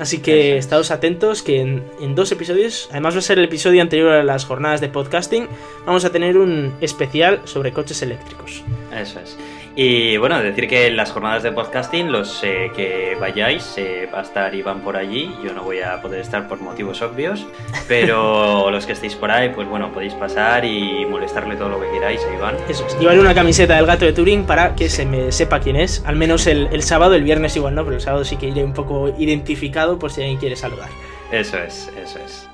Así 0.00 0.18
que 0.18 0.50
Eso 0.50 0.58
es. 0.58 0.64
estaos 0.64 0.90
atentos 0.90 1.42
que 1.42 1.60
en, 1.60 1.84
en 2.00 2.16
dos 2.16 2.32
episodios, 2.32 2.88
además 2.90 3.14
va 3.14 3.20
a 3.20 3.22
ser 3.22 3.38
el 3.38 3.44
episodio 3.44 3.80
anterior 3.80 4.10
a 4.10 4.24
las 4.24 4.44
jornadas 4.44 4.80
de 4.80 4.88
podcasting, 4.88 5.46
vamos 5.86 6.04
a 6.04 6.10
tener 6.10 6.36
un 6.36 6.74
especial 6.80 7.42
sobre 7.44 7.72
coches 7.72 8.02
eléctricos. 8.02 8.64
Eso 8.92 9.20
es. 9.20 9.36
Y 9.74 10.18
bueno, 10.18 10.42
decir 10.42 10.68
que 10.68 10.86
en 10.86 10.96
las 10.96 11.12
jornadas 11.12 11.42
de 11.42 11.50
podcasting, 11.50 12.12
los 12.12 12.44
eh, 12.44 12.70
que 12.76 13.16
vayáis, 13.18 13.74
eh, 13.78 14.06
va 14.12 14.18
a 14.18 14.22
estar 14.22 14.54
Iván 14.54 14.80
por 14.80 14.96
allí. 14.96 15.34
Yo 15.42 15.54
no 15.54 15.62
voy 15.62 15.80
a 15.80 16.00
poder 16.02 16.20
estar 16.20 16.46
por 16.46 16.60
motivos 16.60 17.00
obvios, 17.00 17.46
pero 17.88 18.70
los 18.70 18.84
que 18.84 18.92
estéis 18.92 19.14
por 19.14 19.30
ahí, 19.30 19.48
pues 19.48 19.66
bueno, 19.66 19.90
podéis 19.90 20.12
pasar 20.14 20.64
y 20.64 21.06
molestarle 21.06 21.56
todo 21.56 21.70
lo 21.70 21.80
que 21.80 21.90
queráis 21.90 22.20
a 22.24 22.34
Iván. 22.34 22.56
Eso 22.68 22.86
es, 22.86 22.98
llevaré 22.98 23.18
una 23.18 23.34
camiseta 23.34 23.76
del 23.76 23.86
gato 23.86 24.04
de 24.04 24.12
Turing 24.12 24.44
para 24.44 24.74
que 24.74 24.90
se 24.90 25.06
me 25.06 25.32
sepa 25.32 25.60
quién 25.60 25.76
es, 25.76 26.02
al 26.04 26.16
menos 26.16 26.46
el, 26.46 26.68
el 26.72 26.82
sábado, 26.82 27.14
el 27.14 27.22
viernes 27.22 27.56
igual 27.56 27.74
no, 27.74 27.82
pero 27.84 27.96
el 27.96 28.02
sábado 28.02 28.24
sí 28.24 28.36
que 28.36 28.48
iré 28.48 28.62
un 28.64 28.74
poco 28.74 29.14
identificado 29.18 29.98
por 29.98 30.12
si 30.12 30.20
alguien 30.20 30.38
quiere 30.38 30.56
saludar. 30.56 30.90
Eso 31.30 31.56
es, 31.56 31.90
eso 31.96 32.18
es. 32.18 32.51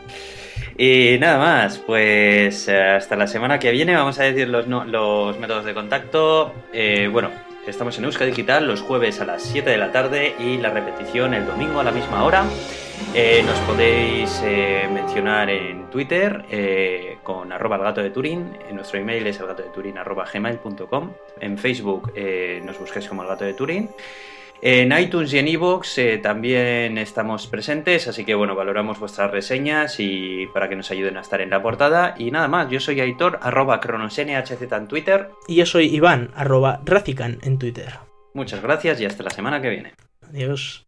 Y 0.80 1.16
nada 1.18 1.38
más, 1.38 1.78
pues 1.78 2.68
eh, 2.68 2.80
hasta 2.80 3.16
la 3.16 3.26
semana 3.26 3.58
que 3.58 3.72
viene 3.72 3.96
vamos 3.96 4.18
a 4.20 4.22
decir 4.22 4.48
los, 4.48 4.68
no- 4.68 4.84
los 4.84 5.36
métodos 5.38 5.64
de 5.64 5.74
contacto. 5.74 6.54
Eh, 6.72 7.08
bueno, 7.10 7.30
estamos 7.66 7.98
en 7.98 8.04
Euska 8.04 8.24
Digital 8.24 8.64
los 8.68 8.80
jueves 8.80 9.20
a 9.20 9.24
las 9.24 9.42
7 9.42 9.68
de 9.70 9.76
la 9.76 9.90
tarde 9.90 10.34
y 10.38 10.56
la 10.58 10.70
repetición 10.70 11.34
el 11.34 11.46
domingo 11.46 11.80
a 11.80 11.84
la 11.84 11.90
misma 11.90 12.22
hora. 12.24 12.44
Eh, 13.12 13.42
nos 13.44 13.58
podéis 13.60 14.40
mencionar 14.92 15.50
en 15.50 15.88
Twitter 15.90 16.44
con 17.24 17.50
arroba 17.52 17.76
el 17.76 17.82
gato 17.82 18.00
de 18.00 18.10
Turín. 18.10 18.56
En 18.68 18.76
nuestro 18.76 19.00
email 19.00 19.26
es 19.26 19.40
el 19.40 19.46
gato 19.48 19.64
de 19.64 19.70
Turín 19.70 19.98
arroba 19.98 20.26
gmail.com. 20.32 21.10
En 21.40 21.58
Facebook 21.58 22.12
nos 22.64 22.78
busquéis 22.78 23.08
como 23.08 23.22
el 23.22 23.28
gato 23.28 23.44
de 23.44 23.54
Turín. 23.54 23.90
En 24.60 24.96
iTunes 24.98 25.32
y 25.32 25.38
en 25.38 25.48
iVoox 25.48 25.98
también 26.22 26.98
estamos 26.98 27.46
presentes, 27.46 28.08
así 28.08 28.24
que 28.24 28.34
bueno, 28.34 28.56
valoramos 28.56 28.98
vuestras 28.98 29.30
reseñas 29.30 30.00
y 30.00 30.46
para 30.52 30.68
que 30.68 30.74
nos 30.74 30.90
ayuden 30.90 31.16
a 31.16 31.20
estar 31.20 31.40
en 31.40 31.50
la 31.50 31.62
portada. 31.62 32.14
Y 32.18 32.30
nada 32.30 32.48
más, 32.48 32.68
yo 32.68 32.80
soy 32.80 33.00
Aitor, 33.00 33.38
arroba 33.40 33.80
cronosnhz 33.80 34.50
en 34.60 34.88
Twitter. 34.88 35.30
Y 35.46 35.54
yo 35.54 35.66
soy 35.66 35.94
Iván, 35.94 36.30
arroba 36.34 36.80
Racican 36.84 37.38
en 37.42 37.58
Twitter. 37.58 37.94
Muchas 38.34 38.60
gracias 38.60 39.00
y 39.00 39.04
hasta 39.04 39.22
la 39.22 39.30
semana 39.30 39.62
que 39.62 39.70
viene. 39.70 39.92
Adiós. 40.28 40.86